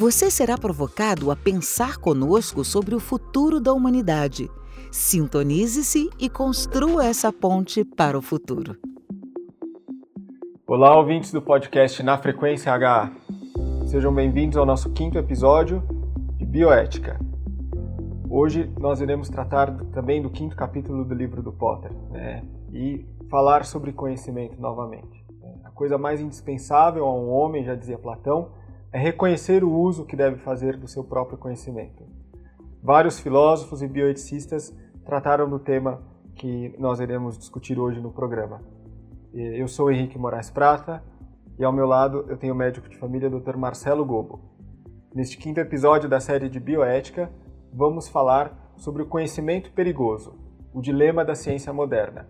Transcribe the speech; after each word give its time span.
Você 0.00 0.30
será 0.30 0.56
provocado 0.56 1.30
a 1.30 1.36
pensar 1.36 1.98
conosco 1.98 2.64
sobre 2.64 2.94
o 2.94 2.98
futuro 2.98 3.60
da 3.60 3.74
humanidade. 3.74 4.50
Sintonize-se 4.90 6.08
e 6.18 6.26
construa 6.30 7.04
essa 7.04 7.30
ponte 7.30 7.84
para 7.84 8.16
o 8.16 8.22
futuro. 8.22 8.78
Olá, 10.66 10.96
ouvintes 10.96 11.30
do 11.32 11.42
podcast 11.42 12.02
Na 12.02 12.16
Frequência 12.16 12.72
H. 12.72 13.12
Sejam 13.88 14.10
bem-vindos 14.10 14.56
ao 14.56 14.64
nosso 14.64 14.90
quinto 14.90 15.18
episódio 15.18 15.82
de 16.38 16.46
Bioética. 16.46 17.20
Hoje 18.26 18.72
nós 18.80 19.02
iremos 19.02 19.28
tratar 19.28 19.70
também 19.92 20.22
do 20.22 20.30
quinto 20.30 20.56
capítulo 20.56 21.04
do 21.04 21.14
livro 21.14 21.42
do 21.42 21.52
Potter 21.52 21.92
né? 22.10 22.42
e 22.72 23.04
falar 23.28 23.66
sobre 23.66 23.92
conhecimento 23.92 24.58
novamente. 24.58 25.22
A 25.62 25.70
coisa 25.70 25.98
mais 25.98 26.22
indispensável 26.22 27.04
a 27.04 27.14
um 27.14 27.28
homem, 27.28 27.62
já 27.64 27.74
dizia 27.74 27.98
Platão, 27.98 28.48
é 28.92 28.98
reconhecer 28.98 29.62
o 29.62 29.72
uso 29.72 30.04
que 30.04 30.16
deve 30.16 30.36
fazer 30.38 30.76
do 30.76 30.88
seu 30.88 31.04
próprio 31.04 31.38
conhecimento. 31.38 32.02
Vários 32.82 33.20
filósofos 33.20 33.82
e 33.82 33.88
bioeticistas 33.88 34.76
trataram 35.04 35.48
do 35.48 35.58
tema 35.58 36.02
que 36.34 36.74
nós 36.78 36.98
iremos 36.98 37.38
discutir 37.38 37.78
hoje 37.78 38.00
no 38.00 38.10
programa. 38.10 38.62
Eu 39.32 39.68
sou 39.68 39.92
Henrique 39.92 40.18
Moraes 40.18 40.50
Prata 40.50 41.04
e 41.58 41.64
ao 41.64 41.72
meu 41.72 41.86
lado 41.86 42.24
eu 42.28 42.36
tenho 42.36 42.54
o 42.54 42.56
médico 42.56 42.88
de 42.88 42.96
família 42.96 43.30
Dr. 43.30 43.56
Marcelo 43.56 44.04
Gobo. 44.04 44.40
Neste 45.14 45.36
quinto 45.36 45.60
episódio 45.60 46.08
da 46.08 46.18
série 46.18 46.48
de 46.48 46.58
Bioética, 46.58 47.30
vamos 47.72 48.08
falar 48.08 48.72
sobre 48.76 49.02
o 49.02 49.06
conhecimento 49.06 49.70
perigoso, 49.72 50.34
o 50.72 50.80
dilema 50.80 51.24
da 51.24 51.34
ciência 51.34 51.72
moderna. 51.72 52.28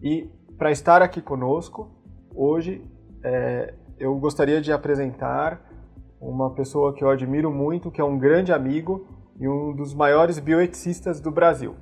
E 0.00 0.30
para 0.56 0.70
estar 0.70 1.02
aqui 1.02 1.20
conosco, 1.20 1.90
hoje 2.34 2.82
é, 3.22 3.74
eu 3.98 4.16
gostaria 4.18 4.60
de 4.60 4.72
apresentar 4.72 5.71
uma 6.22 6.50
pessoa 6.50 6.94
que 6.94 7.02
eu 7.02 7.10
admiro 7.10 7.50
muito, 7.50 7.90
que 7.90 8.00
é 8.00 8.04
um 8.04 8.16
grande 8.16 8.52
amigo 8.52 9.06
e 9.40 9.48
um 9.48 9.74
dos 9.74 9.92
maiores 9.92 10.38
bioeticistas 10.38 11.20
do 11.20 11.32
Brasil. 11.32 11.74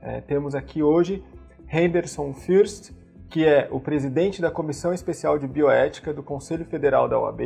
É, 0.00 0.20
temos 0.22 0.54
aqui 0.54 0.82
hoje 0.82 1.22
Henderson 1.70 2.32
Fürst, 2.32 2.92
que 3.28 3.44
é 3.44 3.68
o 3.70 3.78
presidente 3.78 4.40
da 4.40 4.50
Comissão 4.50 4.94
Especial 4.94 5.38
de 5.38 5.46
Bioética 5.46 6.14
do 6.14 6.22
Conselho 6.22 6.64
Federal 6.64 7.06
da 7.06 7.18
OAB. 7.18 7.40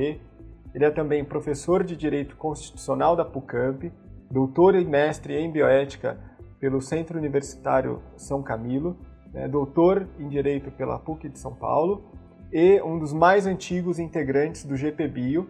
Ele 0.73 0.85
é 0.85 0.91
também 0.91 1.25
professor 1.25 1.83
de 1.83 1.97
Direito 1.97 2.37
Constitucional 2.37 3.17
da 3.17 3.25
PUCAMP, 3.25 3.91
doutor 4.31 4.77
e 4.77 4.85
mestre 4.85 5.35
em 5.35 5.51
Bioética 5.51 6.17
pelo 6.61 6.81
Centro 6.81 7.19
Universitário 7.19 8.03
São 8.17 8.41
Camilo, 8.41 8.97
né, 9.33 9.49
doutor 9.49 10.07
em 10.19 10.29
Direito 10.29 10.71
pela 10.71 10.99
PUC 10.99 11.29
de 11.29 11.39
São 11.41 11.55
Paulo 11.55 12.05
e 12.53 12.81
um 12.83 12.99
dos 12.99 13.13
mais 13.13 13.47
antigos 13.47 13.99
integrantes 13.99 14.65
do 14.65 14.77
GPBio, 14.77 15.49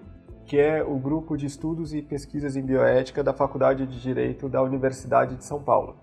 que 0.51 0.59
é 0.59 0.83
o 0.83 0.99
grupo 0.99 1.37
de 1.37 1.47
estudos 1.47 1.95
e 1.95 2.03
pesquisas 2.03 2.57
em 2.57 2.63
bioética 2.63 3.23
da 3.23 3.33
Faculdade 3.33 3.87
de 3.87 4.01
Direito 4.01 4.49
da 4.49 4.61
Universidade 4.61 5.37
de 5.37 5.45
São 5.45 5.63
Paulo. 5.63 5.95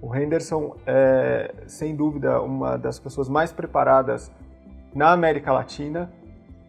O 0.00 0.14
Henderson 0.14 0.76
é, 0.86 1.52
sem 1.66 1.96
dúvida, 1.96 2.40
uma 2.40 2.76
das 2.78 3.00
pessoas 3.00 3.28
mais 3.28 3.52
preparadas 3.52 4.30
na 4.94 5.10
América 5.10 5.52
Latina, 5.52 6.12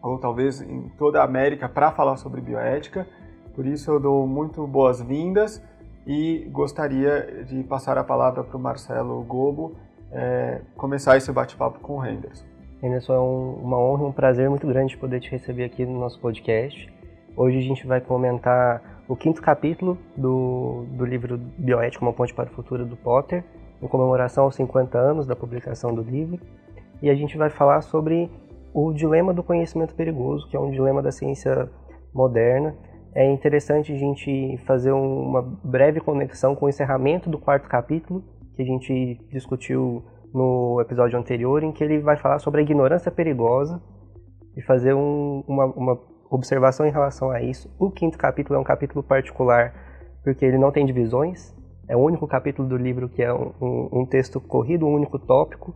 ou 0.02 0.18
talvez 0.18 0.60
em 0.60 0.88
toda 0.98 1.20
a 1.20 1.24
América, 1.24 1.68
para 1.68 1.92
falar 1.92 2.16
sobre 2.16 2.40
bioética. 2.40 3.06
Por 3.54 3.64
isso, 3.64 3.92
eu 3.92 4.00
dou 4.00 4.26
muito 4.26 4.66
boas-vindas 4.66 5.62
e 6.04 6.48
gostaria 6.50 7.44
de 7.44 7.62
passar 7.62 7.96
a 7.96 8.02
palavra 8.02 8.42
para 8.42 8.56
o 8.56 8.60
Marcelo 8.60 9.22
Gobo 9.22 9.76
é, 10.10 10.62
começar 10.76 11.16
esse 11.16 11.30
bate-papo 11.30 11.78
com 11.78 11.98
o 11.98 12.04
Henderson. 12.04 12.57
Henderson, 12.82 13.12
é 13.12 13.18
um, 13.18 13.54
uma 13.54 13.78
honra 13.78 14.04
e 14.04 14.06
um 14.06 14.12
prazer 14.12 14.48
muito 14.48 14.66
grande 14.66 14.96
poder 14.96 15.20
te 15.20 15.30
receber 15.30 15.64
aqui 15.64 15.84
no 15.84 15.98
nosso 15.98 16.20
podcast. 16.20 16.88
Hoje 17.36 17.58
a 17.58 17.62
gente 17.62 17.84
vai 17.86 18.00
comentar 18.00 19.02
o 19.08 19.16
quinto 19.16 19.42
capítulo 19.42 19.98
do, 20.16 20.84
do 20.92 21.04
livro 21.04 21.38
Bioética, 21.58 22.04
Uma 22.04 22.12
Ponte 22.12 22.32
para 22.32 22.48
o 22.48 22.52
Futuro, 22.52 22.86
do 22.86 22.96
Potter, 22.96 23.42
em 23.82 23.88
comemoração 23.88 24.44
aos 24.44 24.54
50 24.54 24.96
anos 24.96 25.26
da 25.26 25.34
publicação 25.34 25.92
do 25.92 26.02
livro. 26.02 26.38
E 27.02 27.10
a 27.10 27.14
gente 27.16 27.36
vai 27.36 27.50
falar 27.50 27.80
sobre 27.80 28.30
o 28.72 28.92
dilema 28.92 29.34
do 29.34 29.42
conhecimento 29.42 29.94
perigoso, 29.94 30.48
que 30.48 30.56
é 30.56 30.60
um 30.60 30.70
dilema 30.70 31.02
da 31.02 31.10
ciência 31.10 31.68
moderna. 32.14 32.76
É 33.12 33.28
interessante 33.28 33.92
a 33.92 33.96
gente 33.96 34.56
fazer 34.66 34.92
uma 34.92 35.42
breve 35.42 35.98
conexão 35.98 36.54
com 36.54 36.66
o 36.66 36.68
encerramento 36.68 37.28
do 37.28 37.38
quarto 37.38 37.68
capítulo, 37.68 38.22
que 38.54 38.62
a 38.62 38.64
gente 38.64 39.20
discutiu 39.32 40.04
no 40.32 40.80
episódio 40.80 41.18
anterior, 41.18 41.62
em 41.62 41.72
que 41.72 41.82
ele 41.82 41.98
vai 42.00 42.16
falar 42.16 42.38
sobre 42.38 42.60
a 42.60 42.64
ignorância 42.64 43.10
perigosa 43.10 43.80
e 44.56 44.62
fazer 44.62 44.94
um, 44.94 45.42
uma, 45.46 45.66
uma 45.66 46.00
observação 46.30 46.86
em 46.86 46.90
relação 46.90 47.30
a 47.30 47.40
isso. 47.40 47.70
O 47.78 47.90
quinto 47.90 48.18
capítulo 48.18 48.56
é 48.56 48.60
um 48.60 48.64
capítulo 48.64 49.02
particular 49.02 49.72
porque 50.22 50.44
ele 50.44 50.58
não 50.58 50.70
tem 50.70 50.84
divisões, 50.84 51.54
é 51.88 51.96
o 51.96 52.00
único 52.00 52.26
capítulo 52.26 52.68
do 52.68 52.76
livro 52.76 53.08
que 53.08 53.22
é 53.22 53.32
um, 53.32 53.52
um, 53.60 53.88
um 54.00 54.06
texto 54.06 54.40
corrido, 54.40 54.86
um 54.86 54.94
único 54.94 55.18
tópico, 55.18 55.74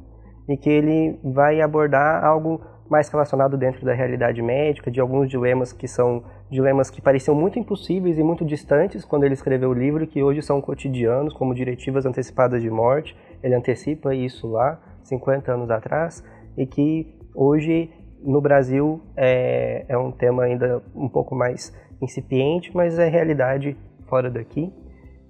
e 0.48 0.56
que 0.56 0.68
ele 0.68 1.18
vai 1.24 1.60
abordar 1.60 2.24
algo 2.24 2.60
mais 2.90 3.08
relacionado 3.08 3.56
dentro 3.56 3.86
da 3.86 3.94
realidade 3.94 4.42
médica, 4.42 4.90
de 4.90 5.00
alguns 5.00 5.30
dilemas 5.30 5.72
que 5.72 5.88
são 5.88 6.22
dilemas 6.50 6.90
que 6.90 7.00
pareciam 7.00 7.34
muito 7.34 7.58
impossíveis 7.58 8.18
e 8.18 8.22
muito 8.22 8.44
distantes 8.44 9.02
quando 9.04 9.24
ele 9.24 9.32
escreveu 9.32 9.70
o 9.70 9.74
livro, 9.74 10.06
que 10.06 10.22
hoje 10.22 10.42
são 10.42 10.60
cotidianos, 10.60 11.32
como 11.32 11.54
diretivas 11.54 12.04
antecipadas 12.04 12.60
de 12.60 12.68
morte. 12.68 13.16
Ele 13.42 13.54
antecipa 13.54 14.14
isso 14.14 14.48
lá, 14.48 14.80
50 15.02 15.52
anos 15.52 15.70
atrás, 15.70 16.24
e 16.56 16.66
que 16.66 17.18
hoje 17.34 17.90
no 18.22 18.40
Brasil 18.40 19.00
é, 19.16 19.84
é 19.88 19.98
um 19.98 20.12
tema 20.12 20.44
ainda 20.44 20.82
um 20.94 21.08
pouco 21.08 21.34
mais 21.34 21.72
incipiente, 22.00 22.70
mas 22.74 22.98
é 22.98 23.08
realidade 23.08 23.76
fora 24.06 24.30
daqui. 24.30 24.72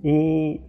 E 0.04 0.60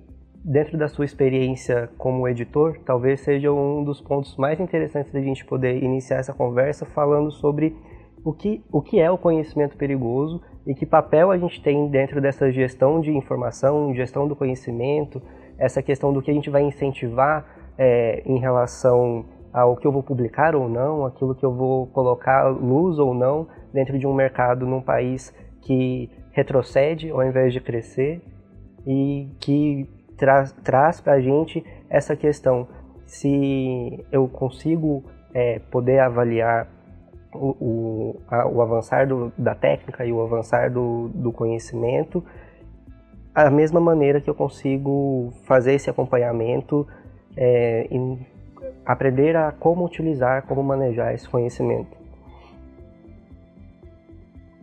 dentro 0.43 0.77
da 0.77 0.87
sua 0.87 1.05
experiência 1.05 1.89
como 1.97 2.27
editor, 2.27 2.77
talvez 2.85 3.21
seja 3.21 3.51
um 3.51 3.83
dos 3.83 4.01
pontos 4.01 4.35
mais 4.37 4.59
interessantes 4.59 5.11
da 5.11 5.21
gente 5.21 5.45
poder 5.45 5.81
iniciar 5.81 6.17
essa 6.17 6.33
conversa 6.33 6.85
falando 6.85 7.31
sobre 7.31 7.75
o 8.23 8.33
que, 8.33 8.63
o 8.71 8.81
que 8.81 8.99
é 8.99 9.09
o 9.09 9.17
conhecimento 9.17 9.77
perigoso 9.77 10.41
e 10.65 10.73
que 10.73 10.85
papel 10.85 11.31
a 11.31 11.37
gente 11.37 11.61
tem 11.61 11.87
dentro 11.89 12.21
dessa 12.21 12.51
gestão 12.51 13.01
de 13.01 13.11
informação, 13.11 13.93
gestão 13.93 14.27
do 14.27 14.35
conhecimento, 14.35 15.21
essa 15.63 15.81
questão 15.81 16.11
do 16.11 16.21
que 16.21 16.29
a 16.29 16.33
gente 16.33 16.49
vai 16.49 16.61
incentivar 16.61 17.45
é, 17.77 18.21
em 18.25 18.37
relação 18.37 19.25
ao 19.53 19.77
que 19.77 19.87
eu 19.87 19.91
vou 19.91 20.03
publicar 20.03 20.55
ou 20.55 20.67
não, 20.67 21.05
aquilo 21.05 21.33
que 21.33 21.45
eu 21.45 21.53
vou 21.53 21.87
colocar 21.87 22.49
luz 22.49 22.99
ou 22.99 23.13
não 23.13 23.47
dentro 23.71 23.97
de 23.97 24.05
um 24.05 24.13
mercado 24.13 24.65
num 24.65 24.81
país 24.81 25.33
que 25.61 26.09
retrocede 26.31 27.09
ao 27.11 27.23
invés 27.23 27.53
de 27.53 27.61
crescer 27.61 28.21
e 28.85 29.29
que 29.39 29.89
tra 30.17 30.43
traz 30.63 30.99
para 30.99 31.13
a 31.13 31.21
gente 31.21 31.63
essa 31.89 32.15
questão. 32.15 32.67
Se 33.05 34.05
eu 34.11 34.27
consigo 34.27 35.03
é, 35.33 35.59
poder 35.71 35.99
avaliar 35.99 36.67
o, 37.33 37.55
o, 37.59 38.21
a, 38.27 38.47
o 38.47 38.61
avançar 38.61 39.07
do, 39.07 39.31
da 39.37 39.55
técnica 39.55 40.05
e 40.05 40.11
o 40.11 40.21
avançar 40.21 40.69
do, 40.71 41.09
do 41.09 41.31
conhecimento 41.31 42.23
a 43.33 43.49
mesma 43.49 43.79
maneira 43.79 44.21
que 44.21 44.29
eu 44.29 44.35
consigo 44.35 45.33
fazer 45.43 45.73
esse 45.73 45.89
acompanhamento 45.89 46.87
é, 47.35 47.87
em 47.89 48.19
aprender 48.85 49.35
a 49.35 49.51
como 49.51 49.85
utilizar, 49.85 50.45
como 50.45 50.61
manejar 50.61 51.13
esse 51.13 51.27
conhecimento. 51.27 52.03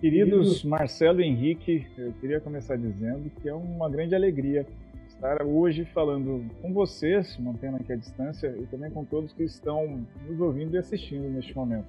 Queridos 0.01 0.65
Marcelo 0.65 1.21
e 1.21 1.25
Henrique, 1.25 1.87
eu 1.99 2.13
queria 2.21 2.41
começar 2.41 2.77
dizendo 2.77 3.31
que 3.41 3.49
é 3.49 3.55
uma 3.55 3.89
grande 3.91 4.15
alegria 4.15 4.67
estar 5.09 5.43
hoje 5.45 5.85
falando 5.85 6.43
com 6.63 6.73
vocês, 6.73 7.37
mantendo 7.39 7.77
aqui 7.77 7.93
a 7.93 7.97
distância, 7.97 8.49
e 8.59 8.65
também 8.67 8.91
com 8.91 9.05
todos 9.05 9.35
que 9.35 9.43
estão 9.43 10.01
nos 10.27 10.41
ouvindo 10.41 10.75
e 10.75 10.79
assistindo 10.79 11.29
neste 11.29 11.55
momento. 11.55 11.85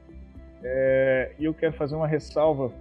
É, 0.61 1.31
e 1.39 1.45
eu 1.45 1.53
quero 1.53 1.73
fazer 1.73 1.95
uma 1.95 2.07
ressalva 2.07 2.71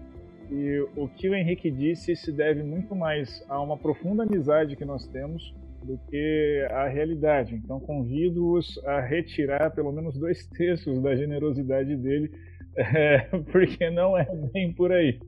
que 0.51 0.81
o 0.97 1.09
que 1.09 1.29
o 1.29 1.35
Henrique 1.35 1.71
disse 1.71 2.17
se 2.17 2.33
deve 2.33 2.65
muito 2.65 2.95
mais 2.95 3.45
a 3.49 3.63
uma 3.63 3.79
profunda 3.79 4.25
amizade 4.25 4.75
que 4.75 4.85
nós 4.85 5.07
temos 5.07 5.55
do 5.85 5.97
que 6.11 6.67
a 6.71 6.89
realidade. 6.89 7.55
Então 7.55 7.79
convido-os 7.79 8.77
a 8.85 9.01
retirar 9.01 9.71
pelo 9.71 9.93
menos 9.93 10.19
dois 10.19 10.45
terços 10.51 11.01
da 11.01 11.15
generosidade 11.15 11.97
dele, 11.97 12.33
é, 12.77 13.21
porque 13.53 13.89
não 13.91 14.19
é 14.19 14.27
bem 14.53 14.73
por 14.73 14.91
aí. 14.91 15.21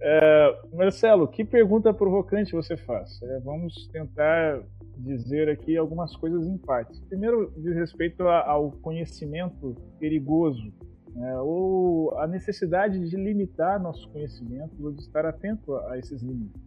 É, 0.00 0.58
Marcelo, 0.72 1.28
que 1.28 1.44
pergunta 1.44 1.92
provocante 1.92 2.52
você 2.52 2.76
faz? 2.76 3.20
É, 3.22 3.40
vamos 3.40 3.88
tentar 3.88 4.62
dizer 4.96 5.48
aqui 5.48 5.76
algumas 5.76 6.16
coisas 6.16 6.46
em 6.46 6.56
partes. 6.56 7.00
Primeiro, 7.08 7.52
diz 7.56 7.74
respeito 7.74 8.22
ao 8.28 8.70
conhecimento 8.70 9.76
perigoso, 9.98 10.72
né, 11.14 11.38
ou 11.40 12.16
a 12.18 12.26
necessidade 12.26 12.98
de 13.08 13.16
limitar 13.16 13.80
nosso 13.80 14.08
conhecimento, 14.10 14.74
ou 14.82 14.92
de 14.92 15.00
estar 15.00 15.26
atento 15.26 15.74
a 15.74 15.98
esses 15.98 16.22
limites. 16.22 16.62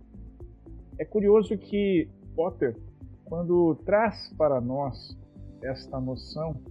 É 0.97 1.06
curioso 1.06 1.57
que 1.57 2.07
Potter, 2.36 2.75
quando 3.25 3.75
traz 3.86 4.31
para 4.38 4.62
nós 4.62 5.18
esta 5.62 6.00
noção, 6.00 6.62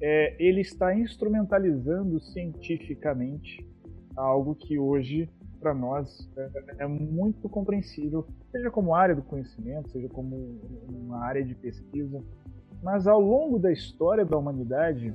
é, 0.00 0.34
ele 0.38 0.62
está 0.62 0.94
instrumentalizando 0.94 2.18
cientificamente 2.20 3.68
algo 4.16 4.54
que 4.54 4.78
hoje 4.78 5.28
para 5.60 5.74
nós 5.74 6.28
é, 6.36 6.84
é, 6.84 6.86
muito 6.86 7.48
compreensível, 7.48 8.26
seja 8.50 8.70
como 8.70 8.94
área 8.94 9.14
do 9.14 9.22
conhecimento, 9.22 9.90
seja 9.90 10.08
como 10.08 10.58
uma 10.88 11.22
área 11.22 11.44
de 11.44 11.54
pesquisa. 11.54 12.22
Mas 12.82 13.06
ao 13.06 13.20
longo 13.20 13.58
da 13.58 13.70
história 13.70 14.24
da 14.24 14.38
humanidade, 14.38 15.14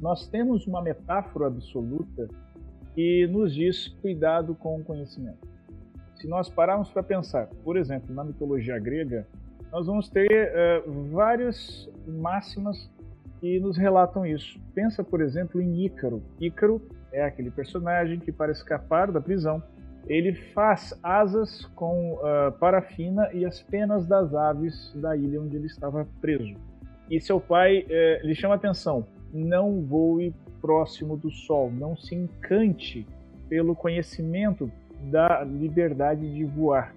nós 0.00 0.26
temos 0.26 0.66
uma 0.66 0.80
metáfora 0.82 1.46
absoluta 1.46 2.26
que 2.94 3.26
nos 3.26 3.54
diz 3.54 3.88
cuidado 4.00 4.54
com 4.54 4.80
o 4.80 4.84
conhecimento. 4.84 5.46
Se 6.14 6.26
nós 6.26 6.48
pararmos 6.48 6.90
para 6.90 7.02
pensar, 7.02 7.46
por 7.62 7.76
exemplo, 7.76 8.14
na 8.14 8.24
mitologia 8.24 8.78
grega, 8.78 9.26
nós 9.70 9.86
vamos 9.86 10.08
ter 10.08 10.28
uh, 10.28 11.10
várias 11.10 11.88
máximas 12.06 12.90
que 13.40 13.60
nos 13.60 13.76
relatam 13.76 14.26
isso. 14.26 14.60
Pensa, 14.74 15.04
por 15.04 15.20
exemplo, 15.20 15.60
em 15.60 15.84
Ícaro. 15.84 16.22
Ícaro 16.40 16.82
é 17.12 17.22
aquele 17.22 17.50
personagem 17.50 18.18
que, 18.18 18.32
para 18.32 18.52
escapar 18.52 19.10
da 19.10 19.20
prisão, 19.20 19.62
ele 20.06 20.34
faz 20.34 20.98
asas 21.02 21.64
com 21.74 22.14
uh, 22.14 22.52
parafina 22.58 23.30
e 23.32 23.44
as 23.44 23.62
penas 23.62 24.06
das 24.06 24.34
aves 24.34 24.92
da 24.96 25.16
ilha 25.16 25.40
onde 25.40 25.56
ele 25.56 25.66
estava 25.66 26.06
preso. 26.20 26.54
E 27.08 27.20
seu 27.20 27.40
pai 27.40 27.80
uh, 27.82 28.26
lhe 28.26 28.34
chama 28.34 28.56
atenção: 28.56 29.06
não 29.32 29.80
voe 29.82 30.34
próximo 30.60 31.16
do 31.16 31.30
sol, 31.30 31.70
não 31.70 31.96
se 31.96 32.14
encante 32.14 33.06
pelo 33.48 33.74
conhecimento 33.74 34.70
da 35.10 35.42
liberdade 35.42 36.32
de 36.32 36.44
voar. 36.44 36.94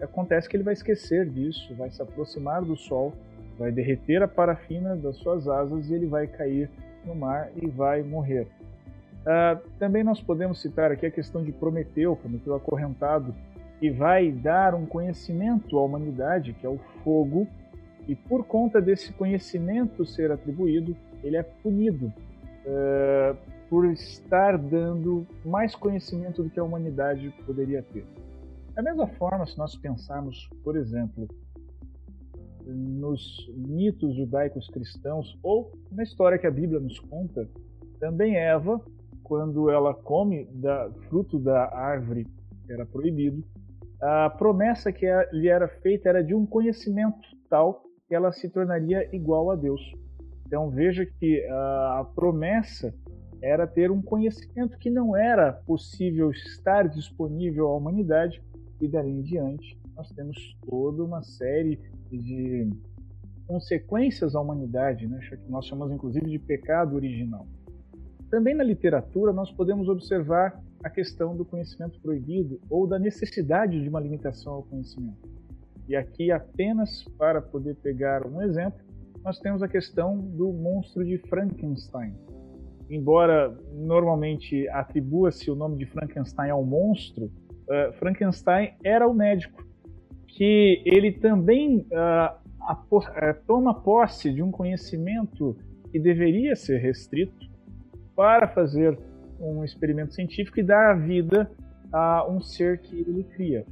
Acontece 0.00 0.48
que 0.48 0.56
ele 0.56 0.64
vai 0.64 0.74
esquecer 0.74 1.28
disso, 1.28 1.74
vai 1.76 1.90
se 1.90 2.02
aproximar 2.02 2.62
do 2.62 2.76
sol, 2.76 3.12
vai 3.58 3.70
derreter 3.70 4.22
a 4.22 4.28
parafina 4.28 4.96
das 4.96 5.16
suas 5.18 5.46
asas 5.46 5.88
e 5.88 5.94
ele 5.94 6.06
vai 6.06 6.26
cair 6.26 6.68
no 7.04 7.14
mar 7.14 7.50
e 7.56 7.68
vai 7.68 8.02
morrer. 8.02 8.48
Uh, 9.22 9.60
também 9.78 10.02
nós 10.02 10.20
podemos 10.20 10.60
citar 10.60 10.90
aqui 10.90 11.06
a 11.06 11.10
questão 11.10 11.44
de 11.44 11.52
Prometeu, 11.52 12.16
Prometeu 12.16 12.54
acorrentado, 12.56 13.32
que 13.78 13.90
vai 13.90 14.32
dar 14.32 14.74
um 14.74 14.84
conhecimento 14.84 15.78
à 15.78 15.84
humanidade, 15.84 16.52
que 16.54 16.66
é 16.66 16.68
o 16.68 16.78
fogo, 17.04 17.46
e 18.08 18.16
por 18.16 18.44
conta 18.44 18.80
desse 18.80 19.12
conhecimento 19.12 20.04
ser 20.04 20.32
atribuído, 20.32 20.96
ele 21.22 21.36
é 21.36 21.42
punido 21.42 22.06
uh, 22.06 23.36
por 23.68 23.86
estar 23.86 24.58
dando 24.58 25.26
mais 25.44 25.74
conhecimento 25.74 26.42
do 26.42 26.50
que 26.50 26.60
a 26.60 26.64
humanidade 26.64 27.34
poderia 27.46 27.82
ter. 27.82 28.04
Da 28.74 28.82
mesma 28.82 29.06
forma, 29.06 29.46
se 29.46 29.56
nós 29.58 29.76
pensarmos, 29.76 30.48
por 30.64 30.76
exemplo, 30.76 31.28
nos 32.64 33.50
mitos 33.54 34.14
judaicos 34.16 34.68
cristãos 34.68 35.38
ou 35.42 35.72
na 35.90 36.02
história 36.02 36.38
que 36.38 36.46
a 36.46 36.50
Bíblia 36.50 36.80
nos 36.80 36.98
conta, 37.00 37.48
também 37.98 38.36
Eva 38.36 38.80
quando 39.22 39.70
ela 39.70 39.94
come 39.94 40.44
da 40.52 40.90
fruto 41.08 41.38
da 41.38 41.74
árvore 41.74 42.26
que 42.66 42.72
era 42.72 42.84
proibido, 42.84 43.42
a 44.00 44.28
promessa 44.30 44.92
que 44.92 45.06
lhe 45.32 45.48
era 45.48 45.68
feita 45.68 46.08
era 46.08 46.22
de 46.22 46.34
um 46.34 46.44
conhecimento 46.44 47.20
tal 47.48 47.84
que 48.08 48.14
ela 48.14 48.32
se 48.32 48.48
tornaria 48.48 49.08
igual 49.14 49.50
a 49.50 49.56
Deus. 49.56 49.80
Então 50.52 50.68
veja 50.68 51.06
que 51.06 51.42
a 51.48 52.06
promessa 52.14 52.94
era 53.40 53.66
ter 53.66 53.90
um 53.90 54.02
conhecimento 54.02 54.76
que 54.76 54.90
não 54.90 55.16
era 55.16 55.50
possível 55.50 56.30
estar 56.30 56.86
disponível 56.88 57.68
à 57.68 57.74
humanidade 57.74 58.42
e 58.78 58.86
dali 58.86 59.12
em 59.12 59.22
diante 59.22 59.80
nós 59.96 60.10
temos 60.10 60.54
toda 60.68 61.02
uma 61.02 61.22
série 61.22 61.80
de 62.10 62.68
consequências 63.46 64.34
à 64.34 64.42
humanidade, 64.42 65.06
né? 65.06 65.20
que 65.30 65.50
nós 65.50 65.64
chamamos 65.64 65.94
inclusive 65.94 66.28
de 66.28 66.38
pecado 66.38 66.96
original. 66.96 67.46
Também 68.30 68.54
na 68.54 68.62
literatura 68.62 69.32
nós 69.32 69.50
podemos 69.50 69.88
observar 69.88 70.62
a 70.84 70.90
questão 70.90 71.34
do 71.34 71.46
conhecimento 71.46 71.98
proibido 71.98 72.60
ou 72.68 72.86
da 72.86 72.98
necessidade 72.98 73.80
de 73.80 73.88
uma 73.88 74.00
limitação 74.00 74.52
ao 74.52 74.62
conhecimento. 74.64 75.30
E 75.88 75.96
aqui, 75.96 76.30
apenas 76.30 77.04
para 77.16 77.40
poder 77.40 77.74
pegar 77.76 78.26
um 78.26 78.42
exemplo, 78.42 78.91
nós 79.24 79.38
temos 79.38 79.62
a 79.62 79.68
questão 79.68 80.18
do 80.18 80.52
monstro 80.52 81.04
de 81.04 81.18
Frankenstein. 81.18 82.14
Embora 82.90 83.56
normalmente 83.74 84.68
atribua-se 84.68 85.50
o 85.50 85.54
nome 85.54 85.76
de 85.78 85.86
Frankenstein 85.86 86.50
ao 86.50 86.64
monstro, 86.64 87.26
uh, 87.26 87.92
Frankenstein 87.94 88.74
era 88.84 89.06
o 89.06 89.14
médico, 89.14 89.64
que 90.26 90.82
ele 90.84 91.12
também 91.12 91.86
uh, 91.92 93.36
toma 93.46 93.74
posse 93.74 94.32
de 94.32 94.42
um 94.42 94.50
conhecimento 94.50 95.56
que 95.90 95.98
deveria 95.98 96.56
ser 96.56 96.78
restrito, 96.78 97.50
para 98.14 98.46
fazer 98.48 98.98
um 99.40 99.64
experimento 99.64 100.14
científico 100.14 100.60
e 100.60 100.62
dar 100.62 100.92
a 100.92 100.94
vida 100.94 101.50
a 101.92 102.28
um 102.28 102.40
ser 102.40 102.78
que 102.78 103.00
ele 103.00 103.24
cria. 103.24 103.64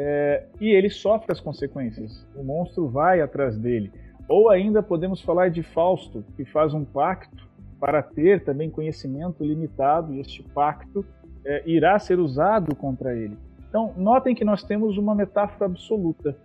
É, 0.00 0.44
e 0.60 0.70
ele 0.70 0.88
sofre 0.88 1.32
as 1.32 1.40
consequências. 1.40 2.24
O 2.36 2.44
monstro 2.44 2.86
vai 2.86 3.20
atrás 3.20 3.58
dele. 3.58 3.90
Ou 4.28 4.48
ainda 4.48 4.80
podemos 4.80 5.20
falar 5.20 5.50
de 5.50 5.60
Fausto, 5.60 6.24
que 6.36 6.44
faz 6.44 6.72
um 6.72 6.84
pacto 6.84 7.48
para 7.80 8.00
ter 8.00 8.44
também 8.44 8.70
conhecimento 8.70 9.42
limitado, 9.42 10.14
e 10.14 10.20
este 10.20 10.40
pacto 10.54 11.04
é, 11.44 11.68
irá 11.68 11.98
ser 11.98 12.20
usado 12.20 12.76
contra 12.76 13.12
ele. 13.16 13.36
Então, 13.68 13.92
notem 13.96 14.36
que 14.36 14.44
nós 14.44 14.62
temos 14.62 14.96
uma 14.96 15.16
metáfora 15.16 15.66
absoluta. 15.66 16.36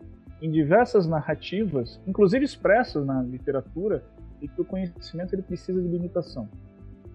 Em 0.42 0.50
diversas 0.50 1.06
narrativas, 1.06 2.02
inclusive 2.08 2.44
expressas 2.44 3.06
na 3.06 3.22
literatura, 3.22 4.04
e 4.42 4.48
que 4.48 4.62
o 4.62 4.66
conhecimento 4.66 5.34
ele 5.36 5.44
precisa 5.44 5.80
de 5.80 5.88
limitação. 5.88 6.50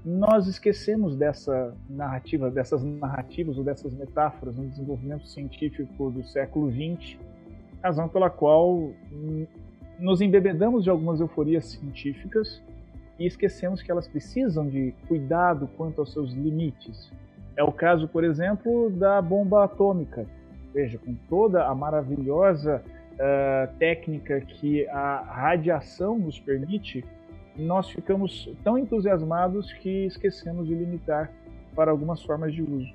Nós 0.09 0.47
esquecemos 0.47 1.15
dessa 1.15 1.77
narrativa, 1.87 2.51
dessas 2.51 2.83
narrativas 2.83 3.59
ou 3.59 3.63
dessas 3.63 3.93
metáforas 3.93 4.57
no 4.57 4.67
desenvolvimento 4.67 5.29
científico 5.29 6.11
do 6.11 6.25
século 6.25 6.73
XX, 6.73 7.19
razão 7.83 8.09
pela 8.09 8.31
qual 8.31 8.91
nos 9.99 10.23
embebedamos 10.23 10.83
de 10.83 10.89
algumas 10.89 11.21
euforias 11.21 11.67
científicas 11.67 12.63
e 13.19 13.27
esquecemos 13.27 13.83
que 13.83 13.91
elas 13.91 14.09
precisam 14.09 14.67
de 14.67 14.95
cuidado 15.07 15.69
quanto 15.77 16.01
aos 16.01 16.11
seus 16.11 16.33
limites. 16.33 17.13
É 17.55 17.63
o 17.63 17.71
caso, 17.71 18.09
por 18.09 18.25
exemplo, 18.25 18.89
da 18.89 19.21
bomba 19.21 19.65
atômica. 19.65 20.25
Veja, 20.73 20.97
com 20.97 21.15
toda 21.29 21.67
a 21.67 21.75
maravilhosa 21.75 22.83
uh, 23.13 23.77
técnica 23.79 24.41
que 24.41 24.89
a 24.89 25.21
radiação 25.21 26.19
nos 26.19 26.41
permite, 26.41 27.05
nós 27.59 27.91
ficamos 27.91 28.51
tão 28.63 28.79
entusiasmados 28.79 29.73
que 29.75 30.07
esquecemos 30.07 30.67
de 30.67 30.75
limitar 30.75 31.33
para 31.75 31.91
algumas 31.91 32.23
formas 32.23 32.53
de 32.55 32.63
uso. 32.63 32.93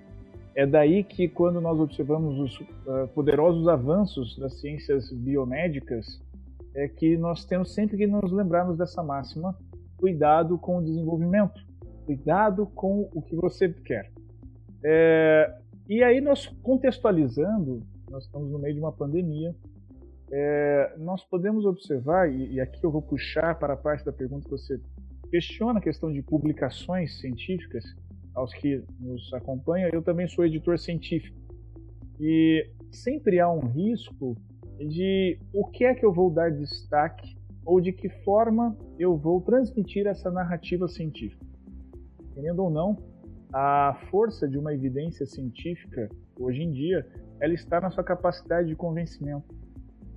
É 0.55 0.65
daí 0.65 1.03
que, 1.03 1.27
quando 1.27 1.59
nós 1.59 1.79
observamos 1.79 2.39
os 2.39 2.59
uh, 2.59 3.07
poderosos 3.13 3.67
avanços 3.67 4.37
das 4.37 4.59
ciências 4.59 5.11
biomédicas, 5.11 6.21
é 6.75 6.87
que 6.87 7.17
nós 7.17 7.43
temos 7.43 7.73
sempre 7.73 7.97
que 7.97 8.07
nos 8.07 8.31
lembrarmos 8.31 8.77
dessa 8.77 9.01
máxima: 9.01 9.57
cuidado 9.97 10.57
com 10.57 10.77
o 10.77 10.83
desenvolvimento, 10.83 11.59
cuidado 12.05 12.67
com 12.67 13.09
o 13.13 13.21
que 13.21 13.35
você 13.35 13.69
quer. 13.69 14.11
É, 14.83 15.55
e 15.89 16.03
aí, 16.03 16.21
nós 16.21 16.45
contextualizando, 16.61 17.81
nós 18.09 18.25
estamos 18.25 18.51
no 18.51 18.59
meio 18.59 18.75
de 18.75 18.79
uma 18.79 18.91
pandemia, 18.91 19.55
é, 20.31 20.95
nós 20.97 21.23
podemos 21.23 21.65
observar, 21.65 22.31
e, 22.31 22.53
e, 22.53 22.59
aqui 22.59 22.83
eu 22.83 22.91
vou 22.91 23.01
puxar 23.01 23.57
para 23.59 23.73
a 23.73 23.77
parte 23.77 24.05
da 24.05 24.11
pergunta 24.11 24.45
que 24.45 24.51
você 24.51 24.79
questiona 25.29 25.79
a 25.79 25.81
questão 25.81 26.11
de 26.11 26.21
publicações 26.21 27.19
científicas, 27.19 27.83
aos 28.33 28.53
que 28.53 28.83
nos 28.99 29.31
acompanham, 29.33 29.89
eu 29.93 30.01
também 30.01 30.27
sou 30.27 30.45
editor 30.45 30.77
científico. 30.79 31.37
E 32.19 32.67
sempre 32.91 33.39
há 33.39 33.49
um 33.49 33.59
risco 33.59 34.35
de 34.79 35.39
o 35.53 35.67
que 35.67 35.85
é 35.85 35.93
que 35.93 36.05
eu 36.05 36.11
vou 36.11 36.31
dar 36.31 36.51
destaque 36.51 37.35
ou 37.65 37.79
de 37.79 37.91
que 37.91 38.09
forma 38.09 38.75
eu 38.97 39.15
vou 39.15 39.41
transmitir 39.41 40.07
essa 40.07 40.31
narrativa 40.31 40.87
científica. 40.87 41.45
Querendo 42.33 42.63
ou 42.63 42.69
não, 42.69 42.97
a 43.53 43.99
força 44.09 44.47
de 44.47 44.57
uma 44.57 44.73
evidência 44.73 45.25
científica, 45.25 46.09
hoje 46.39 46.63
em 46.63 46.71
dia, 46.71 47.07
ela 47.39 47.53
está 47.53 47.79
na 47.79 47.91
sua 47.91 48.03
capacidade 48.03 48.67
de 48.67 48.75
convencimento. 48.75 49.62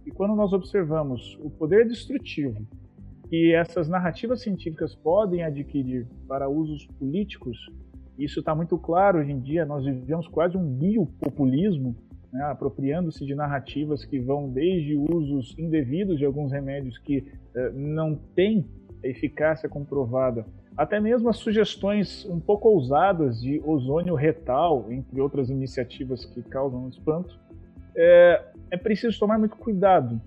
E 0.06 0.10
quando 0.12 0.36
nós 0.36 0.52
observamos 0.52 1.36
o 1.42 1.50
poder 1.50 1.86
destrutivo 1.86 2.64
que 3.28 3.52
essas 3.52 3.88
narrativas 3.88 4.40
científicas 4.40 4.94
podem 4.94 5.42
adquirir 5.42 6.06
para 6.28 6.48
usos 6.48 6.86
políticos, 6.98 7.58
Isso 8.18 8.40
está 8.40 8.54
muito 8.54 8.78
claro 8.78 9.18
hoje 9.18 9.30
em 9.30 9.40
dia. 9.40 9.66
Nós 9.66 9.84
vivemos 9.84 10.26
quase 10.28 10.56
um 10.56 10.64
biopopulismo, 10.64 11.94
né, 12.32 12.44
apropriando-se 12.44 13.26
de 13.26 13.34
narrativas 13.34 14.04
que 14.04 14.18
vão 14.18 14.48
desde 14.48 14.96
usos 14.96 15.54
indevidos 15.58 16.18
de 16.18 16.24
alguns 16.24 16.50
remédios 16.50 16.96
que 16.98 17.18
uh, 17.18 17.72
não 17.74 18.14
têm 18.34 18.66
eficácia 19.02 19.68
comprovada, 19.68 20.46
até 20.76 20.98
mesmo 20.98 21.28
as 21.28 21.36
sugestões 21.36 22.24
um 22.26 22.40
pouco 22.40 22.68
ousadas 22.68 23.40
de 23.40 23.60
ozônio 23.64 24.14
retal, 24.14 24.86
entre 24.90 25.20
outras 25.20 25.50
iniciativas 25.50 26.24
que 26.24 26.42
causam 26.42 26.88
espanto. 26.88 27.38
É, 27.96 28.44
é 28.70 28.76
preciso 28.76 29.18
tomar 29.18 29.38
muito 29.38 29.56
cuidado 29.56 30.20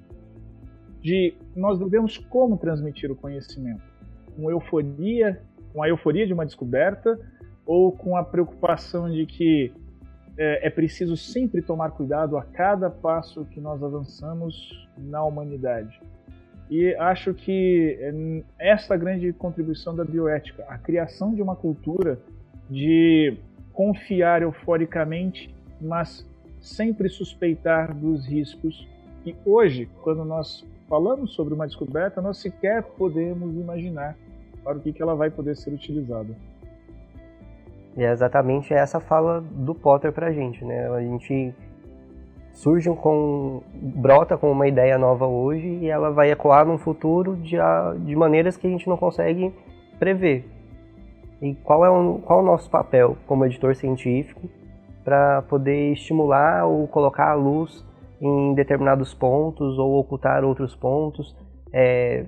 de 1.02 1.34
nós 1.56 1.80
devemos 1.80 2.18
como 2.18 2.58
transmitir 2.58 3.12
o 3.12 3.16
conhecimento, 3.16 3.82
com 4.36 4.50
euforia, 4.50 5.42
com 5.72 5.82
a 5.82 5.88
euforia 5.88 6.26
de 6.28 6.34
uma 6.34 6.46
descoberta 6.46 7.18
ou 7.66 7.92
com 7.92 8.18
a 8.18 8.24
preocupação 8.24 9.10
de 9.10 9.26
que 9.26 9.72
é, 10.38 10.68
é 10.68 10.70
preciso 10.70 11.16
sempre 11.16 11.62
tomar 11.62 11.92
cuidado 11.92 12.38
a 12.38 12.44
cada 12.44 12.90
passo 12.90 13.46
que 13.46 13.60
nós 13.62 13.84
avançamos 13.84 14.88
na 14.98 15.24
humanidade. 15.24 16.02
E 16.70 16.94
acho 16.96 17.34
que 17.34 17.98
é 18.00 18.44
essa 18.72 18.96
grande 18.96 19.34
contribuição 19.34 19.96
da 19.96 20.06
bioética, 20.06 20.64
a 20.68 20.78
criação 20.78 21.34
de 21.34 21.42
uma 21.42 21.56
cultura 21.56 22.20
de 22.70 23.38
confiar 23.74 24.42
euforicamente, 24.44 25.54
mas 25.82 26.29
sempre 26.62 27.10
suspeitar 27.10 27.96
dos 27.96 28.26
riscos. 28.26 28.88
E 29.26 29.36
hoje, 29.46 29.90
quando 30.02 30.24
nós 30.26 30.66
falamos 30.88 31.34
sobre 31.34 31.54
uma 31.54 31.68
descoberta, 31.68 32.22
nós 32.22 32.38
sequer 32.38 32.84
podemos 32.84 33.56
imaginar 33.56 34.16
para 34.64 34.78
o 34.78 34.82
que, 34.82 34.92
que 34.92 35.02
ela 35.02 35.16
vai 35.16 35.30
poder 35.30 35.56
ser 35.56 35.72
utilizada. 35.72 36.36
E 37.98 38.04
é 38.04 38.12
exatamente 38.12 38.74
essa 38.74 39.00
fala 39.00 39.42
do 39.42 39.74
Potter 39.74 40.12
para 40.12 40.28
a 40.28 40.32
gente, 40.32 40.64
né? 40.64 40.88
A 40.90 41.02
gente 41.02 41.54
surge 42.54 42.90
com 42.90 43.62
brota 43.74 44.38
com 44.38 44.52
uma 44.52 44.68
ideia 44.68 44.98
nova 44.98 45.26
hoje 45.26 45.68
e 45.68 45.88
ela 45.88 46.12
vai 46.12 46.32
ecoar 46.32 46.66
num 46.66 46.78
futuro 46.78 47.36
de, 47.38 47.58
de 48.06 48.16
maneiras 48.16 48.58
que 48.58 48.68
a 48.68 48.70
gente 48.70 48.88
não 48.88 48.98
consegue 48.98 49.54
prever. 49.98 50.46
E 51.42 51.56
qual 51.56 51.86
é 51.86 51.90
o, 51.90 52.20
qual 52.20 52.40
é 52.40 52.42
o 52.42 52.46
nosso 52.46 52.70
papel 52.70 53.18
como 53.26 53.46
editor 53.46 53.76
científico 53.76 54.50
para 55.04 55.42
poder 55.44 55.94
estimular 55.94 56.66
ou 56.66 56.88
colocar 56.88 57.32
a 57.32 57.36
luz 57.36 57.86
em 58.22 58.54
determinados 58.54 59.14
pontos 59.14 59.78
ou 59.78 60.00
ocultar 60.00 60.44
outros 60.44 60.76
pontos, 60.76 61.36
é, 61.74 62.26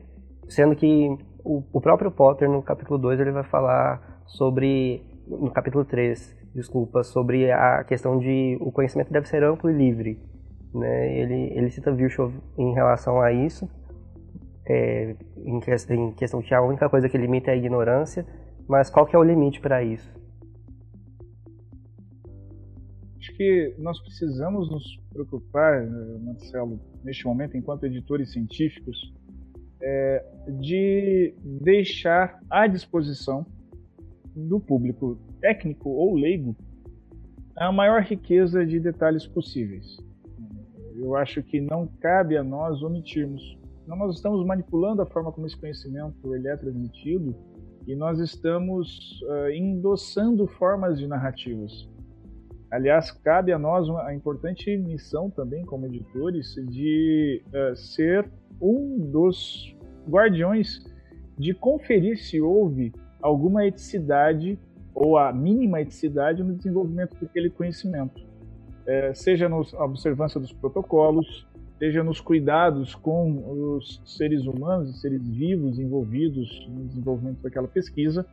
sendo 0.47 0.75
que 0.75 1.17
o, 1.43 1.63
o 1.73 1.81
próprio 1.81 2.11
Potter 2.11 2.49
no 2.49 2.61
capítulo 2.61 2.97
2 2.97 3.19
ele 3.19 3.31
vai 3.31 3.43
falar 3.43 4.21
sobre 4.25 5.03
no 5.27 5.51
capítulo 5.51 5.83
3 5.83 6.41
desculpa, 6.53 7.03
sobre 7.03 7.51
a 7.51 7.83
questão 7.83 8.19
de 8.19 8.57
o 8.59 8.71
conhecimento 8.71 9.11
deve 9.11 9.27
ser 9.27 9.43
amplo 9.43 9.69
e 9.69 9.73
livre. 9.73 10.19
Né? 10.73 11.17
Ele, 11.17 11.53
ele 11.55 11.69
cita 11.69 11.91
Virchow 11.91 12.31
em 12.57 12.73
relação 12.73 13.21
a 13.21 13.31
isso, 13.31 13.69
é, 14.65 15.15
em, 15.37 15.59
que, 15.59 15.71
em 15.93 16.11
questão 16.11 16.41
que 16.41 16.53
a 16.53 16.61
única 16.61 16.89
coisa 16.89 17.09
que 17.09 17.17
limita 17.17 17.51
é 17.51 17.53
a 17.53 17.57
ignorância, 17.57 18.25
mas 18.67 18.89
qual 18.89 19.05
que 19.05 19.15
é 19.15 19.19
o 19.19 19.23
limite 19.23 19.59
para 19.59 19.83
isso? 19.83 20.13
Que 23.41 23.73
nós 23.79 23.99
precisamos 23.99 24.69
nos 24.69 24.99
preocupar, 25.11 25.83
Marcelo, 26.19 26.79
neste 27.03 27.25
momento, 27.25 27.57
enquanto 27.57 27.87
editores 27.87 28.31
científicos, 28.31 29.11
é, 29.81 30.23
de 30.59 31.33
deixar 31.43 32.39
à 32.47 32.67
disposição 32.67 33.43
do 34.35 34.59
público 34.59 35.17
técnico 35.39 35.89
ou 35.89 36.13
leigo 36.13 36.55
a 37.57 37.71
maior 37.71 38.03
riqueza 38.03 38.63
de 38.63 38.79
detalhes 38.79 39.25
possíveis. 39.25 39.97
Eu 40.95 41.15
acho 41.15 41.41
que 41.41 41.59
não 41.59 41.87
cabe 41.99 42.37
a 42.37 42.43
nós 42.43 42.83
omitirmos. 42.83 43.57
Nós 43.87 44.17
estamos 44.17 44.45
manipulando 44.45 45.01
a 45.01 45.05
forma 45.07 45.31
como 45.31 45.47
esse 45.47 45.57
conhecimento 45.57 46.35
ele 46.35 46.47
é 46.47 46.55
transmitido 46.55 47.35
e 47.87 47.95
nós 47.95 48.19
estamos 48.19 49.19
uh, 49.23 49.49
endossando 49.49 50.45
formas 50.45 50.99
de 50.99 51.07
narrativas. 51.07 51.89
Aliás, 52.71 53.11
cabe 53.11 53.51
a 53.51 53.59
nós 53.59 53.89
a 53.89 54.13
importante 54.13 54.75
missão 54.77 55.29
também 55.29 55.65
como 55.65 55.85
editores 55.85 56.55
de 56.69 57.43
uh, 57.47 57.75
ser 57.75 58.29
um 58.61 58.97
dos 59.11 59.75
guardiões 60.07 60.79
de 61.37 61.53
conferir 61.53 62.17
se 62.17 62.39
houve 62.39 62.93
alguma 63.21 63.65
eticidade 63.65 64.57
ou 64.93 65.17
a 65.17 65.33
mínima 65.33 65.81
eticidade 65.81 66.43
no 66.43 66.55
desenvolvimento 66.55 67.17
daquele 67.19 67.49
conhecimento, 67.49 68.21
é, 68.85 69.13
seja 69.13 69.47
na 69.47 69.57
observância 69.57 70.39
dos 70.39 70.51
protocolos, 70.51 71.47
seja 71.79 72.03
nos 72.03 72.19
cuidados 72.19 72.93
com 72.93 73.75
os 73.75 74.01
seres 74.05 74.45
humanos 74.45 74.89
e 74.89 74.99
seres 74.99 75.27
vivos 75.27 75.79
envolvidos 75.79 76.67
no 76.69 76.85
desenvolvimento 76.85 77.41
daquela 77.41 77.67
pesquisa. 77.67 78.25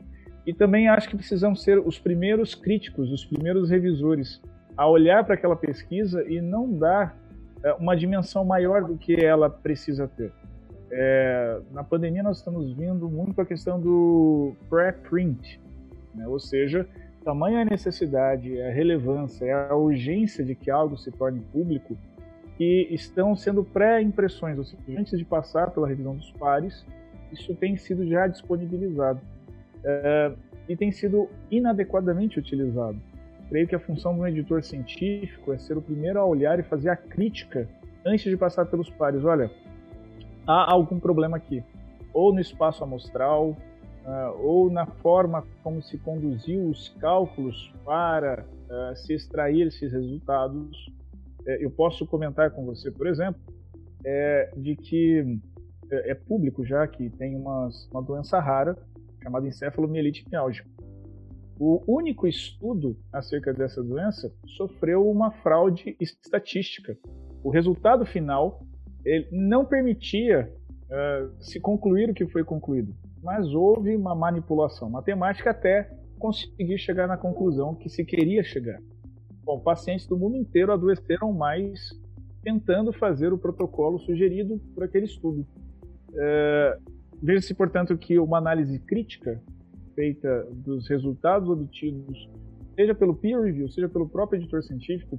E 0.48 0.54
também 0.54 0.88
acho 0.88 1.10
que 1.10 1.14
precisamos 1.14 1.62
ser 1.62 1.78
os 1.78 1.98
primeiros 1.98 2.54
críticos, 2.54 3.12
os 3.12 3.22
primeiros 3.22 3.68
revisores 3.68 4.40
a 4.74 4.88
olhar 4.88 5.22
para 5.22 5.34
aquela 5.34 5.54
pesquisa 5.54 6.24
e 6.26 6.40
não 6.40 6.72
dar 6.72 7.14
é, 7.62 7.74
uma 7.74 7.94
dimensão 7.94 8.46
maior 8.46 8.82
do 8.82 8.96
que 8.96 9.22
ela 9.22 9.50
precisa 9.50 10.08
ter. 10.08 10.32
É, 10.90 11.60
na 11.70 11.84
pandemia 11.84 12.22
nós 12.22 12.38
estamos 12.38 12.72
vendo 12.72 13.10
muito 13.10 13.38
a 13.42 13.44
questão 13.44 13.78
do 13.78 14.54
pré-print, 14.70 15.60
né? 16.14 16.26
ou 16.26 16.40
seja, 16.40 16.88
tamanha 17.22 17.60
a 17.60 17.64
necessidade, 17.66 18.58
a 18.62 18.70
relevância, 18.70 19.54
a 19.68 19.76
urgência 19.76 20.42
de 20.42 20.54
que 20.54 20.70
algo 20.70 20.96
se 20.96 21.10
torne 21.10 21.42
público 21.52 21.94
que 22.56 22.88
estão 22.90 23.36
sendo 23.36 23.62
pré-impressões, 23.62 24.56
ou 24.56 24.64
seja, 24.64 24.82
antes 24.98 25.18
de 25.18 25.26
passar 25.26 25.72
pela 25.72 25.86
revisão 25.86 26.16
dos 26.16 26.32
pares, 26.32 26.86
isso 27.30 27.54
tem 27.54 27.76
sido 27.76 28.08
já 28.08 28.26
disponibilizado 28.26 29.20
é, 29.84 30.32
e 30.68 30.76
tem 30.76 30.90
sido 30.92 31.28
inadequadamente 31.50 32.38
utilizado. 32.38 33.00
Creio 33.48 33.66
que 33.66 33.74
a 33.74 33.80
função 33.80 34.18
um 34.18 34.26
editor 34.26 34.62
científico 34.62 35.52
é 35.52 35.58
ser 35.58 35.76
o 35.76 35.82
primeiro 35.82 36.18
a 36.18 36.24
olhar 36.24 36.58
e 36.58 36.62
fazer 36.62 36.90
a 36.90 36.96
crítica 36.96 37.68
antes 38.04 38.24
de 38.24 38.36
passar 38.36 38.66
pelos 38.66 38.90
pares. 38.90 39.24
Olha, 39.24 39.50
há 40.46 40.70
algum 40.70 41.00
problema 41.00 41.38
aqui, 41.38 41.62
ou 42.12 42.32
no 42.32 42.40
espaço 42.40 42.84
amostral, 42.84 43.50
uh, 44.08 44.42
ou 44.42 44.70
na 44.70 44.86
forma 44.86 45.44
como 45.62 45.82
se 45.82 45.96
conduziu 45.98 46.68
os 46.68 46.90
cálculos 47.00 47.72
para 47.84 48.44
uh, 48.44 48.96
se 48.96 49.14
extrair 49.14 49.66
esses 49.66 49.90
resultados. 49.90 50.86
Uh, 51.40 51.50
eu 51.60 51.70
posso 51.70 52.06
comentar 52.06 52.50
com 52.50 52.66
você, 52.66 52.90
por 52.90 53.06
exemplo, 53.06 53.40
é, 54.04 54.52
de 54.56 54.76
que 54.76 55.40
é, 55.90 56.12
é 56.12 56.14
público 56.14 56.64
já 56.64 56.86
que 56.86 57.10
tem 57.10 57.34
uma, 57.34 57.68
uma 57.90 58.02
doença 58.02 58.38
rara 58.38 58.76
chamada 59.22 59.46
encefalomielite 59.46 60.24
miálgica. 60.30 60.68
O 61.58 61.82
único 61.88 62.26
estudo 62.26 62.96
acerca 63.12 63.52
dessa 63.52 63.82
doença 63.82 64.32
sofreu 64.56 65.08
uma 65.10 65.32
fraude 65.32 65.96
estatística. 66.00 66.96
O 67.42 67.50
resultado 67.50 68.06
final 68.06 68.64
não 69.32 69.64
permitia 69.64 70.52
uh, 70.84 71.42
se 71.42 71.58
concluir 71.58 72.10
o 72.10 72.14
que 72.14 72.26
foi 72.26 72.44
concluído, 72.44 72.94
mas 73.22 73.52
houve 73.54 73.96
uma 73.96 74.14
manipulação 74.14 74.88
matemática 74.88 75.50
até 75.50 75.90
conseguir 76.18 76.78
chegar 76.78 77.08
na 77.08 77.16
conclusão 77.16 77.74
que 77.74 77.88
se 77.88 78.04
queria 78.04 78.42
chegar. 78.42 78.80
Bom, 79.42 79.58
pacientes 79.60 80.06
do 80.06 80.16
mundo 80.16 80.36
inteiro 80.36 80.72
adoeceram 80.72 81.32
mais 81.32 81.80
tentando 82.42 82.92
fazer 82.92 83.32
o 83.32 83.38
protocolo 83.38 83.98
sugerido 83.98 84.60
por 84.74 84.84
aquele 84.84 85.06
estudo. 85.06 85.46
Uh, 86.10 86.97
Veja-se, 87.22 87.52
portanto, 87.54 87.96
que 87.96 88.18
uma 88.18 88.38
análise 88.38 88.78
crítica 88.78 89.40
feita 89.94 90.46
dos 90.52 90.88
resultados 90.88 91.48
obtidos, 91.48 92.30
seja 92.76 92.94
pelo 92.94 93.14
peer 93.14 93.40
review, 93.42 93.68
seja 93.68 93.88
pelo 93.88 94.08
próprio 94.08 94.40
editor 94.40 94.62
científico, 94.62 95.18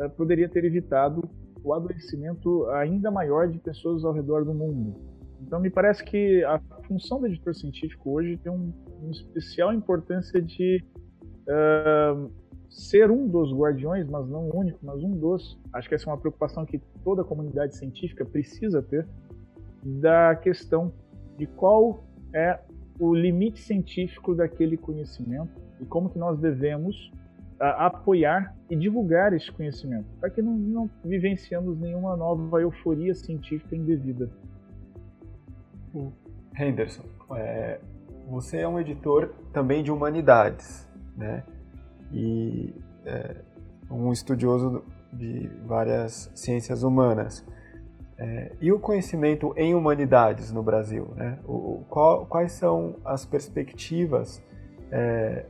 uh, 0.00 0.08
poderia 0.10 0.48
ter 0.48 0.64
evitado 0.64 1.28
o 1.62 1.74
adoecimento 1.74 2.66
ainda 2.70 3.10
maior 3.10 3.48
de 3.48 3.58
pessoas 3.58 4.04
ao 4.04 4.12
redor 4.12 4.44
do 4.44 4.54
mundo. 4.54 4.94
Então, 5.42 5.60
me 5.60 5.68
parece 5.68 6.02
que 6.02 6.42
a 6.44 6.58
função 6.86 7.20
do 7.20 7.26
editor 7.26 7.54
científico 7.54 8.12
hoje 8.12 8.38
tem 8.38 8.50
um, 8.50 8.72
uma 9.02 9.10
especial 9.10 9.74
importância 9.74 10.40
de 10.40 10.82
uh, 11.48 12.30
ser 12.70 13.10
um 13.10 13.28
dos 13.28 13.52
guardiões, 13.52 14.08
mas 14.08 14.26
não 14.28 14.48
o 14.48 14.58
único, 14.58 14.78
mas 14.82 15.02
um 15.02 15.10
dos. 15.10 15.60
Acho 15.72 15.88
que 15.88 15.94
essa 15.94 16.08
é 16.08 16.12
uma 16.12 16.18
preocupação 16.18 16.64
que 16.64 16.80
toda 17.02 17.22
a 17.22 17.24
comunidade 17.24 17.76
científica 17.76 18.24
precisa 18.24 18.82
ter 18.82 19.06
da 19.84 20.34
questão 20.34 20.92
de 21.36 21.46
qual 21.46 22.04
é 22.32 22.58
o 22.98 23.14
limite 23.14 23.60
científico 23.60 24.34
daquele 24.34 24.76
conhecimento 24.76 25.60
e 25.80 25.84
como 25.84 26.08
que 26.08 26.18
nós 26.18 26.38
devemos 26.38 27.12
apoiar 27.60 28.54
e 28.68 28.76
divulgar 28.76 29.32
esse 29.32 29.50
conhecimento, 29.50 30.06
para 30.20 30.28
que 30.28 30.42
não, 30.42 30.52
não 30.52 30.90
vivenciamos 31.04 31.78
nenhuma 31.78 32.16
nova 32.16 32.60
euforia 32.60 33.14
científica 33.14 33.76
indevida. 33.76 34.30
Henderson, 36.58 37.04
é, 37.36 37.80
você 38.28 38.58
é 38.58 38.68
um 38.68 38.78
editor 38.78 39.32
também 39.52 39.82
de 39.82 39.90
humanidades. 39.90 40.88
né? 41.16 41.44
E 42.12 42.74
é, 43.04 43.36
um 43.90 44.12
estudioso 44.12 44.84
de 45.12 45.48
várias 45.66 46.30
ciências 46.34 46.82
humanas. 46.82 47.46
É, 48.24 48.52
e 48.58 48.72
o 48.72 48.78
conhecimento 48.78 49.52
em 49.54 49.74
humanidades 49.74 50.50
no 50.50 50.62
Brasil? 50.62 51.08
Né? 51.14 51.38
O, 51.46 51.84
qual, 51.90 52.24
quais 52.24 52.52
são 52.52 52.96
as 53.04 53.26
perspectivas 53.26 54.42
é, 54.90 55.44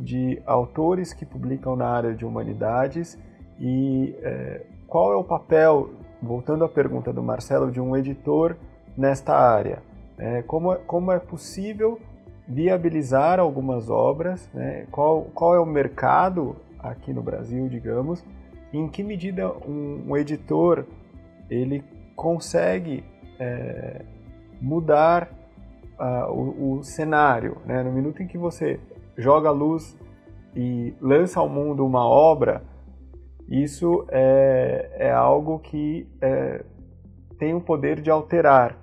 de 0.00 0.40
autores 0.46 1.12
que 1.12 1.26
publicam 1.26 1.76
na 1.76 1.86
área 1.86 2.14
de 2.14 2.24
humanidades 2.24 3.18
e 3.60 4.16
é, 4.22 4.62
qual 4.86 5.12
é 5.12 5.16
o 5.16 5.24
papel, 5.24 5.90
voltando 6.22 6.64
à 6.64 6.68
pergunta 6.70 7.12
do 7.12 7.22
Marcelo, 7.22 7.70
de 7.70 7.82
um 7.82 7.94
editor 7.94 8.56
nesta 8.96 9.36
área? 9.36 9.82
É, 10.16 10.40
como, 10.40 10.74
como 10.86 11.12
é 11.12 11.18
possível 11.18 12.00
viabilizar 12.48 13.38
algumas 13.38 13.90
obras? 13.90 14.48
Né? 14.54 14.86
Qual, 14.90 15.24
qual 15.34 15.54
é 15.54 15.60
o 15.60 15.66
mercado 15.66 16.56
aqui 16.78 17.12
no 17.12 17.20
Brasil, 17.20 17.68
digamos? 17.68 18.24
Em 18.72 18.88
que 18.88 19.02
medida 19.02 19.52
um, 19.68 20.04
um 20.08 20.16
editor 20.16 20.86
ele 21.50 21.84
consegue 22.16 23.04
é, 23.38 24.04
mudar 24.60 25.30
uh, 26.00 26.32
o, 26.32 26.78
o, 26.78 26.82
cenário? 26.82 27.58
Né? 27.64 27.82
No 27.82 27.92
minuto 27.92 28.22
em 28.22 28.26
que 28.26 28.38
você 28.38 28.80
joga 29.16 29.50
a 29.50 29.52
luz 29.52 29.96
e 30.54 30.94
lança 31.00 31.38
ao 31.38 31.48
mundo 31.48 31.86
uma 31.86 32.04
obra, 32.04 32.64
isso 33.48 34.04
é, 34.08 34.90
é 34.94 35.12
algo 35.12 35.58
que 35.60 36.08
é, 36.20 36.64
tem 37.38 37.54
o 37.54 37.60
poder 37.60 38.00
de 38.00 38.10
alterar 38.10 38.76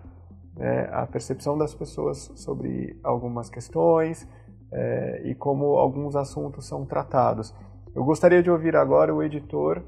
né, 0.55 0.87
a 0.91 1.05
percepção 1.05 1.57
das 1.57 1.73
pessoas 1.73 2.31
sobre 2.35 2.97
algumas 3.03 3.49
questões 3.49 4.27
é, 4.71 5.21
e 5.25 5.35
como 5.35 5.77
alguns 5.77 6.15
assuntos 6.15 6.67
são 6.67 6.85
tratados. 6.85 7.53
Eu 7.95 8.03
gostaria 8.03 8.41
de 8.41 8.49
ouvir 8.49 8.75
agora 8.75 9.13
o 9.13 9.21
editor 9.21 9.83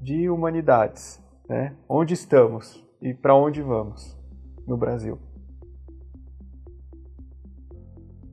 de 0.00 0.28
Humanidades. 0.28 1.22
Né? 1.48 1.74
Onde 1.88 2.12
estamos 2.12 2.84
e 3.00 3.14
para 3.14 3.34
onde 3.34 3.62
vamos 3.62 4.16
no 4.66 4.76
Brasil? 4.76 5.18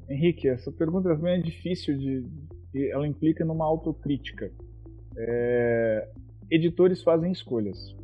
Henrique, 0.10 0.48
essa 0.48 0.72
pergunta 0.72 1.16
também 1.16 1.40
é 1.40 1.42
difícil 1.42 1.98
de, 1.98 2.28
ela 2.92 3.08
implica 3.08 3.46
numa 3.46 3.66
autocrítica. 3.66 4.52
É, 5.18 6.10
editores 6.52 7.02
fazem 7.02 7.32
escolhas. 7.32 7.96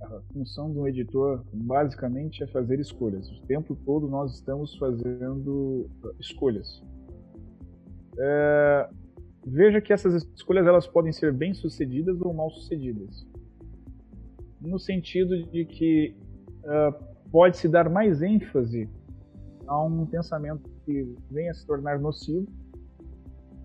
A 0.00 0.20
função 0.32 0.72
de 0.72 0.78
um 0.78 0.88
editor, 0.88 1.44
basicamente, 1.52 2.42
é 2.42 2.46
fazer 2.46 2.80
escolhas. 2.80 3.28
O 3.30 3.46
tempo 3.46 3.76
todo 3.84 4.08
nós 4.08 4.34
estamos 4.34 4.76
fazendo 4.76 5.90
escolhas. 6.18 6.82
É, 8.18 8.88
veja 9.46 9.80
que 9.80 9.92
essas 9.92 10.26
escolhas 10.34 10.66
elas 10.66 10.86
podem 10.86 11.12
ser 11.12 11.32
bem 11.32 11.52
sucedidas 11.52 12.20
ou 12.20 12.32
mal 12.32 12.50
sucedidas, 12.50 13.26
no 14.60 14.78
sentido 14.78 15.42
de 15.50 15.64
que 15.64 16.16
uh, 16.64 17.30
pode 17.30 17.56
se 17.56 17.68
dar 17.68 17.88
mais 17.88 18.22
ênfase 18.22 18.88
a 19.66 19.84
um 19.84 20.06
pensamento 20.06 20.70
que 20.84 21.14
venha 21.30 21.50
a 21.50 21.54
se 21.54 21.66
tornar 21.66 21.98
nocivo, 21.98 22.46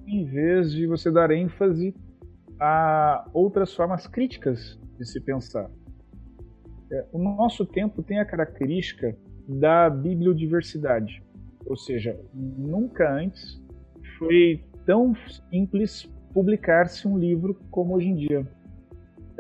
em 0.08 0.26
vez 0.26 0.72
de 0.72 0.88
você 0.88 1.12
dar 1.12 1.32
ênfase 1.32 1.96
a 2.60 3.28
outras 3.34 3.74
formas 3.74 4.08
críticas 4.08 4.80
de 4.98 5.06
se 5.06 5.20
pensar. 5.22 5.70
É, 6.92 7.06
o 7.12 7.18
nosso 7.18 7.66
tempo 7.66 8.04
tem 8.04 8.20
a 8.20 8.26
característica 8.26 9.16
da 9.48 9.90
bibliodiversidade, 9.90 11.24
ou 11.66 11.76
seja, 11.76 12.20
nunca 12.34 13.12
antes 13.12 13.62
foi 14.18 14.64
tão 14.86 15.14
simples 15.50 16.10
publicar-se 16.34 17.08
um 17.08 17.18
livro 17.18 17.56
como 17.70 17.96
hoje 17.96 18.08
em 18.08 18.16
dia. 18.16 18.48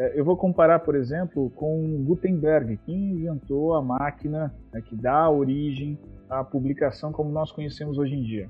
É, 0.01 0.19
eu 0.19 0.25
vou 0.25 0.35
comparar, 0.35 0.79
por 0.79 0.95
exemplo, 0.95 1.51
com 1.51 2.03
Gutenberg, 2.03 2.75
que 2.77 2.91
inventou 2.91 3.75
a 3.75 3.83
máquina 3.83 4.51
né, 4.73 4.81
que 4.81 4.95
dá 4.95 5.29
origem 5.29 5.95
à 6.27 6.43
publicação 6.43 7.11
como 7.11 7.29
nós 7.29 7.51
conhecemos 7.51 7.99
hoje 7.99 8.15
em 8.15 8.23
dia. 8.23 8.49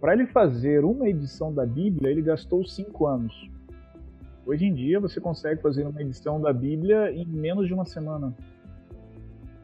Para 0.00 0.12
ele 0.12 0.24
fazer 0.24 0.84
uma 0.84 1.08
edição 1.08 1.52
da 1.52 1.66
Bíblia, 1.66 2.12
ele 2.12 2.22
gastou 2.22 2.64
cinco 2.64 3.08
anos. 3.08 3.50
Hoje 4.46 4.64
em 4.64 4.72
dia, 4.72 5.00
você 5.00 5.20
consegue 5.20 5.60
fazer 5.60 5.84
uma 5.84 6.00
edição 6.00 6.40
da 6.40 6.52
Bíblia 6.52 7.10
em 7.10 7.26
menos 7.26 7.66
de 7.66 7.74
uma 7.74 7.84
semana. 7.84 8.32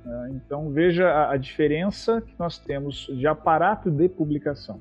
É, 0.04 0.30
então, 0.30 0.68
veja 0.70 1.30
a 1.30 1.36
diferença 1.36 2.20
que 2.20 2.34
nós 2.36 2.58
temos 2.58 3.06
de 3.06 3.26
aparato 3.28 3.88
de 3.88 4.08
publicação. 4.08 4.80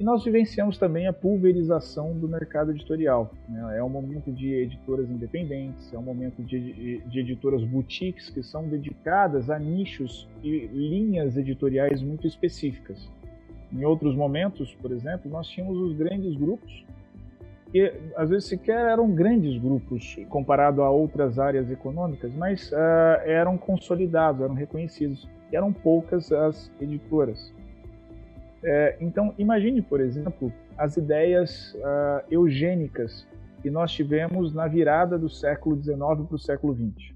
E 0.00 0.04
nós 0.04 0.24
vivenciamos 0.24 0.78
também 0.78 1.06
a 1.06 1.12
pulverização 1.12 2.12
do 2.18 2.26
mercado 2.26 2.70
editorial. 2.70 3.30
Né? 3.48 3.78
É 3.78 3.84
um 3.84 3.88
momento 3.88 4.32
de 4.32 4.52
editoras 4.52 5.08
independentes, 5.10 5.92
é 5.92 5.98
um 5.98 6.02
momento 6.02 6.42
de, 6.42 6.98
de 6.98 7.20
editoras 7.20 7.62
boutiques 7.62 8.30
que 8.30 8.42
são 8.42 8.68
dedicadas 8.68 9.50
a 9.50 9.58
nichos 9.58 10.28
e 10.42 10.66
linhas 10.66 11.36
editoriais 11.36 12.02
muito 12.02 12.26
específicas. 12.26 13.08
Em 13.72 13.84
outros 13.84 14.14
momentos, 14.14 14.74
por 14.74 14.92
exemplo, 14.92 15.30
nós 15.30 15.46
tínhamos 15.48 15.78
os 15.78 15.96
grandes 15.96 16.34
grupos, 16.36 16.84
que 17.70 17.92
às 18.16 18.28
vezes 18.28 18.48
sequer 18.48 18.90
eram 18.90 19.10
grandes 19.10 19.58
grupos 19.58 20.16
comparado 20.28 20.82
a 20.82 20.90
outras 20.90 21.38
áreas 21.38 21.70
econômicas, 21.70 22.34
mas 22.34 22.70
uh, 22.70 22.76
eram 23.24 23.56
consolidados, 23.56 24.42
eram 24.42 24.54
reconhecidos. 24.54 25.26
Eram 25.50 25.72
poucas 25.72 26.32
as 26.32 26.70
editoras. 26.80 27.52
É, 28.64 28.96
então, 29.00 29.34
imagine, 29.38 29.82
por 29.82 30.00
exemplo, 30.00 30.52
as 30.78 30.96
ideias 30.96 31.74
uh, 31.74 32.24
eugênicas 32.30 33.26
que 33.60 33.70
nós 33.70 33.92
tivemos 33.92 34.52
na 34.52 34.66
virada 34.66 35.18
do 35.18 35.28
século 35.28 35.80
XIX 35.80 35.98
para 35.98 36.34
o 36.34 36.38
século 36.38 36.74
XX. 36.74 37.14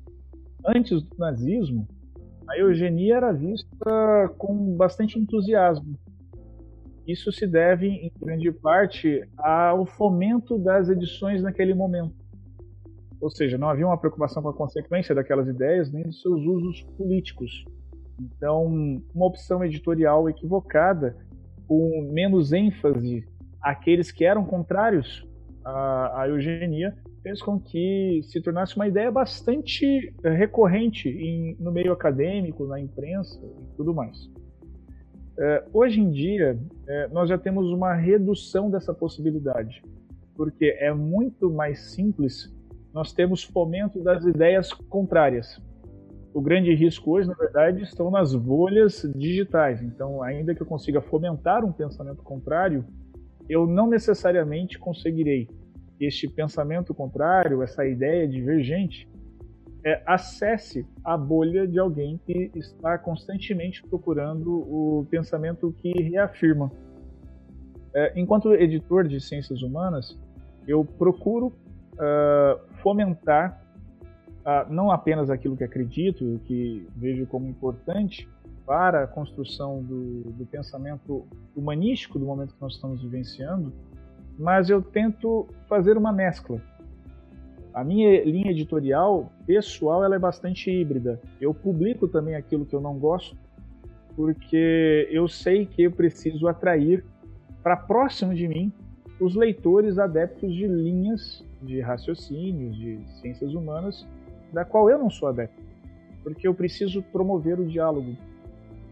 Antes 0.64 1.02
do 1.02 1.16
nazismo, 1.18 1.86
a 2.48 2.58
eugenia 2.58 3.16
era 3.16 3.32
vista 3.32 4.34
com 4.38 4.76
bastante 4.76 5.18
entusiasmo. 5.18 5.98
Isso 7.06 7.30
se 7.30 7.46
deve, 7.46 7.88
em 7.88 8.12
grande 8.20 8.50
parte, 8.50 9.22
ao 9.36 9.86
fomento 9.86 10.58
das 10.58 10.88
edições 10.88 11.42
naquele 11.42 11.74
momento. 11.74 12.14
Ou 13.20 13.30
seja, 13.30 13.56
não 13.56 13.68
havia 13.68 13.86
uma 13.86 13.98
preocupação 13.98 14.42
com 14.42 14.48
a 14.48 14.54
consequência 14.54 15.14
daquelas 15.14 15.48
ideias 15.48 15.90
nem 15.90 16.02
dos 16.04 16.20
seus 16.20 16.40
usos 16.42 16.82
políticos. 16.96 17.64
Então, 18.20 18.64
uma 19.14 19.26
opção 19.26 19.64
editorial 19.64 20.28
equivocada 20.28 21.16
com 21.66 22.10
menos 22.12 22.52
ênfase 22.52 23.26
àqueles 23.60 24.10
que 24.10 24.24
eram 24.24 24.44
contrários 24.44 25.26
à, 25.64 26.22
à 26.22 26.28
eugenia, 26.28 26.96
fez 27.22 27.42
com 27.42 27.58
que 27.58 28.20
se 28.24 28.40
tornasse 28.40 28.76
uma 28.76 28.86
ideia 28.86 29.10
bastante 29.10 30.14
eh, 30.22 30.30
recorrente 30.30 31.08
em, 31.08 31.56
no 31.58 31.72
meio 31.72 31.92
acadêmico, 31.92 32.66
na 32.66 32.78
imprensa 32.78 33.40
e 33.44 33.76
tudo 33.76 33.92
mais. 33.92 34.30
É, 35.38 35.64
hoje 35.72 36.00
em 36.00 36.10
dia, 36.10 36.58
é, 36.86 37.08
nós 37.08 37.28
já 37.28 37.36
temos 37.36 37.70
uma 37.70 37.94
redução 37.94 38.70
dessa 38.70 38.94
possibilidade, 38.94 39.82
porque 40.34 40.76
é 40.78 40.94
muito 40.94 41.50
mais 41.50 41.92
simples 41.92 42.54
nós 42.94 43.12
temos 43.12 43.42
fomento 43.44 44.02
das 44.02 44.24
ideias 44.24 44.72
contrárias 44.72 45.60
o 46.36 46.40
grande 46.42 46.74
risco 46.74 47.12
hoje, 47.12 47.26
na 47.26 47.34
verdade, 47.34 47.82
estão 47.82 48.10
nas 48.10 48.34
bolhas 48.34 49.10
digitais. 49.16 49.80
Então, 49.80 50.22
ainda 50.22 50.54
que 50.54 50.60
eu 50.60 50.66
consiga 50.66 51.00
fomentar 51.00 51.64
um 51.64 51.72
pensamento 51.72 52.22
contrário, 52.22 52.84
eu 53.48 53.66
não 53.66 53.88
necessariamente 53.88 54.78
conseguirei 54.78 55.48
este 55.98 56.28
pensamento 56.28 56.92
contrário, 56.92 57.62
essa 57.62 57.86
ideia 57.86 58.28
divergente, 58.28 59.08
é, 59.82 60.02
acesse 60.04 60.86
a 61.02 61.16
bolha 61.16 61.66
de 61.66 61.78
alguém 61.78 62.20
que 62.26 62.50
está 62.54 62.98
constantemente 62.98 63.82
procurando 63.84 64.58
o 64.58 65.06
pensamento 65.08 65.72
que 65.78 65.90
reafirma. 66.02 66.70
É, 67.94 68.12
enquanto 68.14 68.52
editor 68.52 69.08
de 69.08 69.22
ciências 69.22 69.62
humanas, 69.62 70.20
eu 70.68 70.84
procuro 70.84 71.46
uh, 71.46 72.60
fomentar 72.82 73.65
não 74.68 74.90
apenas 74.90 75.28
aquilo 75.28 75.56
que 75.56 75.64
acredito, 75.64 76.40
que 76.44 76.86
vejo 76.94 77.26
como 77.26 77.46
importante 77.48 78.28
para 78.64 79.04
a 79.04 79.06
construção 79.06 79.82
do, 79.82 80.22
do 80.22 80.46
pensamento 80.46 81.26
humanístico 81.54 82.18
do 82.18 82.26
momento 82.26 82.54
que 82.54 82.60
nós 82.60 82.74
estamos 82.74 83.02
vivenciando, 83.02 83.72
mas 84.38 84.68
eu 84.68 84.82
tento 84.82 85.48
fazer 85.68 85.96
uma 85.96 86.12
mescla. 86.12 86.60
A 87.72 87.84
minha 87.84 88.24
linha 88.24 88.50
editorial 88.50 89.30
pessoal 89.46 90.04
ela 90.04 90.16
é 90.16 90.18
bastante 90.18 90.70
híbrida. 90.70 91.20
Eu 91.40 91.52
publico 91.52 92.08
também 92.08 92.34
aquilo 92.34 92.64
que 92.64 92.74
eu 92.74 92.80
não 92.80 92.98
gosto, 92.98 93.36
porque 94.14 95.08
eu 95.10 95.28
sei 95.28 95.66
que 95.66 95.82
eu 95.82 95.92
preciso 95.92 96.48
atrair 96.48 97.04
para 97.62 97.76
próximo 97.76 98.34
de 98.34 98.48
mim 98.48 98.72
os 99.20 99.34
leitores 99.34 99.98
adeptos 99.98 100.54
de 100.54 100.66
linhas 100.66 101.44
de 101.62 101.80
raciocínios, 101.80 102.76
de 102.76 102.98
ciências 103.20 103.54
humanas, 103.54 104.06
da 104.52 104.64
qual 104.64 104.90
eu 104.90 104.98
não 104.98 105.10
sou 105.10 105.28
adepto, 105.28 105.62
porque 106.22 106.46
eu 106.46 106.54
preciso 106.54 107.02
promover 107.02 107.58
o 107.58 107.66
diálogo. 107.66 108.16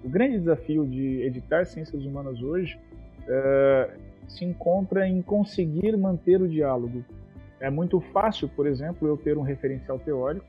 O 0.05 0.09
grande 0.09 0.38
desafio 0.38 0.87
de 0.87 1.23
editar 1.23 1.64
ciências 1.64 2.05
humanas 2.05 2.43
hoje 2.43 2.79
uh, 3.23 3.90
se 4.29 4.45
encontra 4.45 5.09
em 5.09 5.23
conseguir 5.23 5.97
manter 5.97 6.40
o 6.40 6.49
diálogo. 6.49 7.05
É 7.61 7.71
muito 7.71 8.01
fácil, 8.01 8.49
por 8.49 8.67
exemplo, 8.67 9.09
eu 9.09 9.17
ter 9.17 9.38
um 9.38 9.43
referencial 9.43 9.99
teórico 9.99 10.45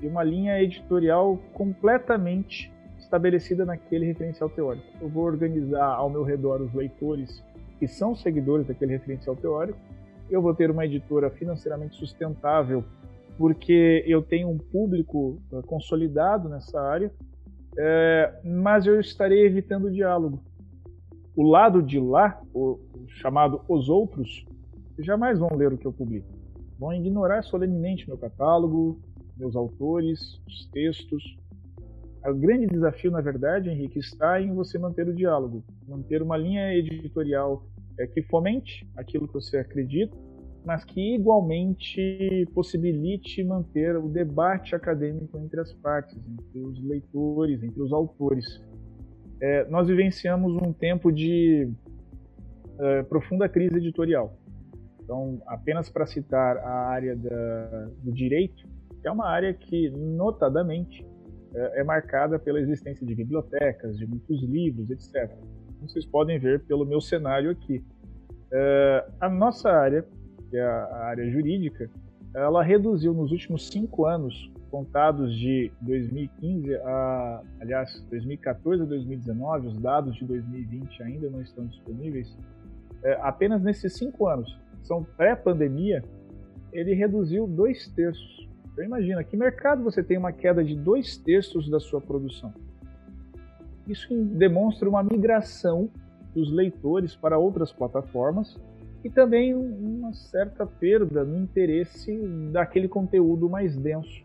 e 0.00 0.06
uma 0.06 0.22
linha 0.22 0.60
editorial 0.62 1.38
completamente 1.52 2.72
estabelecida 2.98 3.64
naquele 3.64 4.06
referencial 4.06 4.48
teórico. 4.48 4.86
Eu 5.00 5.08
vou 5.08 5.24
organizar 5.24 5.86
ao 5.86 6.08
meu 6.08 6.22
redor 6.22 6.60
os 6.60 6.72
leitores 6.72 7.42
que 7.78 7.88
são 7.88 8.14
seguidores 8.14 8.66
daquele 8.66 8.92
referencial 8.92 9.34
teórico. 9.34 9.78
Eu 10.30 10.40
vou 10.40 10.54
ter 10.54 10.70
uma 10.70 10.86
editora 10.86 11.28
financeiramente 11.30 11.96
sustentável 11.96 12.84
porque 13.36 14.04
eu 14.06 14.22
tenho 14.22 14.48
um 14.48 14.58
público 14.58 15.40
eh, 15.52 15.62
consolidado 15.66 16.48
nessa 16.48 16.80
área, 16.80 17.12
é, 17.78 18.40
mas 18.44 18.86
eu 18.86 19.00
estarei 19.00 19.44
evitando 19.46 19.86
o 19.86 19.90
diálogo. 19.90 20.42
O 21.34 21.42
lado 21.42 21.82
de 21.82 21.98
lá, 21.98 22.40
o, 22.54 22.78
chamado 23.08 23.62
os 23.68 23.88
outros, 23.88 24.44
jamais 24.98 25.38
vão 25.38 25.54
ler 25.54 25.72
o 25.72 25.78
que 25.78 25.86
eu 25.86 25.92
publico. 25.92 26.28
Vão 26.78 26.92
ignorar 26.92 27.42
solenemente 27.42 28.06
meu 28.06 28.18
catálogo, 28.18 29.00
meus 29.36 29.56
autores, 29.56 30.40
os 30.46 30.66
textos. 30.66 31.36
O 32.24 32.34
grande 32.34 32.66
desafio, 32.66 33.10
na 33.10 33.20
verdade, 33.20 33.70
Henrique, 33.70 33.98
está 33.98 34.40
em 34.40 34.54
você 34.54 34.78
manter 34.78 35.08
o 35.08 35.14
diálogo, 35.14 35.64
manter 35.88 36.22
uma 36.22 36.36
linha 36.36 36.74
editorial 36.74 37.64
é, 37.98 38.06
que 38.06 38.22
fomente 38.22 38.86
aquilo 38.96 39.26
que 39.26 39.34
você 39.34 39.58
acredita, 39.58 40.16
mas 40.64 40.84
que 40.84 41.14
igualmente 41.16 42.48
possibilite 42.54 43.42
manter 43.42 43.96
o 43.96 44.08
debate 44.08 44.74
acadêmico 44.74 45.38
entre 45.38 45.60
as 45.60 45.72
partes, 45.72 46.16
entre 46.16 46.60
os 46.60 46.82
leitores, 46.84 47.62
entre 47.62 47.82
os 47.82 47.92
autores. 47.92 48.62
É, 49.40 49.68
nós 49.68 49.88
vivenciamos 49.88 50.54
um 50.62 50.72
tempo 50.72 51.10
de 51.10 51.68
é, 52.78 53.02
profunda 53.02 53.48
crise 53.48 53.76
editorial. 53.76 54.36
Então, 55.02 55.42
apenas 55.46 55.90
para 55.90 56.06
citar 56.06 56.56
a 56.58 56.88
área 56.88 57.16
da, 57.16 57.88
do 58.02 58.12
direito, 58.12 58.64
é 59.04 59.10
uma 59.10 59.28
área 59.28 59.52
que, 59.52 59.90
notadamente, 59.90 61.04
é, 61.54 61.80
é 61.80 61.84
marcada 61.84 62.38
pela 62.38 62.60
existência 62.60 63.04
de 63.04 63.14
bibliotecas, 63.16 63.98
de 63.98 64.06
muitos 64.06 64.40
livros, 64.44 64.88
etc. 64.90 65.28
Como 65.76 65.88
vocês 65.88 66.06
podem 66.06 66.38
ver 66.38 66.64
pelo 66.66 66.86
meu 66.86 67.00
cenário 67.00 67.50
aqui. 67.50 67.84
É, 68.52 69.06
a 69.20 69.28
nossa 69.28 69.70
área 69.70 70.06
que 70.52 70.58
é 70.58 70.62
a 70.62 71.04
área 71.06 71.30
jurídica, 71.30 71.88
ela 72.34 72.62
reduziu 72.62 73.14
nos 73.14 73.32
últimos 73.32 73.68
cinco 73.68 74.04
anos, 74.04 74.52
contados 74.70 75.34
de 75.34 75.72
2015 75.80 76.74
a, 76.76 77.42
aliás, 77.58 78.04
2014 78.10 78.82
a 78.82 78.84
2019, 78.84 79.68
os 79.68 79.78
dados 79.78 80.14
de 80.14 80.26
2020 80.26 81.02
ainda 81.02 81.30
não 81.30 81.40
estão 81.40 81.66
disponíveis, 81.66 82.36
é, 83.02 83.18
apenas 83.22 83.62
nesses 83.62 83.94
cinco 83.94 84.28
anos, 84.28 84.58
são 84.82 85.02
pré-pandemia, 85.02 86.04
ele 86.70 86.92
reduziu 86.92 87.46
dois 87.46 87.88
terços. 87.88 88.46
Então 88.72 88.84
imagina, 88.84 89.24
que 89.24 89.38
mercado 89.38 89.82
você 89.82 90.02
tem 90.02 90.18
uma 90.18 90.32
queda 90.32 90.62
de 90.62 90.76
dois 90.76 91.16
terços 91.16 91.70
da 91.70 91.80
sua 91.80 92.00
produção? 92.00 92.52
Isso 93.88 94.14
demonstra 94.14 94.86
uma 94.86 95.02
migração 95.02 95.88
dos 96.34 96.52
leitores 96.52 97.16
para 97.16 97.38
outras 97.38 97.72
plataformas 97.72 98.58
e 99.04 99.10
também 99.10 99.54
uma 99.54 100.12
certa 100.12 100.64
perda 100.64 101.24
no 101.24 101.38
interesse 101.38 102.16
daquele 102.52 102.86
conteúdo 102.86 103.48
mais 103.48 103.76
denso. 103.76 104.22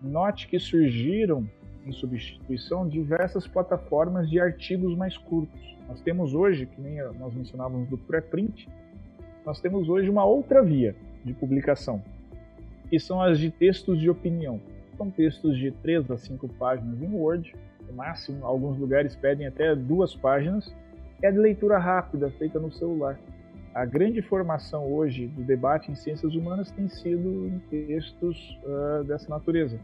Note 0.00 0.48
que 0.48 0.58
surgiram, 0.58 1.46
em 1.84 1.92
substituição, 1.92 2.88
diversas 2.88 3.46
plataformas 3.46 4.28
de 4.30 4.40
artigos 4.40 4.96
mais 4.96 5.16
curtos. 5.16 5.76
Nós 5.88 6.00
temos 6.00 6.34
hoje, 6.34 6.66
que 6.66 6.80
nem 6.80 6.96
nós 7.18 7.34
mencionávamos 7.34 7.88
do 7.88 7.98
pré-print, 7.98 8.68
nós 9.44 9.60
temos 9.60 9.88
hoje 9.88 10.08
uma 10.08 10.24
outra 10.24 10.62
via 10.62 10.94
de 11.24 11.34
publicação, 11.34 12.02
que 12.88 12.98
são 12.98 13.20
as 13.20 13.38
de 13.38 13.50
textos 13.50 13.98
de 13.98 14.08
opinião. 14.08 14.60
São 14.96 15.10
textos 15.10 15.56
de 15.58 15.70
3 15.70 16.10
a 16.10 16.16
5 16.16 16.48
páginas 16.54 17.02
em 17.02 17.12
Word, 17.12 17.54
no 17.86 17.94
máximo, 17.94 18.46
alguns 18.46 18.78
lugares 18.78 19.16
pedem 19.16 19.46
até 19.46 19.74
duas 19.74 20.14
páginas, 20.14 20.74
é 21.22 21.30
de 21.30 21.38
leitura 21.38 21.78
rápida, 21.78 22.30
feita 22.30 22.58
no 22.58 22.70
celular 22.70 23.18
a 23.74 23.84
grande 23.84 24.20
formação 24.20 24.92
hoje 24.92 25.28
do 25.28 25.44
debate 25.44 25.90
em 25.90 25.94
ciências 25.94 26.34
humanas 26.34 26.70
tem 26.72 26.88
sido 26.88 27.46
em 27.46 27.58
textos 27.70 28.58
uh, 28.64 29.04
dessa 29.04 29.28
natureza. 29.28 29.78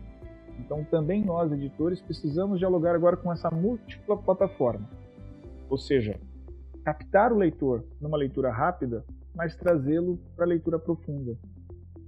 Então, 0.59 0.83
também 0.85 1.25
nós, 1.25 1.53
editores, 1.53 2.01
precisamos 2.01 2.59
dialogar 2.59 2.94
agora 2.94 3.16
com 3.16 3.33
essa 3.33 3.51
múltipla 3.51 4.16
plataforma. 4.16 4.88
Ou 5.68 5.79
seja, 5.79 6.18
captar 6.85 7.33
o 7.33 7.37
leitor 7.37 7.85
numa 8.01 8.16
leitura 8.16 8.51
rápida, 8.51 9.05
mas 9.35 9.55
trazê-lo 9.55 10.18
para 10.35 10.44
a 10.44 10.49
leitura 10.49 10.79
profunda. 10.79 11.38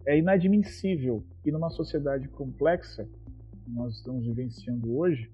É 0.07 0.19
inadmissível 0.19 1.23
que 1.43 1.53
numa 1.53 1.71
sociedade 1.71 2.27
complexa, 2.29 3.07
nós 3.67 3.97
estamos 3.97 4.27
vivenciando 4.27 4.97
hoje, 4.97 5.31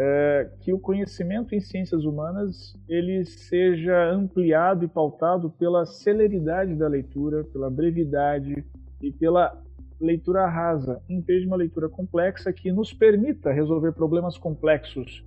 é, 0.00 0.48
que 0.60 0.72
o 0.72 0.78
conhecimento 0.78 1.56
em 1.56 1.60
ciências 1.60 2.04
humanas 2.04 2.72
ele 2.88 3.24
seja 3.24 4.10
ampliado 4.12 4.84
e 4.84 4.88
pautado 4.88 5.50
pela 5.50 5.84
celeridade 5.84 6.76
da 6.76 6.86
leitura, 6.86 7.42
pela 7.42 7.68
brevidade 7.68 8.64
e 9.02 9.10
pela 9.10 9.60
leitura 10.00 10.46
rasa, 10.46 11.02
em 11.08 11.20
vez 11.20 11.40
de 11.40 11.48
uma 11.48 11.56
leitura 11.56 11.88
complexa 11.88 12.52
que 12.52 12.70
nos 12.70 12.94
permita 12.94 13.50
resolver 13.50 13.90
problemas 13.90 14.38
complexos 14.38 15.24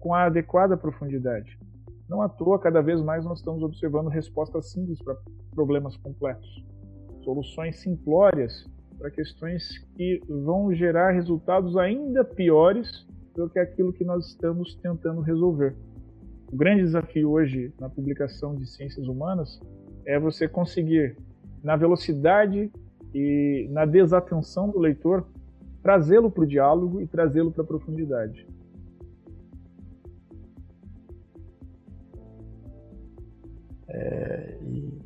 com 0.00 0.14
a 0.14 0.24
adequada 0.24 0.74
profundidade. 0.74 1.58
Não 2.08 2.22
à 2.22 2.28
toa, 2.28 2.58
cada 2.58 2.80
vez 2.80 3.02
mais 3.02 3.26
nós 3.26 3.40
estamos 3.40 3.62
observando 3.62 4.08
respostas 4.08 4.70
simples 4.70 5.02
para 5.02 5.16
problemas 5.54 5.98
complexos, 5.98 6.64
soluções 7.22 7.78
simplórias 7.80 8.64
para 8.98 9.10
questões 9.10 9.78
que 9.96 10.20
vão 10.26 10.72
gerar 10.72 11.10
resultados 11.10 11.76
ainda 11.76 12.24
piores 12.24 13.06
do 13.34 13.48
que 13.48 13.58
aquilo 13.58 13.92
que 13.92 14.04
nós 14.04 14.28
estamos 14.28 14.74
tentando 14.76 15.20
resolver. 15.20 15.74
O 16.52 16.56
grande 16.56 16.82
desafio 16.82 17.30
hoje 17.30 17.72
na 17.80 17.88
publicação 17.88 18.54
de 18.54 18.66
ciências 18.66 19.08
humanas 19.08 19.60
é 20.06 20.18
você 20.18 20.46
conseguir, 20.46 21.16
na 21.62 21.76
velocidade 21.76 22.70
e 23.12 23.68
na 23.70 23.84
desatenção 23.84 24.68
do 24.68 24.78
leitor, 24.78 25.26
trazê-lo 25.82 26.30
para 26.30 26.44
o 26.44 26.46
diálogo 26.46 27.00
e 27.00 27.06
trazê-lo 27.06 27.50
para 27.50 27.62
a 27.62 27.66
profundidade. 27.66 28.46
É, 33.88 34.58
e, 34.62 34.98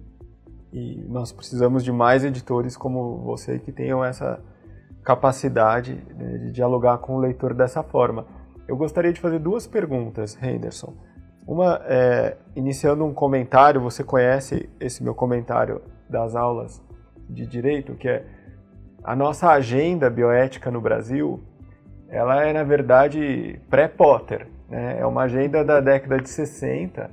e, 0.72 1.04
nós 1.08 1.30
precisamos 1.30 1.84
de 1.84 1.92
mais 1.92 2.24
editores 2.24 2.76
como 2.76 3.18
você 3.18 3.58
que 3.58 3.70
tenham 3.70 4.04
essa 4.04 4.42
capacidade 5.08 6.04
né, 6.14 6.36
de 6.36 6.52
dialogar 6.52 6.98
com 6.98 7.14
o 7.14 7.18
leitor 7.18 7.54
dessa 7.54 7.82
forma. 7.82 8.26
Eu 8.68 8.76
gostaria 8.76 9.10
de 9.10 9.18
fazer 9.18 9.38
duas 9.38 9.66
perguntas, 9.66 10.36
Henderson. 10.42 10.92
Uma, 11.46 11.80
é, 11.86 12.36
iniciando 12.54 13.06
um 13.06 13.14
comentário, 13.14 13.80
você 13.80 14.04
conhece 14.04 14.68
esse 14.78 15.02
meu 15.02 15.14
comentário 15.14 15.80
das 16.10 16.36
aulas 16.36 16.82
de 17.26 17.46
direito, 17.46 17.94
que 17.94 18.06
é 18.06 18.22
a 19.02 19.16
nossa 19.16 19.48
agenda 19.48 20.10
bioética 20.10 20.70
no 20.70 20.78
Brasil, 20.78 21.42
ela 22.10 22.44
é 22.44 22.52
na 22.52 22.62
verdade 22.62 23.58
pré-Potter, 23.70 24.46
né? 24.68 24.98
é 25.00 25.06
uma 25.06 25.22
agenda 25.22 25.64
da 25.64 25.80
década 25.80 26.18
de 26.18 26.28
60, 26.28 27.10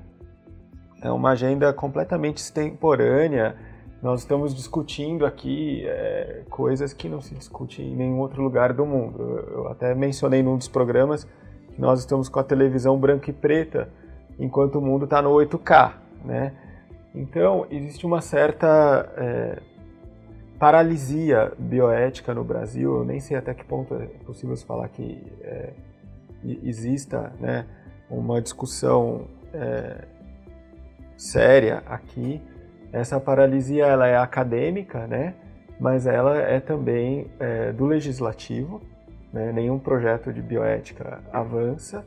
é 1.02 1.10
uma 1.10 1.30
agenda 1.30 1.72
completamente 1.72 2.40
extemporânea, 2.40 3.56
nós 4.02 4.22
estamos 4.22 4.54
discutindo 4.54 5.26
aqui 5.26 5.84
é, 5.86 6.44
coisas 6.50 6.94
que 6.94 7.10
não 7.10 7.22
se 7.22 7.34
discute 7.34 7.82
em 7.82 7.96
nenhum 7.96 8.20
outro 8.20 8.44
lugar 8.44 8.74
do 8.74 8.86
mundo. 8.86 9.22
Eu, 9.48 9.68
até 9.68 9.96
mencionei 9.96 10.44
num 10.44 10.58
dos 10.58 10.68
programas 10.68 11.24
que 11.74 11.82
nós 11.82 12.00
estamos 12.00 12.30
com 12.30 12.40
a 12.40 12.44
televisão 12.44 12.98
branca 12.98 13.30
e 13.30 13.34
preta, 13.34 13.90
enquanto 14.38 14.76
o 14.76 14.82
mundo 14.82 15.06
está 15.06 15.22
no 15.22 15.32
8K, 15.32 15.94
né? 16.24 16.54
Então, 17.14 17.66
existe 17.72 18.06
uma 18.06 18.20
certa 18.20 19.12
é, 19.18 19.62
paralisia 20.60 21.54
bioética 21.58 22.34
no 22.34 22.44
Brasil. 22.44 22.98
Eu 22.98 23.06
nem 23.06 23.20
sei 23.20 23.38
até 23.38 23.54
que 23.54 23.64
ponto 23.64 23.96
é 23.96 24.06
possível 24.26 24.56
falar 24.58 24.90
que 24.90 25.24
é, 25.42 25.74
exista 26.64 27.34
né, 27.40 27.66
uma 28.10 28.42
discussão 28.42 29.28
é, 29.54 30.06
séria 31.18 31.84
aqui 31.86 32.42
essa 32.96 33.20
paralisia 33.20 33.86
ela 33.86 34.08
é 34.08 34.16
acadêmica, 34.16 35.06
né? 35.06 35.36
mas 35.78 36.08
ela 36.08 36.38
é 36.38 36.62
também 36.62 37.28
é, 37.40 37.74
do 37.74 37.86
legislativo. 37.86 38.82
Né? 39.34 39.52
Nenhum 39.52 39.78
projeto 39.78 40.32
de 40.32 40.42
bioética 40.42 41.22
avança. 41.32 42.06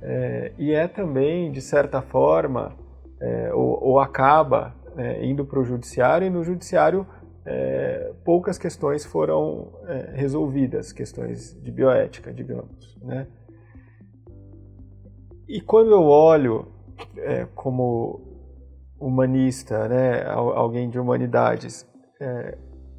É, 0.00 0.52
e 0.58 0.72
é 0.72 0.88
também, 0.88 1.52
de 1.52 1.60
certa 1.60 2.02
forma, 2.02 2.72
é, 3.20 3.54
ou, 3.54 3.78
ou, 3.84 4.00
acaba 4.00 4.74
né, 4.96 5.24
indo 5.24 5.44
para 5.44 5.60
o 5.60 5.64
judiciário, 5.64 6.26
e 6.26 6.30
no 6.30 6.42
judiciário 6.42 7.06
é, 7.46 8.12
poucas 8.24 8.58
questões 8.58 9.04
foram 9.04 9.74
é, 9.86 10.10
resolvidas, 10.12 10.90
questões 10.90 11.56
de 11.62 11.70
bioética, 11.70 12.32
digamos. 12.32 12.98
Né? 13.00 13.28
E 15.46 15.60
quando 15.60 15.92
eu 15.92 16.02
olho 16.02 16.66
é, 17.16 17.46
como 17.54 18.31
humanista, 19.06 19.88
né, 19.88 20.24
alguém 20.24 20.88
de 20.88 20.98
humanidades, 20.98 21.86
é, 22.20 22.56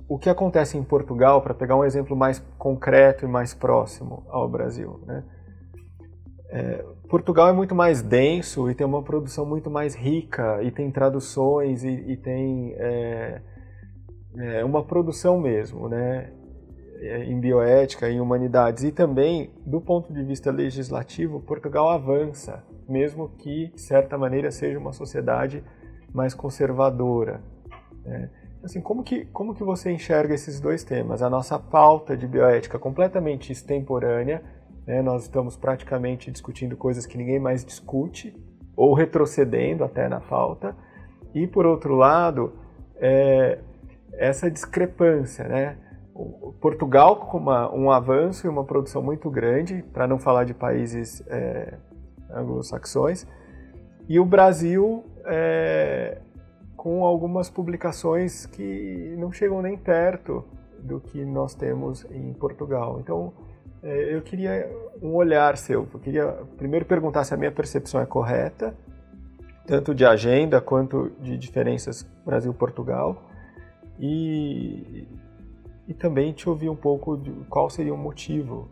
o 0.08 0.18
que 0.20 0.30
acontece 0.30 0.78
em 0.78 0.84
Portugal, 0.84 1.42
para 1.42 1.54
pegar 1.54 1.76
um 1.76 1.84
exemplo 1.84 2.16
mais 2.16 2.40
concreto 2.58 3.26
e 3.26 3.28
mais 3.28 3.54
próximo 3.54 4.24
ao 4.30 4.50
Brasil, 4.50 5.00
né? 5.08 5.24
É, 6.50 6.86
Portugal 7.10 7.48
é 7.48 7.54
muito 7.54 7.74
mais 7.74 8.02
denso 8.02 8.70
e 8.70 8.76
tem 8.76 8.86
uma 8.86 9.02
produção 9.02 9.44
muito 9.46 9.72
mais 9.72 9.96
rica 9.96 10.62
e 10.62 10.70
tem 10.70 10.92
traduções 10.92 11.84
e, 11.84 11.90
e 11.90 12.18
tem 12.18 12.76
é, 12.78 13.42
é, 14.38 14.66
uma 14.66 14.84
produção 14.84 15.40
mesmo, 15.40 15.90
né? 15.90 16.32
É, 17.00 17.24
em 17.26 17.40
bioética, 17.40 18.10
em 18.10 18.22
humanidades 18.22 18.84
e 18.84 18.92
também 18.92 19.52
do 19.66 19.82
ponto 19.82 20.14
de 20.14 20.24
vista 20.24 20.52
legislativo, 20.52 21.42
Portugal 21.42 21.90
avança, 21.90 22.64
mesmo 22.88 23.30
que 23.38 23.72
de 23.74 23.82
certa 23.82 24.18
maneira 24.18 24.52
seja 24.52 24.78
uma 24.78 24.94
sociedade 24.94 25.64
mais 26.14 26.34
conservadora. 26.34 27.42
Né? 28.06 28.30
Assim, 28.64 28.80
como 28.80 29.04
que, 29.04 29.26
como 29.26 29.54
que 29.54 29.64
você 29.64 29.92
enxerga 29.92 30.34
esses 30.34 30.60
dois 30.60 30.84
temas? 30.84 31.22
A 31.22 31.30
nossa 31.30 31.60
pauta 31.60 32.16
de 32.16 32.28
bioética 32.28 32.80
completamente 32.80 33.52
extemporânea, 33.52 34.42
né? 34.86 35.02
nós 35.02 35.24
estamos 35.24 35.58
praticamente 35.58 36.32
discutindo 36.32 36.78
coisas 36.78 37.06
que 37.06 37.18
ninguém 37.18 37.40
mais 37.40 37.66
discute, 37.66 38.34
ou 38.76 38.94
retrocedendo 38.94 39.84
até 39.84 40.08
na 40.08 40.20
falta, 40.20 40.76
e 41.34 41.48
por 41.48 41.66
outro 41.66 41.96
lado, 41.96 42.54
é, 42.98 43.60
essa 44.14 44.50
discrepância, 44.50 45.48
né? 45.48 45.78
Portugal 46.62 47.16
com 47.16 47.40
uma, 47.40 47.74
um 47.74 47.90
avanço 47.90 48.46
e 48.46 48.50
uma 48.50 48.64
produção 48.64 49.02
muito 49.02 49.30
grande, 49.32 49.84
para 49.92 50.08
não 50.08 50.20
falar 50.20 50.44
de 50.44 50.54
países 50.54 51.24
é, 51.28 51.74
anglo-saxões, 52.32 53.28
e 54.08 54.20
o 54.20 54.26
Brasil 54.26 55.04
é, 55.26 56.22
com 56.76 57.04
algumas 57.06 57.50
publicações 57.50 58.46
que 58.46 59.16
não 59.18 59.32
chegam 59.32 59.62
nem 59.62 59.78
perto 59.78 60.44
do 60.80 61.00
que 61.00 61.24
nós 61.24 61.56
temos 61.56 62.06
em 62.12 62.34
Portugal. 62.34 63.00
Então, 63.00 63.34
é, 63.82 64.16
eu 64.16 64.22
queria 64.22 64.70
um 65.02 65.14
olhar 65.14 65.58
seu. 65.58 65.88
Eu 65.94 66.00
queria 66.00 66.28
primeiro 66.58 66.86
perguntar 66.86 67.24
se 67.24 67.34
a 67.34 67.38
minha 67.38 67.52
percepção 67.52 68.02
é 68.02 68.06
correta, 68.06 68.76
tanto 69.66 69.94
de 69.96 70.06
agenda 70.06 70.60
quanto 70.60 71.12
de 71.22 71.38
diferenças 71.38 72.04
Brasil-Portugal, 72.26 73.24
e, 74.00 75.08
e 75.88 75.94
também 75.94 76.34
te 76.34 76.50
ouvir 76.50 76.70
um 76.70 76.76
pouco 76.76 77.18
de 77.18 77.32
qual 77.50 77.70
seria 77.70 77.94
o 77.94 77.98
motivo 77.98 78.70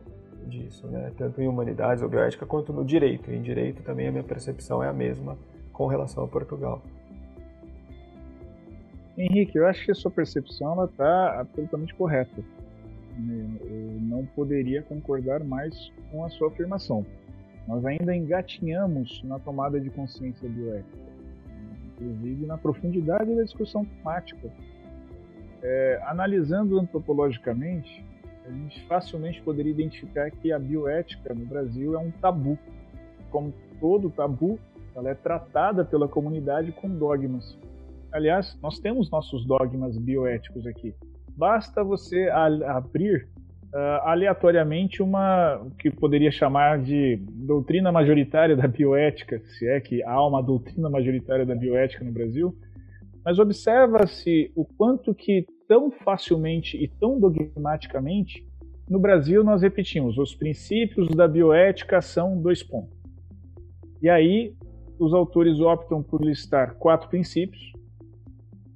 disso, 0.48 0.88
né? 0.88 1.12
tanto 1.18 1.42
em 1.42 1.48
humanidades 1.48 2.04
ou 2.04 2.10
bioética 2.10 2.46
quanto 2.46 2.74
no 2.74 2.84
direito. 2.84 3.32
Em 3.32 3.42
direito 3.42 3.84
também 3.84 4.08
a 4.08 4.12
minha 4.12 4.24
percepção 4.24 4.84
é 4.84 4.90
a 4.90 4.94
mesma 4.94 5.38
com 5.82 5.88
relação 5.88 6.24
a 6.24 6.28
Portugal. 6.28 6.80
Henrique, 9.18 9.58
eu 9.58 9.66
acho 9.66 9.84
que 9.84 9.92
a 9.92 9.96
sua 9.96 10.12
percepção 10.12 10.86
está 10.86 11.40
absolutamente 11.40 11.96
correta. 11.96 12.44
Eu 13.20 14.00
não 14.00 14.24
poderia 14.28 14.84
concordar 14.84 15.44
mais 15.44 15.92
com 16.12 16.24
a 16.24 16.30
sua 16.30 16.50
afirmação. 16.50 17.04
Nós 17.68 17.84
ainda 17.84 18.16
engatinhamos 18.16 19.24
na 19.24 19.40
tomada 19.40 19.80
de 19.80 19.90
consciência 19.90 20.48
bioética, 20.48 21.00
inclusive 21.94 22.46
na 22.46 22.60
profundidade 22.60 23.36
da 23.36 23.42
discussão 23.42 23.84
temática. 23.84 24.52
É, 25.64 26.00
analisando 26.06 26.80
antropologicamente, 26.80 28.06
a 28.46 28.52
gente 28.52 28.86
facilmente 28.86 29.42
poderia 29.42 29.72
identificar 29.72 30.30
que 30.30 30.52
a 30.52 30.60
bioética 30.60 31.34
no 31.34 31.46
Brasil 31.48 31.96
é 31.96 31.98
um 31.98 32.12
tabu. 32.12 32.56
Como 33.32 33.52
todo 33.80 34.12
tabu, 34.12 34.60
ela 34.96 35.10
é 35.10 35.16
tratada 35.16 35.86
pela 35.86 36.08
comunidade 36.08 36.72
com 36.72 36.90
dogmas. 36.90 37.58
Aliás, 38.12 38.58
nós 38.62 38.80
temos 38.80 39.10
nossos 39.10 39.46
dogmas 39.46 39.98
bioéticos 39.98 40.68
aqui. 40.68 40.94
Basta 41.38 41.84
você 41.84 42.30
abrir 42.30 43.28
uh, 43.74 43.78
aleatoriamente 44.04 45.02
uma 45.02 45.66
que 45.80 45.90
poderia 45.90 46.32
chamar 46.32 46.80
de 46.80 47.18
doutrina 47.30 47.92
majoritária 47.92 48.56
da 48.56 48.68
bioética, 48.68 49.42
se 49.46 49.68
é 49.68 49.80
que 49.80 50.04
há 50.04 50.28
uma 50.28 50.42
doutrina 50.42 50.90
majoritária 50.90 51.46
da 51.46 51.56
bioética 51.56 52.04
no 52.04 52.12
Brasil. 52.12 52.56
Mas 53.24 53.40
observa-se 53.40 54.52
o 54.56 54.66
quanto 54.66 55.14
que 55.14 55.46
tão 55.68 55.92
facilmente 55.92 56.76
e 56.76 56.88
tão 56.88 57.20
dogmaticamente 57.20 58.46
no 58.90 59.00
Brasil 59.00 59.42
nós 59.42 59.62
repetimos 59.62 60.18
os 60.18 60.36
princípios 60.36 61.08
da 61.10 61.26
bioética 61.26 62.02
são 62.02 62.42
dois 62.42 62.62
pontos. 62.62 63.00
E 64.02 64.10
aí 64.10 64.54
os 65.02 65.14
autores 65.14 65.60
optam 65.60 66.04
por 66.04 66.24
listar 66.24 66.76
quatro 66.76 67.10
princípios, 67.10 67.74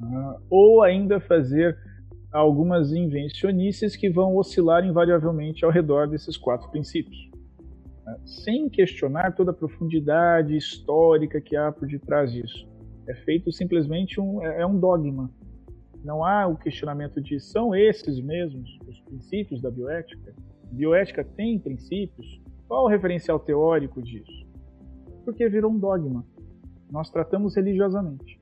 uh, 0.01 0.41
ou 0.49 0.81
ainda 0.81 1.19
fazer 1.19 1.77
algumas 2.31 2.91
invencionices 2.91 3.95
que 3.95 4.09
vão 4.09 4.35
oscilar 4.35 4.83
invariavelmente 4.83 5.63
ao 5.63 5.69
redor 5.69 6.07
desses 6.07 6.35
quatro 6.35 6.69
princípios, 6.71 7.29
uh, 8.07 8.27
sem 8.27 8.67
questionar 8.67 9.35
toda 9.35 9.51
a 9.51 9.53
profundidade 9.53 10.57
histórica 10.57 11.39
que 11.39 11.55
há 11.55 11.71
por 11.71 11.87
detrás 11.87 12.31
disso. 12.33 12.67
É 13.07 13.13
feito 13.13 13.51
simplesmente 13.51 14.19
um, 14.19 14.43
é, 14.43 14.61
é 14.61 14.65
um 14.65 14.79
dogma. 14.79 15.29
Não 16.03 16.25
há 16.25 16.47
o 16.47 16.57
questionamento 16.57 17.21
de 17.21 17.39
são 17.39 17.75
esses 17.75 18.19
mesmos 18.19 18.79
os 18.87 18.99
princípios 19.01 19.61
da 19.61 19.69
bioética? 19.69 20.33
bioética 20.71 21.23
tem 21.23 21.59
princípios? 21.59 22.41
Qual 22.67 22.85
o 22.85 22.87
referencial 22.87 23.39
teórico 23.39 24.01
disso? 24.01 24.44
Porque 25.25 25.49
virou 25.49 25.71
um 25.71 25.77
dogma. 25.77 26.23
Nós 26.89 27.09
tratamos 27.09 27.55
religiosamente. 27.55 28.39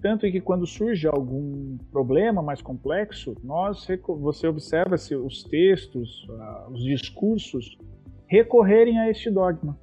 Tanto 0.00 0.30
que 0.30 0.40
quando 0.40 0.66
surge 0.66 1.06
algum 1.06 1.78
problema 1.90 2.42
mais 2.42 2.60
complexo, 2.60 3.34
nós, 3.42 3.86
você 4.20 4.46
observa 4.46 4.98
se 4.98 5.14
os 5.14 5.44
textos, 5.44 6.26
ah, 6.40 6.68
os 6.70 6.82
discursos 6.82 7.78
recorrerem 8.26 8.98
a 8.98 9.08
este 9.08 9.30
dogma. 9.30 9.78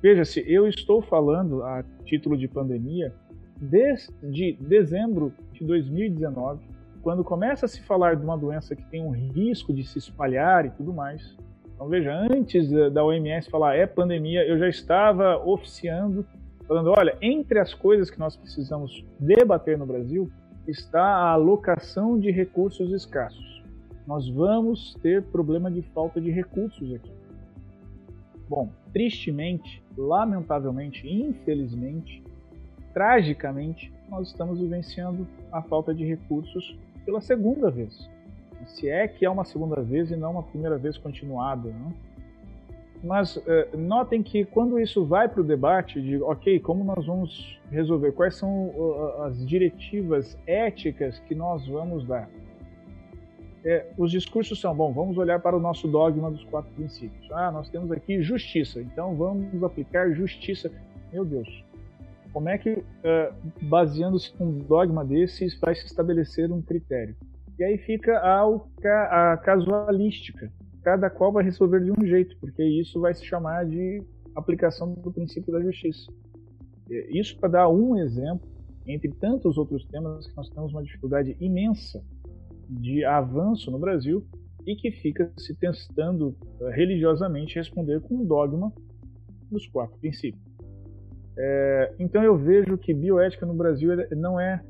Veja-se, 0.00 0.44
eu 0.46 0.66
estou 0.68 1.02
falando 1.02 1.62
a 1.62 1.82
título 2.04 2.36
de 2.36 2.46
pandemia 2.46 3.12
desde 3.60 4.52
dezembro 4.60 5.32
de 5.52 5.64
2019, 5.64 6.64
quando 7.02 7.24
começa 7.24 7.66
a 7.66 7.68
se 7.68 7.82
falar 7.82 8.16
de 8.16 8.24
uma 8.24 8.38
doença 8.38 8.76
que 8.76 8.84
tem 8.84 9.02
um 9.02 9.10
risco 9.10 9.72
de 9.72 9.84
se 9.84 9.98
espalhar 9.98 10.66
e 10.66 10.70
tudo 10.70 10.92
mais. 10.92 11.36
Então 11.78 11.88
veja, 11.88 12.12
antes 12.12 12.68
da 12.92 13.04
OMS 13.04 13.48
falar 13.48 13.76
é 13.76 13.86
pandemia, 13.86 14.44
eu 14.44 14.58
já 14.58 14.68
estava 14.68 15.38
oficiando, 15.46 16.26
falando, 16.66 16.90
olha, 16.90 17.16
entre 17.22 17.60
as 17.60 17.72
coisas 17.72 18.10
que 18.10 18.18
nós 18.18 18.36
precisamos 18.36 19.04
debater 19.16 19.78
no 19.78 19.86
Brasil 19.86 20.28
está 20.66 21.00
a 21.00 21.30
alocação 21.30 22.18
de 22.18 22.32
recursos 22.32 22.90
escassos. 22.90 23.62
Nós 24.08 24.28
vamos 24.28 24.94
ter 24.94 25.22
problema 25.22 25.70
de 25.70 25.80
falta 25.82 26.20
de 26.20 26.32
recursos 26.32 26.92
aqui. 26.92 27.12
Bom, 28.48 28.70
tristemente, 28.92 29.80
lamentavelmente, 29.96 31.08
infelizmente, 31.08 32.24
tragicamente, 32.92 33.92
nós 34.10 34.26
estamos 34.26 34.58
vivenciando 34.58 35.28
a 35.52 35.62
falta 35.62 35.94
de 35.94 36.04
recursos 36.04 36.76
pela 37.04 37.20
segunda 37.20 37.70
vez 37.70 38.10
se 38.68 38.88
é 38.88 39.08
que 39.08 39.24
é 39.24 39.30
uma 39.30 39.44
segunda 39.44 39.82
vez 39.82 40.10
e 40.10 40.16
não 40.16 40.32
uma 40.32 40.42
primeira 40.42 40.78
vez 40.78 40.96
continuada. 40.96 41.68
Né? 41.68 41.92
Mas 43.02 43.36
uh, 43.36 43.42
notem 43.76 44.22
que 44.22 44.44
quando 44.44 44.78
isso 44.78 45.04
vai 45.04 45.28
para 45.28 45.40
o 45.40 45.44
debate 45.44 46.00
de, 46.00 46.20
ok, 46.22 46.58
como 46.60 46.84
nós 46.84 47.06
vamos 47.06 47.58
resolver, 47.70 48.12
quais 48.12 48.36
são 48.36 48.68
uh, 48.68 49.22
as 49.22 49.46
diretivas 49.46 50.36
éticas 50.46 51.18
que 51.20 51.34
nós 51.34 51.66
vamos 51.66 52.04
dar? 52.06 52.28
É, 53.64 53.86
os 53.98 54.10
discursos 54.10 54.60
são, 54.60 54.74
bom, 54.74 54.92
vamos 54.92 55.18
olhar 55.18 55.40
para 55.40 55.56
o 55.56 55.60
nosso 55.60 55.88
dogma 55.88 56.30
dos 56.30 56.44
quatro 56.44 56.70
princípios. 56.72 57.30
Ah, 57.32 57.50
nós 57.50 57.68
temos 57.68 57.90
aqui 57.90 58.22
justiça, 58.22 58.80
então 58.80 59.14
vamos 59.14 59.62
aplicar 59.62 60.10
justiça. 60.12 60.70
Meu 61.12 61.24
Deus, 61.24 61.64
como 62.32 62.48
é 62.48 62.58
que, 62.58 62.70
uh, 62.70 62.84
baseando-se 63.62 64.32
num 64.38 64.58
dogma 64.58 65.04
desses, 65.04 65.58
vai 65.58 65.74
se 65.74 65.86
estabelecer 65.86 66.52
um 66.52 66.62
critério? 66.62 67.16
E 67.58 67.64
aí 67.64 67.78
fica 67.78 68.18
a, 68.18 69.32
a 69.32 69.36
casualística. 69.38 70.50
Cada 70.82 71.10
qual 71.10 71.32
vai 71.32 71.44
resolver 71.44 71.80
de 71.80 71.90
um 71.90 72.06
jeito, 72.06 72.36
porque 72.38 72.62
isso 72.62 73.00
vai 73.00 73.14
se 73.14 73.24
chamar 73.24 73.66
de 73.66 74.02
aplicação 74.34 74.94
do 74.94 75.12
princípio 75.12 75.52
da 75.52 75.60
justiça. 75.60 76.10
Isso 77.10 77.38
para 77.38 77.48
dar 77.48 77.68
um 77.68 77.98
exemplo, 77.98 78.48
entre 78.86 79.10
tantos 79.12 79.58
outros 79.58 79.84
temas 79.86 80.26
que 80.26 80.36
nós 80.36 80.48
temos 80.48 80.72
uma 80.72 80.82
dificuldade 80.82 81.36
imensa 81.40 82.02
de 82.68 83.04
avanço 83.04 83.70
no 83.70 83.78
Brasil 83.78 84.24
e 84.66 84.76
que 84.76 84.90
fica 84.90 85.30
se 85.36 85.54
testando 85.54 86.36
eh, 86.60 86.70
religiosamente 86.74 87.56
responder 87.56 88.00
com 88.00 88.16
um 88.16 88.24
dogma 88.24 88.72
dos 89.50 89.66
quatro 89.66 89.98
princípios. 89.98 90.42
É, 91.36 91.94
então 91.98 92.22
eu 92.22 92.36
vejo 92.36 92.76
que 92.76 92.92
bioética 92.92 93.46
no 93.46 93.54
Brasil 93.54 93.90
não 94.16 94.38
é 94.38 94.60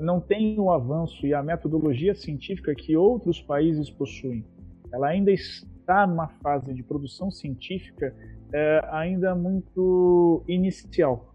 não 0.00 0.20
tem 0.20 0.58
o 0.58 0.70
avanço 0.70 1.26
e 1.26 1.34
a 1.34 1.42
metodologia 1.42 2.14
científica 2.14 2.74
que 2.74 2.96
outros 2.96 3.40
países 3.40 3.90
possuem. 3.90 4.44
Ela 4.92 5.08
ainda 5.08 5.32
está 5.32 6.06
numa 6.06 6.28
fase 6.28 6.72
de 6.72 6.82
produção 6.82 7.30
científica 7.30 8.14
uh, 8.48 8.86
ainda 8.92 9.34
muito 9.34 10.44
inicial. 10.48 11.34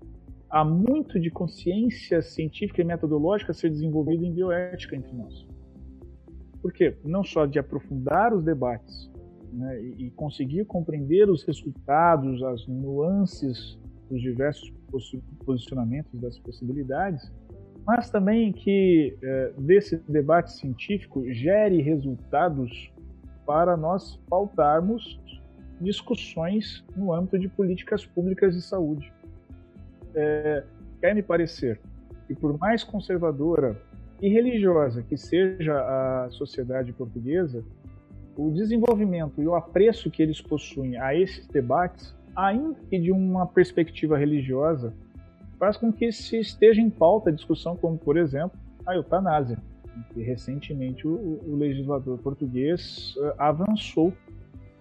há 0.49 0.63
muito 0.63 1.19
de 1.19 1.29
consciência 1.29 2.21
científica 2.21 2.81
e 2.81 2.85
metodológica 2.85 3.51
a 3.51 3.53
ser 3.53 3.69
desenvolvida 3.69 4.25
em 4.25 4.33
bioética 4.33 4.95
entre 4.95 5.15
nós. 5.15 5.45
Por 6.61 6.73
quê? 6.73 6.97
Não 7.03 7.23
só 7.23 7.45
de 7.45 7.59
aprofundar 7.59 8.33
os 8.33 8.43
debates 8.43 9.09
né, 9.53 9.81
e 9.81 10.09
conseguir 10.11 10.65
compreender 10.65 11.29
os 11.29 11.43
resultados, 11.43 12.41
as 12.43 12.67
nuances 12.67 13.77
dos 14.09 14.21
diversos 14.21 14.73
posicionamentos 15.45 16.19
das 16.19 16.39
possibilidades, 16.39 17.31
mas 17.89 18.07
também 18.07 18.51
que 18.51 19.17
é, 19.19 19.51
desse 19.57 19.97
debate 20.07 20.51
científico 20.51 21.23
gere 21.33 21.81
resultados 21.81 22.93
para 23.47 23.75
nós 23.75 24.15
pautarmos 24.29 25.19
discussões 25.81 26.85
no 26.95 27.11
âmbito 27.11 27.39
de 27.39 27.47
políticas 27.47 28.05
públicas 28.05 28.53
de 28.53 28.61
saúde. 28.61 29.11
É, 30.13 30.63
quer 31.01 31.15
me 31.15 31.23
parecer 31.23 31.81
que, 32.27 32.35
por 32.35 32.55
mais 32.59 32.83
conservadora 32.83 33.75
e 34.21 34.29
religiosa 34.29 35.01
que 35.01 35.17
seja 35.17 35.73
a 35.73 36.29
sociedade 36.29 36.93
portuguesa, 36.93 37.65
o 38.37 38.51
desenvolvimento 38.51 39.41
e 39.41 39.47
o 39.47 39.55
apreço 39.55 40.11
que 40.11 40.21
eles 40.21 40.39
possuem 40.39 40.95
a 40.95 41.15
esses 41.15 41.47
debates, 41.47 42.15
ainda 42.35 42.75
que 42.87 42.99
de 42.99 43.11
uma 43.11 43.47
perspectiva 43.47 44.15
religiosa, 44.15 44.93
faz 45.59 45.75
com 45.75 45.91
que 45.91 46.11
se 46.11 46.39
esteja 46.39 46.81
em 46.81 46.89
pauta 46.89 47.29
a 47.29 47.33
discussão 47.33 47.75
como, 47.75 47.97
por 47.97 48.17
exemplo, 48.17 48.57
a 48.85 48.95
eutanásia, 48.95 49.57
que 50.13 50.23
recentemente 50.23 51.05
o, 51.05 51.41
o 51.45 51.55
legislador 51.57 52.17
português 52.19 53.13
uh, 53.17 53.33
avançou 53.37 54.13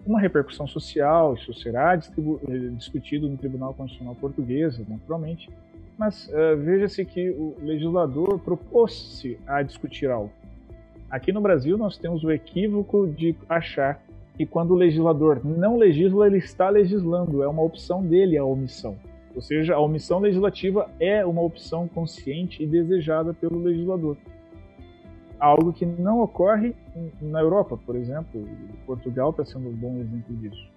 uma 0.05 0.19
repercussão 0.19 0.65
social, 0.65 1.35
isso 1.35 1.53
será 1.53 1.93
eh, 1.93 2.69
discutido 2.71 3.27
no 3.27 3.37
Tribunal 3.37 3.73
Constitucional 3.73 4.15
Português, 4.15 4.79
naturalmente, 4.87 5.49
mas 5.97 6.27
uh, 6.29 6.57
veja-se 6.57 7.03
que 7.03 7.29
o 7.31 7.55
legislador 7.61 8.39
propôs-se 8.39 9.37
a 9.45 9.61
discutir 9.61 10.09
algo. 10.09 10.31
Aqui 11.11 11.33
no 11.33 11.41
Brasil 11.41 11.77
nós 11.77 11.97
temos 11.97 12.23
o 12.23 12.31
equívoco 12.31 13.07
de 13.07 13.35
achar 13.49 14.01
que 14.35 14.45
quando 14.45 14.71
o 14.71 14.75
legislador 14.75 15.41
não 15.43 15.75
legisla, 15.75 16.27
ele 16.27 16.37
está 16.37 16.69
legislando, 16.69 17.43
é 17.43 17.47
uma 17.47 17.61
opção 17.61 18.01
dele 18.01 18.37
a 18.37 18.45
omissão. 18.45 18.95
Ou 19.39 19.41
seja, 19.41 19.73
a 19.73 19.79
omissão 19.79 20.19
legislativa 20.19 20.91
é 20.99 21.25
uma 21.25 21.41
opção 21.41 21.87
consciente 21.87 22.61
e 22.61 22.67
desejada 22.67 23.33
pelo 23.33 23.57
legislador 23.57 24.17
algo 25.39 25.71
que 25.71 25.85
não 25.85 26.19
ocorre 26.19 26.75
na 27.21 27.39
Europa, 27.39 27.77
por 27.77 27.95
exemplo. 27.95 28.45
Portugal 28.85 29.29
está 29.29 29.45
sendo 29.45 29.69
um 29.69 29.73
bom 29.73 29.95
exemplo 29.95 30.35
disso. 30.35 30.69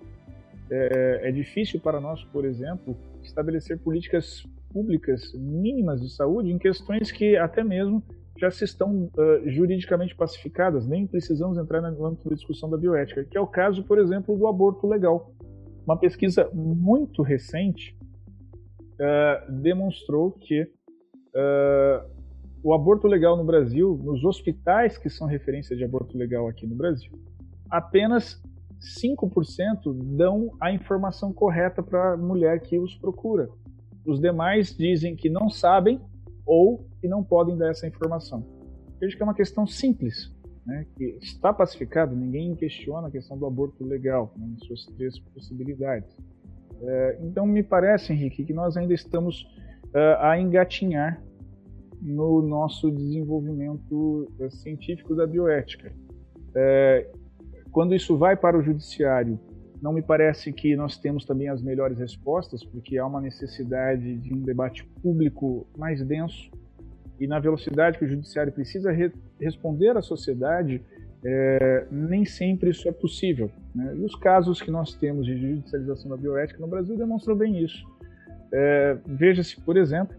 É, 0.71 1.29
é, 1.29 1.33
difícil 1.33 1.81
para 1.81 2.01
nós, 2.01 2.23
por 2.27 2.45
exemplo, 2.45 2.97
estabelecer 3.21 3.81
políticas 3.81 4.47
públicas 4.73 5.35
mínimas 5.35 6.01
de 6.01 6.09
saúde 6.09 6.53
em 6.53 6.57
questões 6.57 7.11
que 7.11 7.37
até 7.37 7.65
mesmo 7.65 8.01
já 8.39 8.49
se 8.49 8.63
estão 8.63 9.11
uh, 9.19 9.51
juridicamente 9.51 10.15
pacificadas, 10.15 10.87
nem 10.87 11.05
precisamos 11.05 11.59
entrar 11.59 11.81
no 11.81 12.07
âmbito 12.07 12.29
da 12.29 12.35
discussão 12.37 12.71
da 12.71 12.77
bioética, 12.77 13.25
que 13.25 13.37
é 13.37 13.41
o 13.41 13.47
caso, 13.49 13.83
por 13.83 13.99
exemplo, 13.99 14.39
do 14.39 14.47
aborto 14.47 14.87
legal. 14.87 15.35
Uma 15.85 15.99
pesquisa 15.99 16.49
muito 16.55 17.23
recente 17.23 17.97
uh, 19.03 19.53
demonstrou 19.53 20.31
que 20.31 20.63
uh, 20.63 22.11
o 22.63 22.73
aborto 22.73 23.09
legal 23.09 23.37
no 23.37 23.45
Brasil, 23.45 23.99
nos 24.03 24.25
hospitais 24.25 24.97
que 24.97 25.11
são 25.11 25.27
referência 25.27 25.77
de 25.77 25.85
aborto 25.85 26.17
legal 26.17 26.47
aqui 26.47 26.67
no 26.67 26.77
Brasil, 26.77 27.13
apenas 27.69 28.41
5% 28.81 30.17
dão 30.17 30.53
a 30.61 30.73
informação 30.73 31.33
correta 31.33 31.83
para 31.83 32.13
a 32.13 32.17
mulher 32.17 32.61
que 32.61 32.79
os 32.79 32.95
procura. 32.97 33.49
Os 34.05 34.21
demais 34.21 34.77
dizem 34.77 35.15
que 35.17 35.29
não 35.29 35.49
sabem 35.49 36.01
ou 36.45 36.87
que 37.01 37.09
não 37.09 37.23
podem 37.23 37.57
dar 37.57 37.71
essa 37.71 37.87
informação. 37.87 38.45
Veja 39.01 39.17
que 39.17 39.23
é 39.23 39.25
uma 39.25 39.35
questão 39.35 39.67
simples, 39.67 40.35
né, 40.67 40.87
que 40.97 41.05
está 41.21 41.53
pacificado, 41.53 42.15
ninguém 42.15 42.55
questiona 42.55 43.09
a 43.09 43.11
questão 43.11 43.37
do 43.37 43.47
aborto 43.47 43.85
legal, 43.85 44.33
né, 44.37 44.55
suas 44.67 44.85
três 44.87 45.19
possibilidades. 45.19 46.17
É, 46.83 47.19
então, 47.23 47.47
me 47.47 47.63
parece, 47.63 48.13
Henrique, 48.13 48.45
que 48.45 48.53
nós 48.53 48.77
ainda 48.77 48.93
estamos 48.93 49.43
uh, 49.95 50.19
a 50.21 50.39
engatinhar 50.39 51.23
no 52.01 52.43
nosso 52.43 52.91
desenvolvimento 52.91 54.29
eh, 54.41 54.51
científico 54.51 55.15
da 55.15 55.25
bioética. 55.25 55.93
É, 56.53 57.09
quando 57.71 57.95
isso 57.95 58.19
vai 58.19 58.37
para 58.37 58.59
o 58.59 58.63
judiciário, 58.63 59.39
não 59.81 59.93
me 59.93 60.03
parece 60.03 60.53
que 60.53 60.75
nós 60.75 60.97
temos 60.97 61.25
também 61.25 61.49
as 61.49 61.63
melhores 61.63 61.97
respostas, 61.97 62.65
porque 62.65 62.99
há 62.99 63.07
uma 63.07 63.21
necessidade 63.21 64.17
de 64.19 64.35
um 64.35 64.43
debate 64.43 64.85
público 65.01 65.67
mais 65.79 66.05
denso 66.05 66.51
e 67.21 67.27
na 67.29 67.39
velocidade 67.39 67.99
que 67.99 68.05
o 68.05 68.09
judiciário 68.09 68.53
precisa 68.53 68.91
re 68.91 69.13
responder 69.41 69.97
à 69.97 70.03
sociedade, 70.03 70.83
é, 71.25 71.87
nem 71.91 72.25
sempre 72.25 72.71
isso 72.71 72.89
é 72.89 72.93
possível. 72.93 73.51
Né? 73.75 73.95
E 73.97 74.05
os 74.05 74.15
casos 74.17 74.61
que 74.61 74.71
nós 74.71 74.95
temos 74.95 75.25
de 75.27 75.37
judicialização 75.37 76.11
da 76.11 76.17
bioética 76.17 76.61
no 76.61 76.67
Brasil 76.67 76.97
demonstram 76.97 77.37
bem 77.37 77.63
isso. 77.63 77.87
É, 78.53 78.97
Veja-se, 79.07 79.61
por 79.61 79.77
exemplo, 79.77 80.17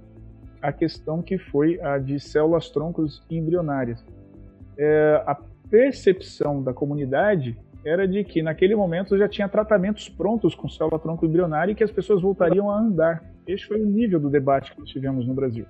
a 0.61 0.71
questão 0.71 1.21
que 1.21 1.37
foi 1.37 1.79
a 1.81 1.97
de 1.97 2.19
células 2.19 2.69
troncos 2.69 3.21
embrionárias. 3.29 4.03
É, 4.77 5.21
a 5.25 5.35
percepção 5.69 6.63
da 6.63 6.73
comunidade 6.73 7.57
era 7.85 8.07
de 8.07 8.23
que 8.23 8.41
naquele 8.41 8.75
momento 8.75 9.17
já 9.17 9.27
tinha 9.27 9.49
tratamentos 9.49 10.07
prontos 10.07 10.55
com 10.55 10.69
célula 10.69 10.97
tronco 10.97 11.25
embrionária 11.25 11.73
e 11.73 11.75
que 11.75 11.83
as 11.83 11.91
pessoas 11.91 12.21
voltariam 12.21 12.71
a 12.71 12.79
andar. 12.79 13.23
Este 13.45 13.67
foi 13.67 13.81
o 13.81 13.85
nível 13.85 14.21
do 14.21 14.29
debate 14.29 14.73
que 14.73 14.79
nós 14.79 14.89
tivemos 14.89 15.27
no 15.27 15.33
Brasil. 15.33 15.65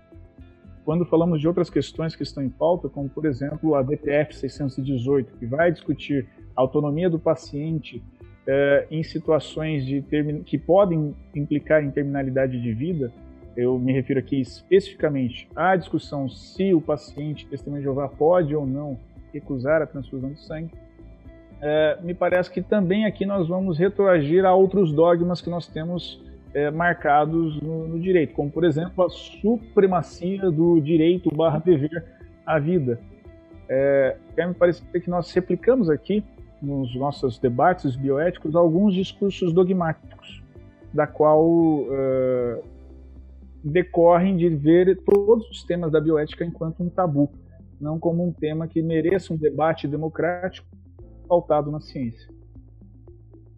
Quando 0.86 1.06
falamos 1.06 1.40
de 1.40 1.48
outras 1.48 1.70
questões 1.70 2.16
que 2.16 2.24
estão 2.24 2.44
em 2.44 2.50
pauta, 2.50 2.90
como 2.90 3.10
por 3.10 3.26
exemplo 3.26 3.76
a 3.76 3.82
DPF 3.82 4.36
618, 4.36 5.38
que 5.38 5.46
vai 5.46 5.72
discutir 5.72 6.28
a 6.56 6.62
autonomia 6.62 7.10
do 7.10 7.18
paciente 7.18 8.04
é, 8.46 8.88
em 8.92 9.02
situações 9.02 9.86
de 9.86 10.04
que 10.46 10.58
podem 10.58 11.16
implicar 11.34 11.84
em 11.84 11.90
terminalidade 11.90 12.62
de 12.62 12.74
vida, 12.74 13.12
eu 13.56 13.78
me 13.78 13.94
refiro 13.94 14.20
aqui 14.20 14.42
especificamente 14.42 15.48
à 15.56 15.76
discussão 15.76 16.28
se 16.28 16.74
o 16.74 16.82
paciente 16.82 17.46
testemunho 17.46 17.82
de 17.82 17.86
Jeová 17.86 18.10
pode 18.10 18.56
ou 18.56 18.66
não 18.66 19.00
recusar 19.32 19.82
a 19.82 19.86
transfusão 19.86 20.32
de 20.32 20.42
sangue. 20.42 20.72
É, 21.62 21.98
me 22.02 22.14
parece 22.14 22.52
que 22.52 22.62
também 22.62 23.06
aqui 23.06 23.26
nós 23.26 23.48
vamos 23.48 23.78
retroagir 23.78 24.44
a 24.44 24.54
outros 24.54 24.92
dogmas 24.92 25.40
que 25.40 25.50
nós 25.50 25.66
temos 25.68 26.22
é, 26.54 26.70
marcados 26.70 27.60
no, 27.62 27.88
no, 27.88 28.00
direito, 28.00 28.34
como 28.34 28.52
por 28.52 28.64
exemplo 28.64 29.04
a 29.04 29.10
supremacia 29.10 30.52
do 30.52 30.80
direito 30.80 31.34
barra 31.36 31.60
dever 31.60 32.06
à 32.46 32.60
vida. 32.60 33.00
É, 33.68 34.18
me 34.38 34.54
parecer 34.54 34.86
que 35.02 35.10
nós 35.10 35.32
replicamos 35.34 35.90
aqui 35.90 36.24
nos 36.62 36.96
nossos 36.96 37.40
debates 37.40 37.96
bioéticos 37.96 38.56
alguns 38.56 38.94
discursos 38.94 39.52
dogmáticos, 39.52 40.42
da 40.94 41.06
qual 41.06 41.46
uh, 41.46 42.64
decorrem 43.64 44.38
de 44.38 44.50
ver 44.50 44.98
todos 45.04 45.50
os 45.50 45.64
temas 45.64 45.92
da 45.92 46.00
bioética 46.00 46.46
enquanto 46.46 46.82
um 46.84 46.90
tabu, 46.90 47.30
não 47.82 48.00
como 48.00 48.26
um 48.26 48.32
tema 48.32 48.68
que 48.68 48.82
mereça 48.82 49.34
um 49.34 49.38
debate 49.38 49.88
democrático 49.88 50.68
pautado 51.28 51.70
na 51.70 51.82
ciência. 51.82 52.32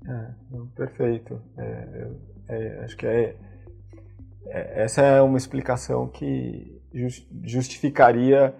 É, 0.08 0.32
perfeito. 0.76 1.40
É, 1.58 2.10
é, 2.48 2.84
acho 2.84 2.98
que 2.98 3.06
é, 3.06 3.36
é, 4.46 4.84
essa 4.84 5.02
é 5.02 5.22
uma 5.22 5.38
explicação 5.38 6.08
que 6.08 6.82
justificaria 7.44 8.54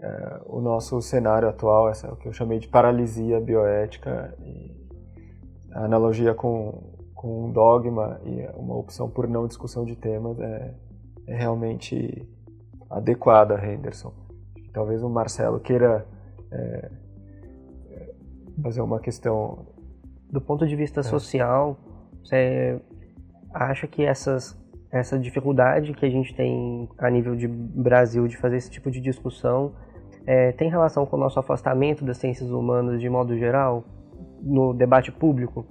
é, 0.00 0.40
o 0.46 0.60
nosso 0.60 1.00
cenário 1.02 1.48
atual, 1.48 1.88
essa 1.88 2.06
é 2.06 2.10
o 2.10 2.16
que 2.16 2.28
eu 2.28 2.32
chamei 2.32 2.58
de 2.58 2.68
paralisia 2.68 3.40
bioética, 3.40 4.34
a 5.72 5.84
analogia 5.84 6.34
com, 6.34 6.96
com 7.14 7.46
um 7.46 7.52
dogma 7.52 8.20
e 8.24 8.46
uma 8.56 8.76
opção 8.76 9.08
por 9.08 9.28
não 9.28 9.46
discussão 9.46 9.84
de 9.84 9.96
temas 9.96 10.38
é, 10.40 10.74
é 11.26 11.36
realmente 11.36 12.26
adequada, 12.88 13.54
Henderson. 13.64 14.12
Talvez 14.72 15.02
o 15.02 15.08
Marcelo 15.08 15.60
queira 15.60 16.06
é, 16.50 16.90
é, 17.90 18.14
fazer 18.62 18.80
uma 18.80 19.00
questão. 19.00 19.66
Do 20.30 20.40
ponto 20.40 20.66
de 20.66 20.76
vista 20.76 21.00
é. 21.00 21.02
social, 21.02 21.76
você 22.22 22.80
acha 23.52 23.86
que 23.86 24.04
essas, 24.04 24.58
essa 24.92 25.18
dificuldade 25.18 25.92
que 25.94 26.06
a 26.06 26.10
gente 26.10 26.34
tem 26.34 26.88
a 26.98 27.10
nível 27.10 27.36
de 27.36 27.48
Brasil 27.48 28.26
de 28.26 28.36
fazer 28.36 28.56
esse 28.56 28.70
tipo 28.70 28.90
de 28.90 29.00
discussão 29.00 29.74
é, 30.26 30.52
tem 30.52 30.68
relação 30.68 31.06
com 31.06 31.16
o 31.16 31.20
nosso 31.20 31.38
afastamento 31.38 32.04
das 32.04 32.18
ciências 32.18 32.50
humanas 32.50 33.00
de 33.00 33.08
modo 33.08 33.36
geral 33.36 33.84
no 34.42 34.72
debate 34.72 35.10
público? 35.10 35.66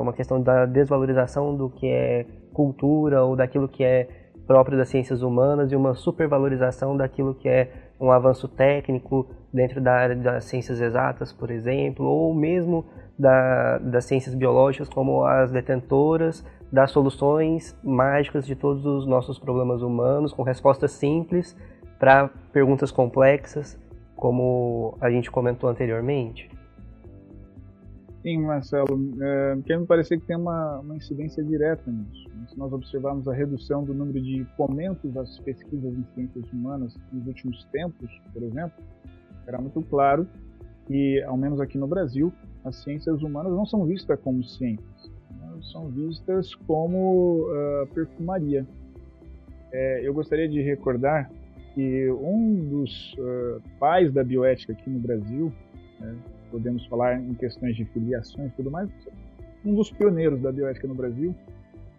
Uma 0.00 0.12
questão 0.12 0.42
da 0.42 0.66
desvalorização 0.66 1.56
do 1.56 1.70
que 1.70 1.86
é 1.86 2.26
cultura 2.52 3.22
ou 3.22 3.36
daquilo 3.36 3.68
que 3.68 3.84
é 3.84 4.08
próprio 4.46 4.76
das 4.76 4.88
ciências 4.88 5.22
humanas 5.22 5.70
e 5.70 5.76
uma 5.76 5.94
supervalorização 5.94 6.96
daquilo 6.96 7.36
que 7.36 7.48
é 7.48 7.89
um 8.00 8.10
avanço 8.10 8.48
técnico 8.48 9.28
dentro 9.52 9.80
da 9.80 9.92
área 9.92 10.16
das 10.16 10.44
ciências 10.44 10.80
exatas, 10.80 11.32
por 11.32 11.50
exemplo, 11.50 12.06
ou 12.06 12.34
mesmo 12.34 12.84
da, 13.18 13.78
das 13.78 14.06
ciências 14.06 14.34
biológicas 14.34 14.88
como 14.88 15.24
as 15.24 15.50
detentoras 15.50 16.44
dar 16.72 16.88
soluções 16.88 17.76
mágicas 17.82 18.46
de 18.46 18.54
todos 18.54 18.86
os 18.86 19.06
nossos 19.06 19.38
problemas 19.38 19.82
humanos, 19.82 20.32
com 20.32 20.42
respostas 20.42 20.92
simples 20.92 21.56
para 21.98 22.28
perguntas 22.52 22.90
complexas, 22.90 23.78
como 24.16 24.96
a 25.00 25.10
gente 25.10 25.30
comentou 25.30 25.68
anteriormente? 25.68 26.48
Sim, 28.22 28.42
Marcelo, 28.42 28.86
é, 29.22 29.58
quer 29.64 29.78
me 29.78 29.86
parecer 29.86 30.20
que 30.20 30.26
tem 30.26 30.36
uma, 30.36 30.80
uma 30.80 30.94
incidência 30.94 31.42
direta 31.42 31.90
nisso. 31.90 32.28
Se 32.48 32.58
nós 32.58 32.70
observarmos 32.70 33.26
a 33.26 33.32
redução 33.32 33.82
do 33.82 33.94
número 33.94 34.20
de 34.20 34.44
fomentos 34.56 35.10
das 35.14 35.38
pesquisas 35.38 35.94
em 35.94 36.04
ciências 36.14 36.44
humanas 36.52 36.94
nos 37.10 37.26
últimos 37.26 37.64
tempos, 37.72 38.10
por 38.32 38.42
exemplo, 38.42 38.74
era 39.46 39.58
muito 39.58 39.80
claro 39.82 40.28
que, 40.86 41.22
ao 41.22 41.36
menos 41.36 41.60
aqui 41.60 41.78
no 41.78 41.86
Brasil, 41.86 42.30
as 42.62 42.76
ciências 42.76 43.22
humanas 43.22 43.52
não 43.52 43.64
são 43.64 43.86
vistas 43.86 44.20
como 44.20 44.44
ciências, 44.44 45.10
né? 45.30 45.58
são 45.72 45.88
vistas 45.88 46.54
como 46.66 47.46
uh, 47.48 47.86
perfumaria. 47.94 48.66
É, 49.72 50.06
eu 50.06 50.12
gostaria 50.12 50.48
de 50.48 50.60
recordar 50.60 51.30
que 51.74 52.10
um 52.10 52.68
dos 52.68 53.14
uh, 53.14 53.62
pais 53.78 54.12
da 54.12 54.22
bioética 54.22 54.74
aqui 54.74 54.90
no 54.90 54.98
Brasil, 54.98 55.50
né, 56.00 56.14
podemos 56.50 56.84
falar 56.86 57.20
em 57.20 57.34
questões 57.34 57.76
de 57.76 57.84
filiações 57.86 58.52
e 58.52 58.56
tudo 58.56 58.70
mais, 58.70 58.90
um 59.64 59.74
dos 59.74 59.90
pioneiros 59.90 60.40
da 60.40 60.50
bioética 60.50 60.88
no 60.88 60.94
Brasil, 60.94 61.34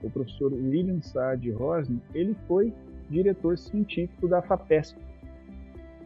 o 0.03 0.09
professor 0.09 0.51
William 0.51 1.01
Saad 1.01 1.49
Rosny, 1.51 2.01
ele 2.13 2.35
foi 2.47 2.73
diretor 3.09 3.57
científico 3.57 4.27
da 4.27 4.41
FAPESP. 4.41 4.99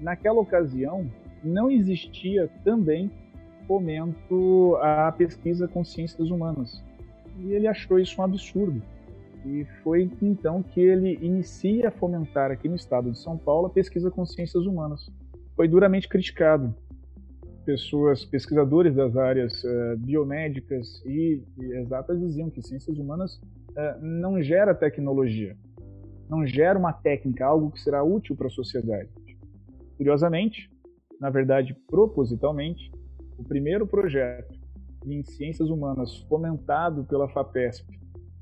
Naquela 0.01 0.39
ocasião, 0.39 1.09
não 1.43 1.71
existia 1.71 2.49
também 2.63 3.09
fomento 3.67 4.75
à 4.81 5.11
pesquisa 5.11 5.67
com 5.67 5.83
ciências 5.83 6.29
humanas. 6.29 6.83
E 7.39 7.53
ele 7.53 7.67
achou 7.67 7.99
isso 7.99 8.19
um 8.19 8.23
absurdo. 8.23 8.81
E 9.45 9.65
foi 9.83 10.09
então 10.21 10.63
que 10.63 10.81
ele 10.81 11.19
inicia 11.21 11.89
a 11.89 11.91
fomentar 11.91 12.51
aqui 12.51 12.67
no 12.67 12.75
estado 12.75 13.11
de 13.11 13.19
São 13.19 13.37
Paulo 13.37 13.67
a 13.67 13.69
pesquisa 13.69 14.09
com 14.09 14.25
ciências 14.25 14.65
humanas. 14.65 15.11
Foi 15.55 15.67
duramente 15.67 16.09
criticado. 16.09 16.75
Pessoas, 17.65 18.23
pesquisadores 18.23 18.93
das 18.95 19.17
áreas 19.17 19.63
uh, 19.63 19.97
biomédicas 19.97 21.03
e, 21.05 21.41
e, 21.57 21.65
exatas 21.77 22.19
diziam 22.19 22.49
que 22.49 22.61
ciências 22.61 22.97
humanas 22.97 23.37
uh, 23.37 23.99
não 24.01 24.41
gera 24.41 24.75
tecnologia, 24.75 25.57
não 26.29 26.45
gera 26.45 26.77
uma 26.77 26.93
técnica, 26.93 27.45
algo 27.45 27.71
que 27.71 27.81
será 27.81 28.03
útil 28.03 28.35
para 28.35 28.47
a 28.47 28.51
sociedade. 28.51 29.09
Curiosamente, 29.97 30.69
na 31.19 31.29
verdade 31.29 31.75
propositalmente, 31.87 32.91
o 33.37 33.43
primeiro 33.43 33.87
projeto 33.87 34.53
em 35.05 35.23
ciências 35.23 35.69
humanas 35.69 36.17
fomentado 36.29 37.03
pela 37.05 37.27
FAPESP 37.29 37.99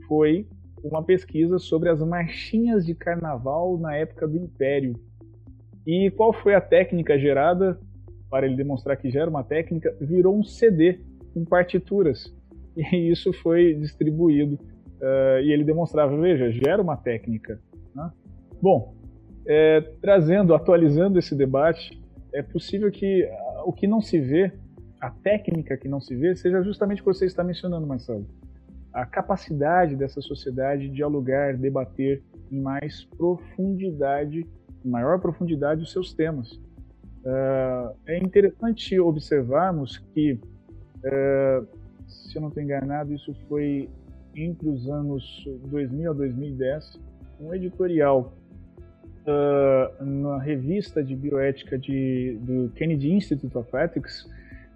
foi 0.08 0.48
uma 0.84 1.02
pesquisa 1.02 1.58
sobre 1.60 1.90
as 1.90 2.02
marchinhas 2.02 2.86
de 2.86 2.94
carnaval 2.94 3.78
na 3.78 3.96
época 3.96 4.28
do 4.28 4.38
Império. 4.38 4.94
E 5.88 6.12
qual 6.12 6.34
foi 6.34 6.54
a 6.54 6.62
técnica 6.62 7.18
gerada? 7.18 7.80
Para 8.34 8.48
ele 8.48 8.56
demonstrar 8.56 8.98
que 8.98 9.12
gera 9.12 9.30
uma 9.30 9.44
técnica, 9.44 9.96
virou 10.02 10.36
um 10.36 10.44
CD 10.44 11.00
com 11.36 11.46
partituras. 11.46 12.36
E 12.76 13.12
isso 13.12 13.32
foi 13.32 13.76
distribuído. 13.76 14.56
Uh, 14.56 15.40
e 15.44 15.52
ele 15.52 15.64
demonstrava, 15.64 16.20
veja, 16.20 16.52
gera 16.52 16.82
uma 16.82 16.98
técnica. 16.98 17.62
Né? 17.94 18.10
Bom, 18.60 18.96
é, 19.46 19.82
trazendo, 20.02 20.56
atualizando 20.56 21.20
esse 21.20 21.36
debate, 21.36 22.02
é 22.34 22.42
possível 22.42 22.90
que 22.90 23.24
uh, 23.24 23.70
o 23.70 23.72
que 23.72 23.86
não 23.86 24.02
se 24.02 24.20
vê, 24.20 24.52
a 25.00 25.12
técnica 25.12 25.78
que 25.78 25.88
não 25.88 26.02
se 26.02 26.16
vê, 26.16 26.36
seja 26.36 26.64
justamente 26.64 27.02
o 27.02 27.06
que 27.06 27.14
você 27.14 27.28
está 27.28 27.44
mencionando, 27.44 27.86
Marcelo. 27.86 28.26
A 28.92 29.06
capacidade 29.06 29.96
dessa 29.96 30.22
sociedade 30.22 30.90
de 30.90 30.96
dialogar, 30.96 31.56
debater 31.56 32.24
em 32.52 32.60
mais 32.60 33.06
profundidade, 33.06 34.44
em 34.84 34.90
maior 34.90 35.20
profundidade, 35.20 35.84
os 35.84 35.92
seus 35.92 36.12
temas. 36.12 36.60
Uh, 37.26 37.96
é 38.06 38.18
interessante 38.18 39.00
observarmos 39.00 39.98
que, 40.14 40.34
uh, 40.34 41.68
se 42.06 42.36
eu 42.36 42.42
não 42.42 42.50
estou 42.50 42.62
enganado, 42.62 43.14
isso 43.14 43.34
foi 43.48 43.90
entre 44.36 44.68
os 44.68 44.90
anos 44.90 45.24
2000 45.68 46.12
a 46.12 46.14
2010, 46.14 47.00
um 47.40 47.54
editorial 47.54 48.34
uh, 49.22 50.04
na 50.04 50.40
revista 50.40 51.04
de 51.04 51.16
bioética 51.16 51.78
de, 51.78 52.38
do 52.42 52.70
Kennedy 52.76 53.14
Institute 53.14 53.58
of 53.58 53.70
Ethics 53.76 54.30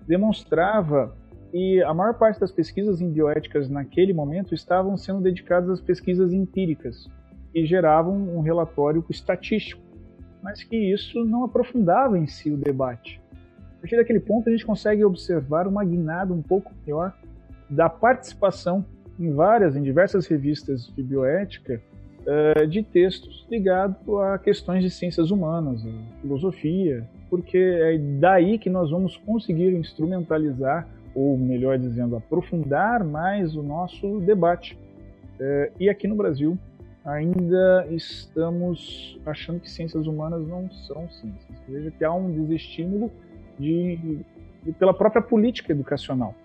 demonstrava 0.08 1.14
que 1.52 1.82
a 1.84 1.94
maior 1.94 2.14
parte 2.14 2.40
das 2.40 2.52
pesquisas 2.52 3.02
em 3.02 3.12
bioéticas 3.12 3.70
naquele 3.70 4.14
momento 4.14 4.54
estavam 4.54 4.98
sendo 4.98 5.22
dedicadas 5.22 5.70
às 5.70 5.82
pesquisas 5.82 6.32
empíricas 6.34 7.10
e 7.54 7.66
geravam 7.66 8.16
um 8.16 8.42
relatório 8.42 9.04
estatístico, 9.10 9.82
mas 10.42 10.64
que 10.64 10.76
isso 10.76 11.24
não 11.26 11.44
aprofundava 11.44 12.18
em 12.18 12.28
si 12.28 12.52
o 12.52 12.58
debate. 12.58 13.20
A 13.78 13.82
partir 13.82 13.96
daquele 13.96 14.20
ponto 14.20 14.50
a 14.50 14.52
gente 14.52 14.66
consegue 14.66 15.04
observar 15.04 15.68
uma 15.68 15.84
guinada 15.84 16.34
um 16.34 16.42
pouco 16.42 16.72
maior 16.86 17.14
da 17.70 17.90
participação 17.90 18.86
em 19.20 19.32
várias, 19.34 19.76
em 19.76 19.82
diversas 19.82 20.28
revistas 20.28 20.92
de 20.96 21.04
bioética, 21.04 21.82
uh, 22.22 22.68
de 22.68 22.84
textos 22.84 23.46
ligados 23.50 23.98
a 24.24 24.38
questões 24.38 24.84
de 24.84 24.90
ciências 24.90 25.32
humanas, 25.32 25.84
filosofia, 26.22 27.08
porque 27.30 27.58
é 27.58 27.98
daí 28.20 28.58
que 28.58 28.70
nós 28.70 28.92
vamos 28.92 29.18
conseguir 29.18 29.74
instrumentalizar, 29.74 30.88
ou 31.16 31.38
melhor 31.38 31.78
dizendo, 31.78 32.16
aprofundar 32.16 33.04
mais 33.04 33.56
o 33.56 33.64
nosso 33.64 34.20
debate. 34.20 34.78
Uh, 35.40 35.72
e 35.80 35.90
aqui 35.90 36.08
no 36.08 36.16
Brasil, 36.16 36.58
ainda 37.08 37.88
estamos 37.90 39.18
achando 39.26 39.62
que 39.62 39.72
ciências 39.72 40.06
humanas 40.06 40.46
não 40.46 40.70
são 40.70 41.10
ciências. 41.10 41.58
Veja 41.68 41.90
que 41.90 42.04
há 42.04 42.14
um 42.14 42.30
desestímulo 42.32 43.10
de, 43.58 44.24
de 44.64 44.72
pela 44.74 44.94
própria 44.94 45.22
política 45.22 45.72
educacional. 45.72 46.36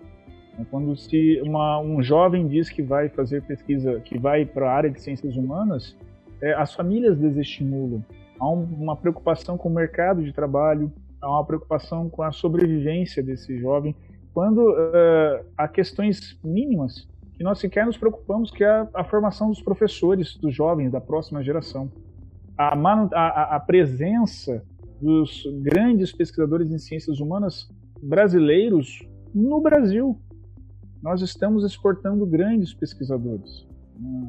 É 0.57 0.63
quando 0.71 0.95
se 0.95 1.41
uma, 1.41 1.79
um 1.81 2.01
jovem 2.01 2.47
diz 2.47 2.69
que 2.69 2.81
vai 2.81 3.09
fazer 3.09 3.41
pesquisa, 3.43 3.99
que 3.99 4.17
vai 4.17 4.45
para 4.45 4.71
a 4.71 4.73
área 4.73 4.89
de 4.89 5.01
ciências 5.01 5.35
humanas, 5.35 5.97
é, 6.41 6.53
as 6.53 6.73
famílias 6.73 7.17
desestimulam. 7.17 8.03
Há 8.39 8.49
um, 8.49 8.63
uma 8.63 8.95
preocupação 8.95 9.57
com 9.57 9.67
o 9.67 9.73
mercado 9.73 10.23
de 10.23 10.31
trabalho, 10.31 10.91
há 11.21 11.29
uma 11.29 11.45
preocupação 11.45 12.09
com 12.09 12.23
a 12.23 12.31
sobrevivência 12.31 13.21
desse 13.21 13.57
jovem, 13.59 13.95
quando 14.33 14.71
uh, 14.71 15.45
há 15.57 15.67
questões 15.67 16.39
mínimas 16.43 17.07
nós 17.43 17.59
sequer 17.59 17.85
nos 17.85 17.97
preocupamos, 17.97 18.49
que 18.49 18.63
é 18.63 18.69
a, 18.69 18.87
a 18.93 19.03
formação 19.03 19.49
dos 19.49 19.61
professores, 19.61 20.35
dos 20.37 20.55
jovens, 20.55 20.91
da 20.91 21.01
próxima 21.01 21.43
geração. 21.43 21.91
A, 22.57 22.73
a, 22.75 23.55
a 23.55 23.59
presença 23.59 24.63
dos 25.01 25.43
grandes 25.61 26.11
pesquisadores 26.11 26.71
em 26.71 26.77
ciências 26.77 27.19
humanas 27.19 27.69
brasileiros 28.01 29.05
no 29.33 29.59
Brasil, 29.61 30.19
nós 31.01 31.21
estamos 31.21 31.65
exportando 31.65 32.25
grandes 32.25 32.73
pesquisadores. 32.73 33.67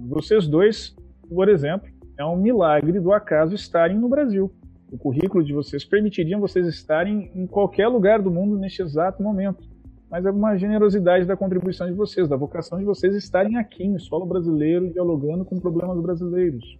Vocês 0.08 0.46
dois, 0.48 0.94
por 1.28 1.48
exemplo, 1.48 1.88
é 2.18 2.24
um 2.24 2.36
milagre 2.36 2.98
do 3.00 3.12
acaso 3.12 3.54
estarem 3.54 3.98
no 3.98 4.08
Brasil. 4.08 4.52
O 4.90 4.98
currículo 4.98 5.44
de 5.44 5.52
vocês 5.52 5.84
permitiriam 5.84 6.40
vocês 6.40 6.66
estarem 6.66 7.30
em 7.34 7.46
qualquer 7.46 7.88
lugar 7.88 8.22
do 8.22 8.30
mundo 8.30 8.56
neste 8.56 8.82
exato 8.82 9.22
momento. 9.22 9.64
Mas 10.14 10.24
é 10.24 10.30
uma 10.30 10.56
generosidade 10.56 11.26
da 11.26 11.36
contribuição 11.36 11.88
de 11.88 11.92
vocês, 11.92 12.28
da 12.28 12.36
vocação 12.36 12.78
de 12.78 12.84
vocês 12.84 13.16
estarem 13.16 13.56
aqui 13.56 13.88
no 13.88 13.98
solo 13.98 14.24
brasileiro, 14.24 14.88
dialogando 14.92 15.44
com 15.44 15.58
problemas 15.58 16.00
brasileiros. 16.00 16.78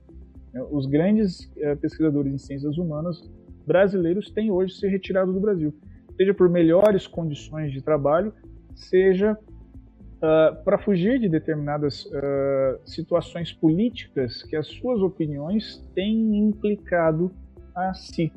É, 0.55 0.63
os 0.71 0.87
grandes 0.87 1.51
é, 1.57 1.75
pesquisadores 1.75 2.33
em 2.33 2.39
ciências 2.39 2.79
humanas 2.79 3.29
brasileiros 3.67 4.31
têm 4.31 4.53
hoje 4.53 4.75
se 4.75 4.87
retirado 4.87 5.33
do 5.33 5.41
Brasil, 5.41 5.75
seja 6.17 6.33
por 6.33 6.49
melhores 6.49 7.09
condições 7.09 7.73
de 7.73 7.83
trabalho, 7.83 8.33
seja 8.73 9.33
uh, 9.33 10.65
para 10.65 10.79
fugir 10.79 11.19
de 11.19 11.29
determinadas 11.29 12.07
uh, 12.07 12.79
situações 12.87 13.53
políticas 13.53 14.45
que 14.45 14.55
as 14.55 14.69
suas 14.69 15.01
opiniões 15.01 15.85
têm 15.93 16.39
implicado 16.39 17.33
a 17.75 17.95
si. 17.95 18.33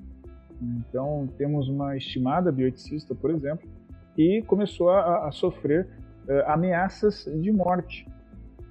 Então, 0.59 1.29
temos 1.37 1.69
uma 1.69 1.95
estimada 1.95 2.51
bioeticista, 2.51 3.13
por 3.13 3.29
exemplo, 3.29 3.76
que 4.17 4.41
começou 4.41 4.89
a, 4.89 5.27
a 5.27 5.31
sofrer 5.31 5.87
uh, 6.27 6.51
ameaças 6.51 7.29
de 7.39 7.51
morte. 7.51 8.05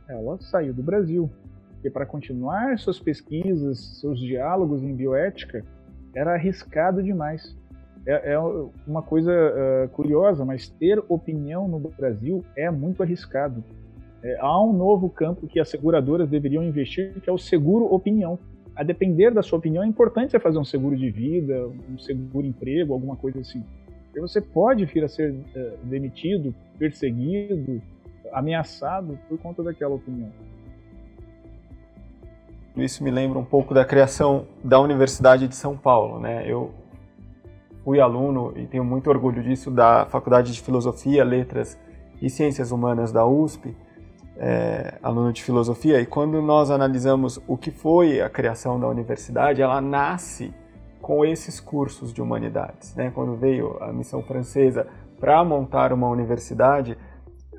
Ela 0.09 0.36
saiu 0.40 0.74
do 0.74 0.82
Brasil, 0.82 1.30
porque 1.70 1.88
para 1.88 2.05
continuar 2.05 2.76
suas 2.78 2.99
pesquisas, 2.99 4.01
seus 4.01 4.18
diálogos 4.18 4.82
em 4.82 4.94
bioética, 4.94 5.64
era 6.14 6.34
arriscado 6.34 7.01
demais 7.01 7.57
é, 8.07 8.32
é 8.34 8.38
uma 8.86 9.03
coisa 9.03 9.32
uh, 9.32 9.88
curiosa, 9.90 10.44
mas 10.44 10.68
ter 10.68 11.03
opinião 11.09 11.66
no 11.66 11.80
Brasil 11.80 12.44
é 12.57 12.70
muito 12.70 13.03
arriscado. 13.03 13.64
É, 14.22 14.38
há 14.40 14.62
um 14.62 14.72
novo 14.72 15.11
campo 15.11 15.47
que 15.47 15.59
as 15.59 15.68
seguradoras 15.68 16.28
deveriam 16.28 16.62
investir, 16.62 17.20
que 17.20 17.28
é 17.28 17.32
o 17.32 17.38
seguro 17.38 17.92
opinião. 17.92 18.38
A 18.74 18.82
depender 18.82 19.30
da 19.32 19.42
sua 19.42 19.59
opinião, 19.59 19.82
é 19.82 19.86
importante 19.86 20.30
você 20.30 20.38
fazer 20.38 20.59
um 20.59 20.64
seguro 20.64 20.97
de 20.97 21.11
vida, 21.11 21.68
um 21.90 21.99
seguro 21.99 22.47
emprego, 22.47 22.92
alguma 22.92 23.16
coisa 23.16 23.40
assim. 23.40 23.64
Porque 24.17 24.29
você 24.33 24.41
pode 24.41 24.87
vir 24.87 25.05
a 25.05 25.09
ser 25.09 25.31
uh, 25.31 25.77
demitido, 25.85 26.55
perseguido, 26.79 27.83
ameaçado 28.33 29.19
por 29.29 29.37
conta 29.37 29.62
daquela 29.62 29.95
opinião. 29.95 30.31
isso 32.79 33.05
me 33.05 33.11
lembra 33.11 33.39
um 33.39 33.45
pouco 33.45 33.75
da 33.75 33.85
criação 33.85 34.47
da 34.64 34.81
Universidade 34.81 35.47
de 35.47 35.55
São 35.55 35.77
Paulo, 35.77 36.19
né? 36.19 36.51
Eu 36.51 36.73
fui 37.85 38.01
aluno 38.01 38.55
e 38.57 38.64
tenho 38.67 38.87
muito 38.87 39.11
orgulho 39.11 39.43
disso 39.43 39.71
da 39.71 40.07
Faculdade 40.07 40.51
de 40.51 40.62
Filosofia, 40.62 41.23
Letras 41.23 41.79
e 42.23 42.31
Ciências 42.31 42.73
Humanas 42.73 43.12
da 43.12 43.27
USP, 43.27 43.77
é, 44.39 44.95
aluno 45.03 45.31
de 45.31 45.43
filosofia. 45.43 46.01
E 46.01 46.07
quando 46.07 46.41
nós 46.41 46.71
analisamos 46.71 47.39
o 47.47 47.55
que 47.55 47.71
foi 47.71 48.23
a 48.23 48.31
criação 48.31 48.81
da 48.81 48.89
universidade, 48.89 49.61
ela 49.61 49.79
nasce 49.83 50.55
com 51.07 51.24
esses 51.24 51.61
cursos 51.61 52.12
de 52.12 52.20
humanidades. 52.20 52.92
Né? 52.96 53.12
Quando 53.12 53.36
veio 53.36 53.80
a 53.80 53.92
missão 53.92 54.24
francesa 54.24 54.88
para 55.20 55.44
montar 55.44 55.92
uma 55.92 56.09
universidade, 56.09 56.98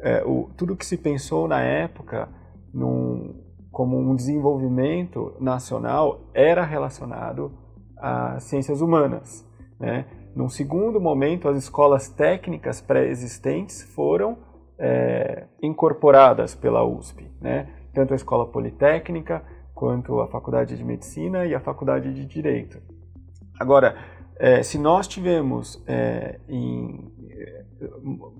é, 0.02 0.22
o, 0.26 0.50
tudo 0.58 0.76
que 0.76 0.86
se 0.86 0.98
pensou 0.98 1.48
na 1.48 1.62
época 1.62 2.28
num, 2.74 3.42
como 3.72 3.98
um 3.98 4.14
desenvolvimento 4.18 5.34
nacional 5.40 6.30
era 6.34 6.66
relacionado 6.66 7.54
às 7.98 8.44
ciências 8.44 8.82
humanas. 8.82 9.48
Né? 9.80 10.06
Num 10.36 10.50
segundo 10.50 11.00
momento, 11.00 11.48
as 11.48 11.58
escolas 11.58 12.10
técnicas 12.10 12.82
pré-existentes 12.82 13.82
foram 13.96 14.40
é, 14.78 15.46
incorporadas 15.64 16.54
pela 16.54 16.86
USP, 16.86 17.32
né? 17.40 17.70
tanto 17.94 18.12
a 18.12 18.18
Escola 18.18 18.46
Politécnica 18.46 19.42
quanto 19.74 20.20
a 20.20 20.28
Faculdade 20.28 20.76
de 20.76 20.84
Medicina 20.84 21.46
e 21.46 21.56
a 21.56 21.62
Faculdade 21.62 22.14
de 22.14 22.26
Direito. 22.26 22.97
Agora, 23.60 23.96
é, 24.40 24.62
se 24.62 24.78
nós 24.78 25.08
tivemos 25.08 25.84
é, 25.88 26.40
em 26.48 27.12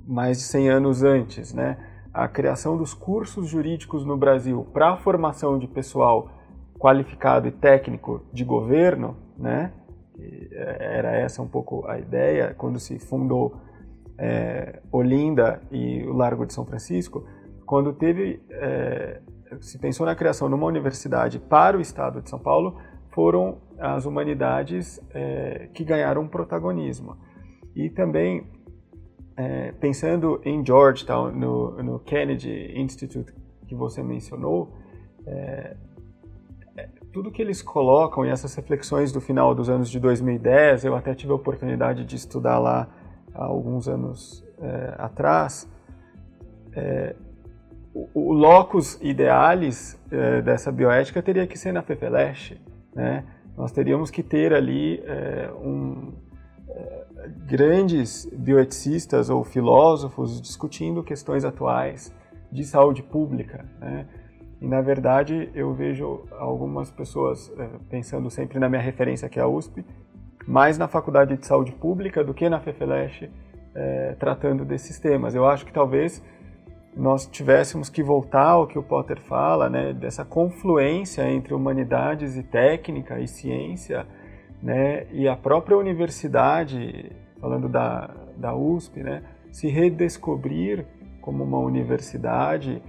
mais 0.06 0.38
de 0.38 0.44
100 0.44 0.70
anos 0.70 1.04
antes, 1.04 1.54
né, 1.54 1.78
a 2.14 2.28
criação 2.28 2.78
dos 2.78 2.94
cursos 2.94 3.48
jurídicos 3.48 4.06
no 4.06 4.18
Brasil 4.18 4.68
para 4.74 4.94
a 4.94 4.98
formação 4.98 5.58
de 5.60 5.68
pessoal 5.68 6.32
qualificado 6.80 7.48
e 7.48 7.52
técnico 7.52 8.26
de 8.32 8.44
governo, 8.44 9.18
né, 9.38 9.74
era 10.20 11.16
essa 11.16 11.42
um 11.42 11.48
pouco 11.48 11.88
a 11.88 12.00
ideia 12.00 12.56
quando 12.58 12.80
se 12.80 12.98
fundou 12.98 13.56
é, 14.18 14.82
Olinda 14.92 15.62
e 15.72 16.04
o 16.06 16.14
Largo 16.14 16.46
de 16.46 16.54
São 16.54 16.66
Francisco, 16.66 17.24
quando 17.66 17.94
teve 17.94 18.42
é, 18.50 19.22
se 19.62 19.78
pensou 19.78 20.06
na 20.06 20.16
criação 20.16 20.50
de 20.50 20.56
uma 20.56 20.66
universidade 20.66 21.40
para 21.40 21.78
o 21.78 21.82
Estado 21.82 22.22
de 22.22 22.30
São 22.30 22.40
Paulo, 22.40 22.80
foram 23.14 23.58
as 23.80 24.06
humanidades 24.06 25.00
é, 25.14 25.70
que 25.74 25.84
ganharam 25.84 26.28
protagonismo. 26.28 27.18
E 27.76 27.90
também 27.90 28.46
é, 29.38 29.72
pensando 29.74 30.42
em 30.44 30.66
Georgetown, 30.66 31.32
no, 31.32 31.84
no, 31.84 32.00
Kennedy 32.00 32.74
Institute 32.76 33.32
que 33.68 33.76
você 33.76 34.02
mencionou, 34.02 34.76
é, 35.28 35.78
é, 36.76 36.90
tudo 37.14 37.32
que 37.32 37.42
eles 37.42 37.62
colocam 37.62 38.26
e 38.26 38.30
essas 38.30 38.56
reflexões 38.56 39.12
do 39.12 39.22
final 39.22 39.54
dos 39.54 39.70
anos 39.70 39.92
de 39.92 40.00
2010, 40.00 40.86
eu 40.86 40.96
até 40.96 41.14
tive 41.14 41.32
a 41.32 41.36
oportunidade 41.36 42.04
de 42.04 42.16
estudar 42.16 42.58
lá 42.58 42.90
há 43.34 43.46
alguns 43.46 43.88
anos 43.88 44.44
é, 44.60 44.96
atrás, 44.98 45.72
é, 46.74 47.16
o, 47.94 48.10
o, 48.14 48.34
locus 48.34 49.00
idealis 49.02 50.00
dessa 50.44 50.72
bioética 50.72 51.22
teria 51.22 51.48
que 51.48 51.58
ser 51.58 51.72
na 51.72 51.82
FEFELESH, 51.82 52.56
né? 52.94 53.24
Nós 53.58 53.72
teríamos 53.72 54.12
que 54.12 54.22
ter 54.22 54.54
ali 54.54 55.02
um 55.62 56.14
grandes 57.46 58.26
bioeticistas 58.32 59.30
ou 59.30 59.44
filósofos 59.44 60.42
discutindo 60.42 61.04
questões 61.04 61.44
atuais 61.44 62.14
de 62.52 62.64
saúde 62.64 63.04
pública. 63.04 63.66
Né? 63.80 64.06
E, 64.62 64.68
na 64.68 64.82
verdade, 64.82 65.50
eu 65.54 65.74
vejo 65.74 66.26
algumas 66.32 66.90
pessoas 66.90 67.52
é, 67.58 67.70
pensando 67.90 68.30
sempre 68.30 68.60
na 68.60 68.70
minha 68.70 68.82
referência, 68.82 69.30
que 69.30 69.40
é 69.40 69.44
a 69.44 69.48
USP, 69.48 69.86
mais 70.48 70.78
na 70.78 70.88
Faculdade 70.88 71.36
de 71.38 71.46
Saúde 71.46 71.72
Pública 71.74 72.24
do 72.24 72.34
que 72.34 72.50
na 72.50 72.60
FEFELESH, 72.60 73.30
é, 73.76 74.16
tratando 74.20 74.66
desses 74.66 75.00
temas. 75.00 75.36
Eu 75.36 75.46
acho 75.46 75.66
que 75.66 75.72
talvez 75.72 76.24
nós 76.98 77.28
tivéssemos 77.28 77.90
que 77.90 78.02
voltar 78.02 78.50
ao 78.50 78.68
que 78.68 78.78
o 78.78 78.84
Potter 78.84 79.22
fala, 79.22 79.70
né, 79.70 79.94
dessa 79.94 80.26
confluência 80.26 81.30
entre 81.30 81.54
humanidades 81.54 82.36
e 82.36 82.44
técnica 82.44 83.20
e 83.20 83.28
ciência, 83.28 84.06
né, 84.62 85.06
e 85.12 85.28
a 85.28 85.38
própria 85.38 85.78
universidade, 85.78 87.12
falando 87.40 87.70
da, 87.70 88.10
da 88.36 88.56
USP, 88.56 89.04
né, 89.04 89.24
se 89.52 89.68
redescobrir 89.68 90.86
como 91.22 91.44
uma 91.44 91.60
universidade 91.60 92.82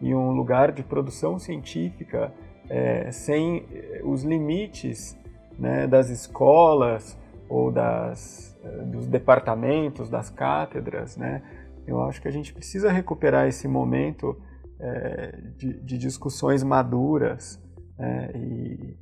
e 0.00 0.14
um 0.14 0.32
lugar 0.32 0.70
de 0.70 0.82
produção 0.82 1.38
científica 1.38 2.32
é, 2.68 3.10
sem 3.10 3.66
eh, 3.72 4.00
os 4.04 4.24
limites 4.24 5.18
né, 5.58 5.86
das 5.86 6.08
escolas 6.08 7.18
ou 7.48 7.70
das, 7.70 8.58
eh, 8.64 8.68
dos 8.84 9.06
departamentos, 9.06 10.08
das 10.08 10.30
cátedras. 10.30 11.16
Né? 11.16 11.42
Eu 11.86 12.02
acho 12.02 12.20
que 12.20 12.28
a 12.28 12.30
gente 12.30 12.52
precisa 12.52 12.90
recuperar 12.90 13.46
esse 13.46 13.68
momento 13.68 14.36
é, 14.80 15.40
de, 15.56 15.80
de, 15.82 15.98
discussões 15.98 16.62
maduras 16.62 17.62
é, 17.98 18.36
e, 18.36 18.96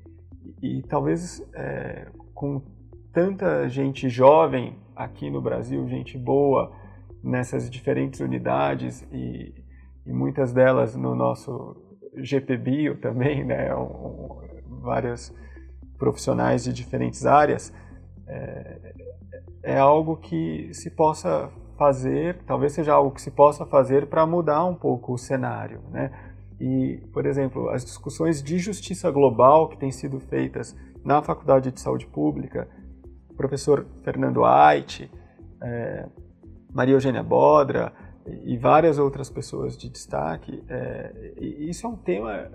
e 0.61 0.83
talvez 0.83 1.43
é, 1.55 2.09
com 2.35 2.63
tanta 3.13 3.69
gente 3.69 4.09
jovem 4.09 4.77
aqui 4.95 5.31
no 5.31 5.41
Brasil, 5.41 5.87
gente 5.89 6.19
boa 6.19 6.73
nessas 7.23 7.71
diferentes 7.71 8.21
unidades 8.21 9.07
e, 9.13 9.55
e 10.05 10.13
muitas 10.13 10.53
delas 10.53 10.97
no 10.97 11.15
nosso 11.15 11.77
GPBio 12.17 12.99
também, 12.99 13.45
né, 13.45 13.75
um, 13.77 14.41
vários 14.81 15.33
profissionais 15.99 16.65
de 16.65 16.73
diferentes 16.73 17.25
áreas, 17.25 17.73
é, 18.27 18.95
é 19.63 19.79
algo 19.79 20.17
que 20.17 20.73
se 20.75 20.91
possa 20.91 21.51
fazer, 21.77 22.39
talvez 22.47 22.73
seja 22.73 22.93
algo 22.93 23.11
que 23.11 23.23
se 23.23 23.31
possa 23.31 23.65
fazer 23.67 24.07
para 24.07 24.27
mudar 24.27 24.65
um 24.65 24.75
pouco 24.75 25.13
o 25.13 25.19
cenário, 25.19 25.81
né? 25.91 26.11
E, 26.61 26.99
por 27.13 27.27
exemplo, 27.27 27.71
as 27.71 27.85
discussões 27.85 28.43
de 28.43 28.59
justiça 28.59 29.11
global 29.11 29.69
que 29.69 29.77
têm 29.77 29.91
sido 29.91 30.21
feitas 30.21 30.77
na 31.05 31.21
Faculdade 31.21 31.73
de 31.73 31.81
Saúde 31.81 32.07
Pública, 32.07 32.69
o 33.29 33.35
professor 33.35 33.85
Fernando 34.05 34.45
Ait, 34.45 35.11
é, 35.61 36.07
Maria 36.73 36.95
Eugênia 36.95 37.23
Bodra 37.23 37.93
e 38.45 38.57
várias 38.57 38.99
outras 38.99 39.29
pessoas 39.29 39.77
de 39.77 39.89
destaque, 39.89 40.63
é, 40.69 41.35
isso 41.41 41.87
é 41.87 41.91
um 41.91 41.97
tema, 41.97 42.49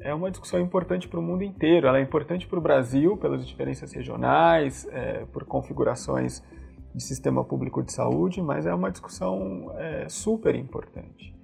é 0.00 0.12
uma 0.12 0.30
discussão 0.30 0.58
importante 0.60 1.06
para 1.06 1.20
o 1.20 1.22
mundo 1.22 1.44
inteiro. 1.44 1.86
Ela 1.86 1.98
é 1.98 2.02
importante 2.02 2.46
para 2.46 2.58
o 2.58 2.62
Brasil 2.62 3.16
pelas 3.16 3.46
diferenças 3.46 3.92
regionais, 3.92 4.88
é, 4.90 5.24
por 5.26 5.44
configurações 5.44 6.42
de 6.94 7.02
sistema 7.02 7.44
público 7.44 7.82
de 7.82 7.92
saúde, 7.92 8.40
mas 8.40 8.66
é 8.66 8.74
uma 8.74 8.90
discussão 8.90 9.72
é, 9.76 10.08
super 10.08 10.54
importante. 10.54 11.34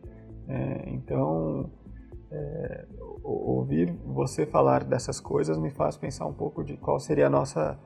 É, 0.49 0.91
então, 0.91 1.71
é, 2.31 2.87
ouvir 3.23 3.93
você 4.05 4.47
falar 4.47 4.85
dessas 4.85 5.19
coisas 5.21 5.59
me 5.59 5.71
faz 5.71 5.97
pensar 5.97 6.27
um 6.27 6.33
pouco 6.33 6.63
de 6.63 6.77
qual 6.77 7.01
seria 7.01 7.27
a 7.27 7.31
nossa 7.31 7.79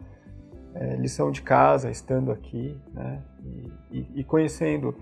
é, 0.75 0.97
lição 0.97 1.31
de 1.31 1.43
casa 1.43 1.91
estando 1.91 2.31
aqui, 2.33 2.79
né? 2.93 3.23
E, 3.43 3.73
e, 3.99 4.21
e 4.21 4.25
conhecendo 4.25 4.95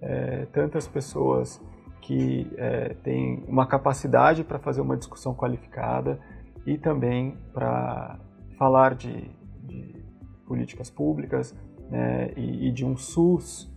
é, 0.00 0.46
tantas 0.46 0.88
pessoas 0.88 1.60
que 2.00 2.50
é, 2.56 2.94
têm 3.02 3.44
uma 3.46 3.66
capacidade 3.66 4.42
para 4.42 4.58
fazer 4.58 4.80
uma 4.80 4.96
discussão 4.96 5.34
qualificada 5.34 6.18
e 6.66 6.76
também 6.76 7.36
para 7.52 8.18
falar 8.58 8.94
de, 8.94 9.30
de, 9.62 10.02
políticas 10.46 10.90
públicas 10.90 11.54
né? 11.90 12.32
e, 12.36 12.68
e, 12.68 12.72
de 12.72 12.84
um 12.84 12.96
SUS 12.96 13.70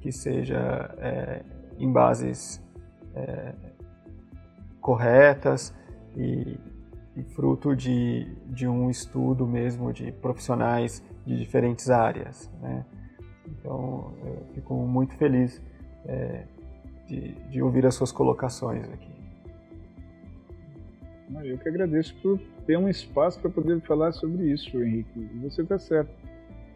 que 0.00 0.12
seja 0.12 0.94
é, 0.98 1.42
em 1.78 1.90
bases 1.92 2.62
é, 3.14 3.54
corretas 4.80 5.74
e, 6.16 6.56
e, 7.16 7.22
fruto 7.34 7.74
de, 7.74 8.24
de 8.46 8.68
um 8.68 8.88
estudo 8.88 9.46
mesmo 9.46 9.92
de 9.92 10.12
profissionais 10.12 11.02
de 11.26 11.36
diferentes 11.36 11.90
áreas. 11.90 12.50
Né? 12.60 12.86
Então, 13.48 14.14
eu 14.24 14.46
fico 14.54 14.74
muito 14.74 15.14
feliz 15.16 15.60
é, 16.04 16.44
de, 17.08 17.32
de 17.50 17.62
ouvir 17.62 17.84
as 17.84 17.94
suas 17.94 18.12
colocações 18.12 18.84
aqui. 18.90 19.16
Eu 21.42 21.58
que 21.58 21.68
agradeço 21.68 22.14
por 22.22 22.38
ter 22.64 22.78
um 22.78 22.88
espaço 22.88 23.40
para 23.40 23.50
poder 23.50 23.80
falar 23.80 24.12
sobre 24.12 24.44
isso, 24.52 24.80
Henrique. 24.80 25.28
Você 25.42 25.62
está 25.62 25.76
certo 25.76 26.12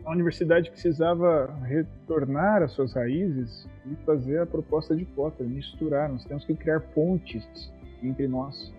a 0.05 0.12
universidade 0.12 0.70
precisava 0.70 1.55
retornar 1.64 2.62
às 2.62 2.72
suas 2.72 2.92
raízes 2.94 3.68
e 3.86 3.94
fazer 4.05 4.40
a 4.40 4.46
proposta 4.46 4.94
de 4.94 5.05
Potter, 5.05 5.46
misturar. 5.46 6.09
Nós 6.09 6.24
temos 6.24 6.44
que 6.44 6.55
criar 6.55 6.80
pontes 6.80 7.72
entre 8.03 8.26
nós. 8.26 8.72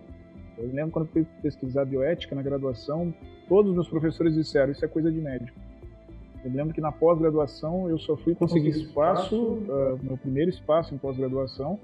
Eu 0.58 0.66
lembro 0.72 0.90
quando 0.92 1.08
fui 1.08 1.26
pesquisar 1.40 1.84
bioética 1.84 2.34
na 2.34 2.42
graduação, 2.42 3.14
todos 3.48 3.70
os 3.70 3.74
meus 3.74 3.88
professores 3.88 4.34
disseram: 4.34 4.72
Isso 4.72 4.84
é 4.84 4.88
coisa 4.88 5.10
de 5.10 5.20
médico. 5.20 5.58
Eu 6.44 6.50
lembro 6.50 6.74
que 6.74 6.80
na 6.80 6.90
pós-graduação 6.90 7.88
eu 7.88 7.98
só 7.98 8.16
fui 8.16 8.34
conseguir 8.34 8.70
espaço, 8.70 9.36
uh, 9.36 9.98
meu 10.02 10.18
primeiro 10.18 10.50
espaço 10.50 10.92
em 10.94 10.98
pós-graduação, 10.98 11.78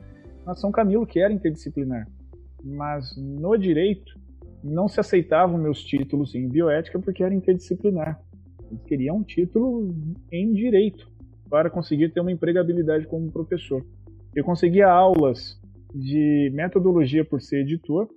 na 0.44 0.54
São 0.54 0.72
Camilo, 0.72 1.06
que 1.06 1.20
era 1.20 1.32
interdisciplinar. 1.32 2.08
Mas 2.62 3.16
no 3.16 3.56
direito, 3.56 4.18
não 4.62 4.88
se 4.88 4.98
aceitavam 4.98 5.56
meus 5.58 5.82
títulos 5.84 6.34
em 6.34 6.48
bioética 6.48 6.98
porque 6.98 7.22
era 7.22 7.32
interdisciplinar. 7.32 8.20
Eles 8.70 8.82
queriam 8.84 9.16
um 9.16 9.22
título 9.22 9.94
em 10.30 10.52
direito 10.52 11.10
para 11.48 11.70
conseguir 11.70 12.10
ter 12.10 12.20
uma 12.20 12.32
empregabilidade 12.32 13.06
como 13.06 13.32
professor. 13.32 13.84
Eu 14.34 14.44
conseguia 14.44 14.88
aulas 14.88 15.60
de 15.94 16.50
metodologia 16.54 17.24
por 17.24 17.40
ser 17.40 17.62
editor, 17.62 18.08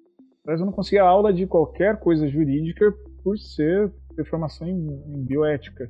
mas 0.45 0.59
eu 0.59 0.65
não 0.65 0.73
conseguia 0.73 1.03
aula 1.03 1.33
de 1.33 1.47
qualquer 1.47 1.97
coisa 1.99 2.27
jurídica 2.27 2.93
por 3.23 3.37
ser 3.37 3.91
ter 4.15 4.25
formação 4.25 4.67
em, 4.67 4.87
em 5.07 5.23
bioética. 5.23 5.89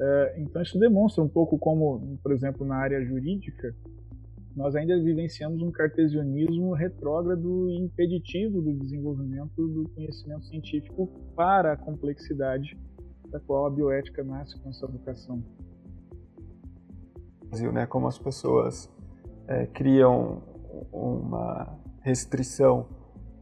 É, 0.00 0.34
então 0.38 0.62
isso 0.62 0.78
demonstra 0.78 1.22
um 1.22 1.28
pouco 1.28 1.58
como, 1.58 2.18
por 2.22 2.32
exemplo, 2.32 2.66
na 2.66 2.76
área 2.76 3.04
jurídica, 3.04 3.74
nós 4.56 4.74
ainda 4.74 4.98
vivenciamos 5.00 5.62
um 5.62 5.70
cartesianismo 5.70 6.72
retrógrado 6.74 7.68
e 7.68 7.76
impeditivo 7.76 8.60
do 8.60 8.72
desenvolvimento 8.74 9.68
do 9.68 9.88
conhecimento 9.90 10.44
científico 10.46 11.06
para 11.36 11.72
a 11.72 11.76
complexidade 11.76 12.76
da 13.30 13.40
qual 13.40 13.66
a 13.66 13.70
bioética 13.70 14.22
nasce 14.22 14.58
com 14.58 14.70
essa 14.70 14.84
educação. 14.86 15.42
Né, 17.72 17.84
como 17.86 18.06
as 18.06 18.18
pessoas 18.18 18.88
é, 19.48 19.66
criam 19.66 20.42
uma 20.92 21.76
restrição 22.00 22.86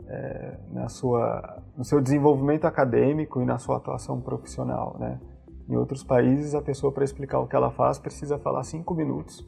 é, 0.07 0.59
na 0.71 0.89
sua, 0.89 1.63
no 1.77 1.85
seu 1.85 2.01
desenvolvimento 2.01 2.65
acadêmico 2.65 3.43
e 3.43 3.45
na 3.45 3.59
sua 3.59 3.77
atuação 3.77 4.21
profissional. 4.21 4.97
Né? 4.99 5.21
Em 5.69 5.77
outros 5.77 6.03
países, 6.03 6.55
a 6.55 6.63
pessoa, 6.63 6.91
para 6.91 7.05
explicar 7.05 7.39
o 7.41 7.47
que 7.47 7.55
ela 7.55 7.71
faz, 7.71 7.99
precisa 7.99 8.39
falar 8.39 8.65
cinco 8.65 8.95
minutos 8.95 9.47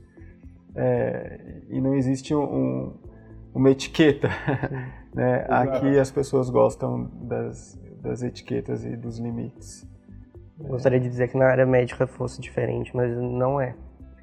é, 0.74 1.62
e 1.68 1.80
não 1.80 1.94
existe 1.94 2.34
um, 2.34 2.92
uma 3.54 3.70
etiqueta. 3.70 4.28
né? 5.14 5.46
Aqui 5.48 5.98
as 5.98 6.10
pessoas 6.10 6.50
gostam 6.50 7.10
das, 7.22 7.80
das 8.00 8.22
etiquetas 8.22 8.84
e 8.84 8.96
dos 8.96 9.18
limites. 9.18 9.88
Gostaria 10.68 11.00
de 11.00 11.08
dizer 11.08 11.28
que 11.28 11.36
na 11.36 11.46
área 11.46 11.66
médica 11.66 12.06
fosse 12.06 12.40
diferente, 12.40 12.94
mas 12.94 13.16
não 13.16 13.60
é. 13.60 13.74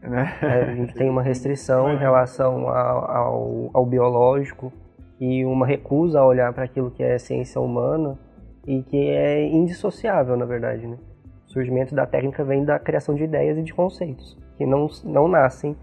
Né? 0.02 0.32
é 0.42 0.64
a 0.64 0.76
gente 0.76 0.94
tem 0.94 1.10
uma 1.10 1.22
restrição 1.22 1.92
em 1.92 1.98
relação 1.98 2.70
ao, 2.70 3.12
ao, 3.12 3.70
ao 3.74 3.86
biológico 3.86 4.72
e 5.20 5.44
uma 5.46 5.66
recusa 5.66 6.20
a 6.20 6.26
olhar 6.26 6.54
para 6.54 6.64
aquilo 6.64 6.92
que 6.92 7.04
é 7.04 7.18
ciência 7.18 7.60
humana 7.60 8.18
e 8.66 8.84
que 8.84 9.10
é 9.10 9.48
indissociável, 9.48 10.38
na 10.38 10.46
verdade. 10.46 10.86
Né? 10.86 10.98
O 11.48 11.52
surgimento 11.52 11.96
da 11.96 12.06
técnica 12.06 12.44
vem 12.44 12.64
da 12.64 12.78
criação 12.78 13.16
de 13.16 13.24
ideias 13.24 13.58
e 13.58 13.64
de 13.64 13.74
conceitos, 13.74 14.38
que 14.58 14.66
não, 14.66 14.88
não 15.04 15.28
nascem 15.28 15.76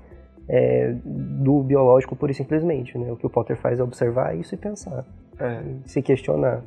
é, 0.49 0.95
do 1.05 1.63
biológico 1.63 2.15
pura 2.15 2.33
e 2.33 2.35
simplesmente. 2.35 2.97
Né? 2.97 3.11
O 3.11 3.17
que 3.17 3.27
o 3.27 3.31
Potter 3.31 3.57
faz 3.57 3.81
é 3.81 3.83
observar 3.83 4.37
isso 4.37 4.55
e 4.55 4.59
pensar, 4.59 5.05
é. 5.41 5.63
e 5.85 5.89
se 5.89 6.01
questionar, 6.03 6.63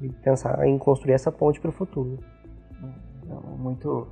e 0.00 0.08
pensar 0.08 0.66
em 0.66 0.76
construir 0.78 1.12
essa 1.12 1.30
ponte 1.30 1.60
para 1.60 1.70
o 1.70 1.72
futuro. 1.72 2.18
Muito, 3.62 4.08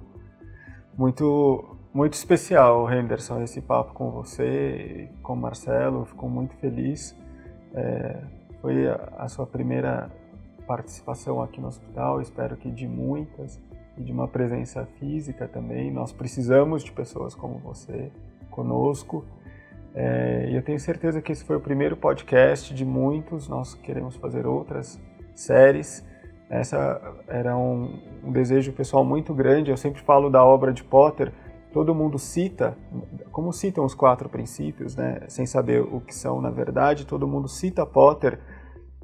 muito, 0.96 1.76
muito 1.92 2.12
especial, 2.12 2.88
Henderson, 2.88 3.42
esse 3.42 3.60
papo 3.60 3.92
com 3.92 4.08
você, 4.12 5.08
com 5.24 5.32
o 5.32 5.36
Marcelo. 5.36 6.04
Fico 6.04 6.28
muito 6.28 6.54
feliz. 6.58 7.16
É, 7.74 8.22
foi 8.60 8.86
a, 8.86 8.94
a 9.18 9.28
sua 9.28 9.44
primeira 9.44 10.08
participação 10.68 11.42
aqui 11.42 11.60
no 11.60 11.66
hospital. 11.66 12.20
Espero 12.20 12.56
que 12.56 12.70
de 12.70 12.86
muitas 12.86 13.60
e 13.98 14.04
de 14.04 14.12
uma 14.12 14.28
presença 14.28 14.86
física 15.00 15.48
também. 15.48 15.90
Nós 15.90 16.12
precisamos 16.12 16.84
de 16.84 16.92
pessoas 16.92 17.34
como 17.34 17.58
você 17.58 18.12
conosco. 18.52 19.24
É, 19.92 20.48
e 20.48 20.54
eu 20.54 20.62
tenho 20.62 20.78
certeza 20.78 21.20
que 21.20 21.32
esse 21.32 21.42
foi 21.42 21.56
o 21.56 21.60
primeiro 21.60 21.96
podcast 21.96 22.72
de 22.72 22.84
muitos. 22.84 23.48
Nós 23.48 23.74
queremos 23.74 24.14
fazer 24.14 24.46
outras 24.46 25.00
séries. 25.34 26.08
Essa 26.50 27.00
era 27.28 27.56
um, 27.56 28.00
um, 28.24 28.32
desejo 28.32 28.72
pessoal 28.72 29.04
muito 29.04 29.32
grande. 29.32 29.70
Eu 29.70 29.76
sempre 29.76 30.02
falo 30.02 30.28
da 30.28 30.44
obra 30.44 30.72
de 30.72 30.82
Potter. 30.82 31.32
Todo 31.72 31.94
mundo 31.94 32.18
cita, 32.18 32.76
como 33.30 33.52
citam 33.52 33.84
os 33.84 33.94
quatro 33.94 34.28
princípios, 34.28 34.96
né? 34.96 35.20
Sem 35.28 35.46
saber 35.46 35.80
o 35.80 36.00
que 36.00 36.14
são 36.14 36.40
na 36.40 36.50
verdade. 36.50 37.06
Todo 37.06 37.28
mundo 37.28 37.46
cita 37.46 37.86
Potter 37.86 38.40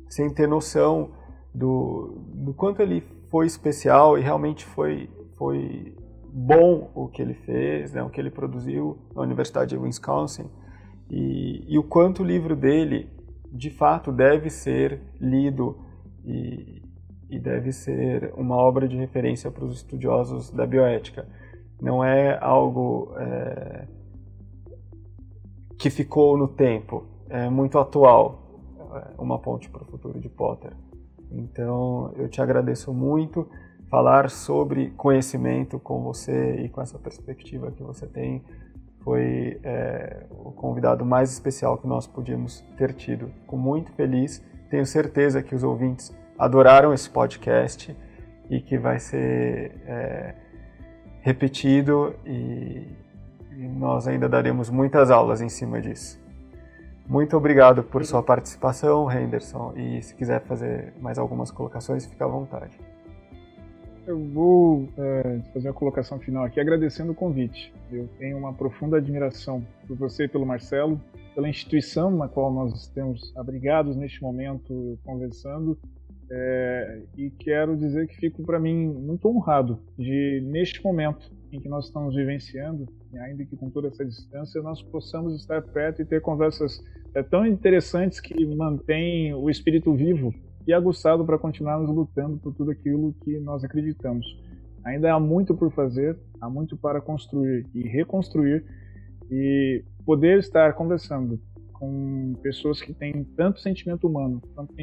sem 0.08 0.28
ter 0.28 0.48
noção 0.48 1.10
do, 1.54 2.18
do 2.34 2.52
quanto 2.52 2.82
ele 2.82 3.00
foi 3.30 3.46
especial 3.46 4.18
e 4.18 4.22
realmente 4.22 4.64
foi, 4.64 5.08
foi 5.36 5.96
bom 6.32 6.90
o 6.94 7.08
que 7.08 7.22
ele 7.22 7.34
fez, 7.34 7.92
né, 7.92 8.02
o 8.02 8.10
que 8.10 8.20
ele 8.20 8.30
produziu 8.30 8.98
na 9.14 9.22
Universidade 9.22 9.70
de 9.70 9.76
Wisconsin 9.76 10.48
e, 11.10 11.64
e, 11.68 11.78
o 11.78 11.82
quanto 11.82 12.22
o 12.22 12.26
livro 12.26 12.56
dele, 12.56 13.08
de 13.52 13.70
fato, 13.70 14.10
deve 14.10 14.50
ser 14.50 15.00
lido 15.20 15.78
e, 16.24 16.75
e 17.28 17.38
deve 17.38 17.72
ser 17.72 18.32
uma 18.36 18.56
obra 18.56 18.86
de 18.88 18.96
referência 18.96 19.50
para 19.50 19.64
os 19.64 19.76
estudiosos 19.76 20.50
da 20.50 20.66
bioética. 20.66 21.26
Não 21.80 22.02
é 22.02 22.38
algo 22.40 23.12
é, 23.18 23.86
que 25.78 25.90
ficou 25.90 26.36
no 26.36 26.48
tempo, 26.48 27.04
é 27.28 27.48
muito 27.48 27.78
atual, 27.78 28.60
é 29.18 29.20
uma 29.20 29.38
ponte 29.38 29.68
para 29.68 29.82
o 29.82 29.86
futuro 29.86 30.20
de 30.20 30.28
Potter. 30.28 30.72
Então, 31.30 32.12
eu 32.16 32.28
te 32.28 32.40
agradeço 32.40 32.94
muito 32.94 33.48
falar 33.90 34.30
sobre 34.30 34.90
conhecimento 34.90 35.78
com 35.78 36.02
você 36.02 36.56
e 36.62 36.68
com 36.68 36.80
essa 36.80 36.98
perspectiva 36.98 37.70
que 37.70 37.82
você 37.82 38.06
tem 38.06 38.42
foi 39.06 39.60
é, 39.62 40.26
o 40.30 40.50
convidado 40.50 41.04
mais 41.04 41.32
especial 41.32 41.78
que 41.78 41.86
nós 41.86 42.08
podíamos 42.08 42.62
ter 42.76 42.92
tido. 42.92 43.28
Fico 43.28 43.56
muito 43.56 43.92
feliz, 43.92 44.44
tenho 44.68 44.84
certeza 44.84 45.44
que 45.44 45.54
os 45.54 45.62
ouvintes 45.62 46.12
adoraram 46.38 46.92
esse 46.92 47.08
podcast 47.08 47.96
e 48.50 48.60
que 48.60 48.78
vai 48.78 48.98
ser 48.98 49.72
é, 49.86 50.34
repetido 51.20 52.14
e, 52.24 52.86
e 53.56 53.68
nós 53.76 54.06
ainda 54.06 54.28
daremos 54.28 54.70
muitas 54.70 55.10
aulas 55.10 55.40
em 55.40 55.48
cima 55.48 55.80
disso. 55.80 56.24
Muito 57.08 57.36
obrigado 57.36 57.84
por 57.84 58.04
sua 58.04 58.22
participação, 58.22 59.10
Henderson, 59.10 59.72
e 59.76 60.02
se 60.02 60.14
quiser 60.14 60.42
fazer 60.42 60.92
mais 61.00 61.18
algumas 61.18 61.52
colocações, 61.52 62.04
fique 62.04 62.20
à 62.20 62.26
vontade. 62.26 62.76
Eu 64.06 64.18
vou 64.18 64.88
é, 64.96 65.40
fazer 65.52 65.68
a 65.68 65.72
colocação 65.72 66.18
final 66.18 66.44
aqui 66.44 66.60
agradecendo 66.60 67.12
o 67.12 67.14
convite. 67.14 67.72
Eu 67.90 68.08
tenho 68.18 68.38
uma 68.38 68.52
profunda 68.52 68.98
admiração 68.98 69.64
por 69.86 69.96
você 69.96 70.24
e 70.24 70.28
pelo 70.28 70.46
Marcelo, 70.46 71.00
pela 71.34 71.48
instituição 71.48 72.10
na 72.10 72.28
qual 72.28 72.52
nós 72.52 72.72
estamos 72.72 73.32
abrigados 73.36 73.96
neste 73.96 74.22
momento 74.22 74.96
conversando. 75.04 75.76
É, 76.28 77.02
e 77.16 77.30
quero 77.30 77.76
dizer 77.76 78.08
que 78.08 78.16
fico 78.16 78.42
para 78.42 78.58
mim 78.58 78.86
muito 78.86 79.28
honrado 79.28 79.78
de, 79.96 80.42
neste 80.44 80.82
momento 80.82 81.30
em 81.52 81.60
que 81.60 81.68
nós 81.68 81.86
estamos 81.86 82.16
vivenciando, 82.16 82.86
ainda 83.20 83.44
que 83.44 83.56
com 83.56 83.70
toda 83.70 83.88
essa 83.88 84.04
distância, 84.04 84.60
nós 84.60 84.82
possamos 84.82 85.34
estar 85.36 85.62
perto 85.62 86.02
e 86.02 86.04
ter 86.04 86.20
conversas 86.20 86.82
é, 87.14 87.22
tão 87.22 87.46
interessantes 87.46 88.18
que 88.18 88.44
mantêm 88.44 89.32
o 89.34 89.48
espírito 89.48 89.94
vivo 89.94 90.34
e 90.66 90.72
aguçado 90.72 91.24
para 91.24 91.38
continuarmos 91.38 91.88
lutando 91.88 92.38
por 92.38 92.52
tudo 92.52 92.72
aquilo 92.72 93.14
que 93.24 93.38
nós 93.38 93.62
acreditamos. 93.62 94.26
Ainda 94.84 95.12
há 95.12 95.20
muito 95.20 95.54
por 95.54 95.72
fazer, 95.72 96.18
há 96.40 96.50
muito 96.50 96.76
para 96.76 97.00
construir 97.00 97.66
e 97.72 97.82
reconstruir 97.82 98.64
e 99.30 99.84
poder 100.04 100.38
estar 100.38 100.74
conversando 100.74 101.40
com 101.78 102.34
pessoas 102.42 102.80
que 102.80 102.92
têm 102.92 103.24
tanto 103.36 103.60
sentimento 103.60 104.06
humano, 104.06 104.40
tanto 104.54 104.74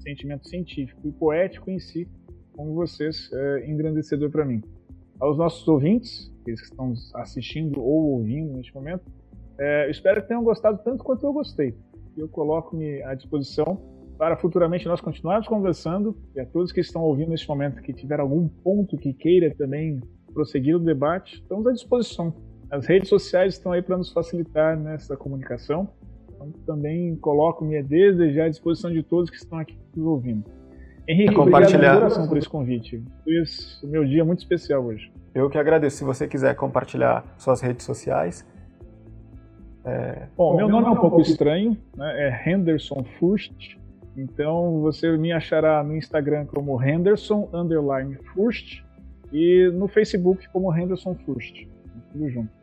sentimento 0.00 0.48
científico 0.48 1.06
e 1.06 1.12
poético 1.12 1.70
em 1.70 1.78
si, 1.78 2.08
como 2.52 2.74
vocês, 2.74 3.30
é 3.32 3.70
engrandecedor 3.70 4.30
para 4.30 4.44
mim. 4.44 4.62
Aos 5.20 5.36
nossos 5.36 5.66
ouvintes, 5.68 6.32
que 6.44 6.52
estão 6.52 6.92
assistindo 7.14 7.80
ou 7.80 8.12
ouvindo 8.12 8.54
neste 8.54 8.74
momento, 8.74 9.04
é, 9.58 9.90
espero 9.90 10.22
que 10.22 10.28
tenham 10.28 10.42
gostado 10.42 10.78
tanto 10.82 11.02
quanto 11.04 11.26
eu 11.26 11.32
gostei. 11.32 11.74
Eu 12.16 12.28
coloco-me 12.28 13.02
à 13.02 13.14
disposição 13.14 13.80
para 14.16 14.36
futuramente 14.36 14.86
nós 14.86 15.00
continuarmos 15.00 15.46
conversando 15.46 16.16
e 16.34 16.40
a 16.40 16.46
todos 16.46 16.72
que 16.72 16.80
estão 16.80 17.02
ouvindo 17.02 17.30
neste 17.30 17.48
momento 17.48 17.80
que 17.82 17.92
tiver 17.92 18.18
algum 18.18 18.48
ponto 18.48 18.96
que 18.96 19.12
queira 19.12 19.54
também 19.54 20.00
prosseguir 20.32 20.76
o 20.76 20.78
debate, 20.78 21.36
estamos 21.36 21.66
à 21.66 21.72
disposição. 21.72 22.34
As 22.70 22.86
redes 22.86 23.08
sociais 23.08 23.54
estão 23.54 23.72
aí 23.72 23.80
para 23.80 23.96
nos 23.96 24.12
facilitar 24.12 24.78
nessa 24.78 25.16
comunicação. 25.16 25.88
Então, 26.38 26.52
também 26.64 27.16
coloco-me 27.16 27.82
desde 27.82 28.32
já 28.32 28.44
à 28.44 28.48
disposição 28.48 28.92
de 28.92 29.02
todos 29.02 29.28
que 29.28 29.36
estão 29.36 29.58
aqui 29.58 29.76
nos 29.96 30.06
ouvindo. 30.06 30.44
Henrique, 31.08 31.34
compartilhar. 31.34 31.96
obrigado 31.96 32.28
por 32.28 32.36
esse 32.36 32.48
convite. 32.48 33.02
Foi 33.24 33.32
o 33.82 33.90
meu 33.90 34.04
dia 34.04 34.24
muito 34.24 34.38
especial 34.40 34.84
hoje. 34.84 35.10
Eu 35.34 35.48
que 35.48 35.58
agradeço. 35.58 35.98
Se 35.98 36.04
você 36.04 36.28
quiser 36.28 36.54
compartilhar 36.54 37.24
suas 37.38 37.60
redes 37.60 37.84
sociais. 37.84 38.46
É... 39.84 40.26
Bom, 40.36 40.52
Bom, 40.52 40.56
meu 40.56 40.68
nome 40.68 40.86
é 40.86 40.90
um 40.90 40.96
pouco 40.96 41.20
estranho, 41.20 41.76
né? 41.96 42.28
é 42.28 42.50
Henderson 42.50 43.04
Fust, 43.18 43.78
então 44.16 44.80
você 44.82 45.16
me 45.16 45.32
achará 45.32 45.82
no 45.82 45.96
Instagram 45.96 46.44
como 46.46 46.82
Henderson 46.82 47.48
underline 47.54 48.16
Furst 48.34 48.82
e 49.32 49.70
no 49.72 49.88
Facebook 49.88 50.46
como 50.50 50.76
Henderson 50.76 51.14
Furst. 51.24 51.66
Tudo 52.12 52.28
junto. 52.28 52.57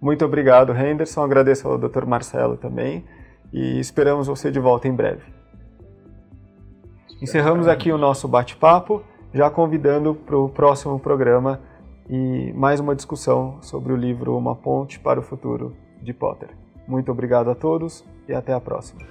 Muito 0.00 0.24
obrigado, 0.24 0.74
Henderson. 0.74 1.22
Agradeço 1.22 1.68
ao 1.68 1.76
Dr. 1.76 2.06
Marcelo 2.06 2.56
também 2.56 3.04
e 3.52 3.78
esperamos 3.78 4.26
você 4.26 4.50
de 4.50 4.58
volta 4.58 4.88
em 4.88 4.94
breve. 4.94 5.22
Encerramos 7.20 7.68
aqui 7.68 7.92
o 7.92 7.98
nosso 7.98 8.26
bate-papo, 8.26 9.02
já 9.34 9.50
convidando 9.50 10.14
para 10.14 10.38
o 10.38 10.48
próximo 10.48 10.98
programa 10.98 11.60
e 12.08 12.52
mais 12.54 12.80
uma 12.80 12.96
discussão 12.96 13.58
sobre 13.60 13.92
o 13.92 13.96
livro 13.96 14.36
Uma 14.36 14.56
Ponte 14.56 14.98
para 14.98 15.20
o 15.20 15.22
Futuro 15.22 15.76
de 16.02 16.14
Potter. 16.14 16.48
Muito 16.88 17.12
obrigado 17.12 17.50
a 17.50 17.54
todos 17.54 18.04
e 18.26 18.34
até 18.34 18.54
a 18.54 18.60
próxima. 18.60 19.02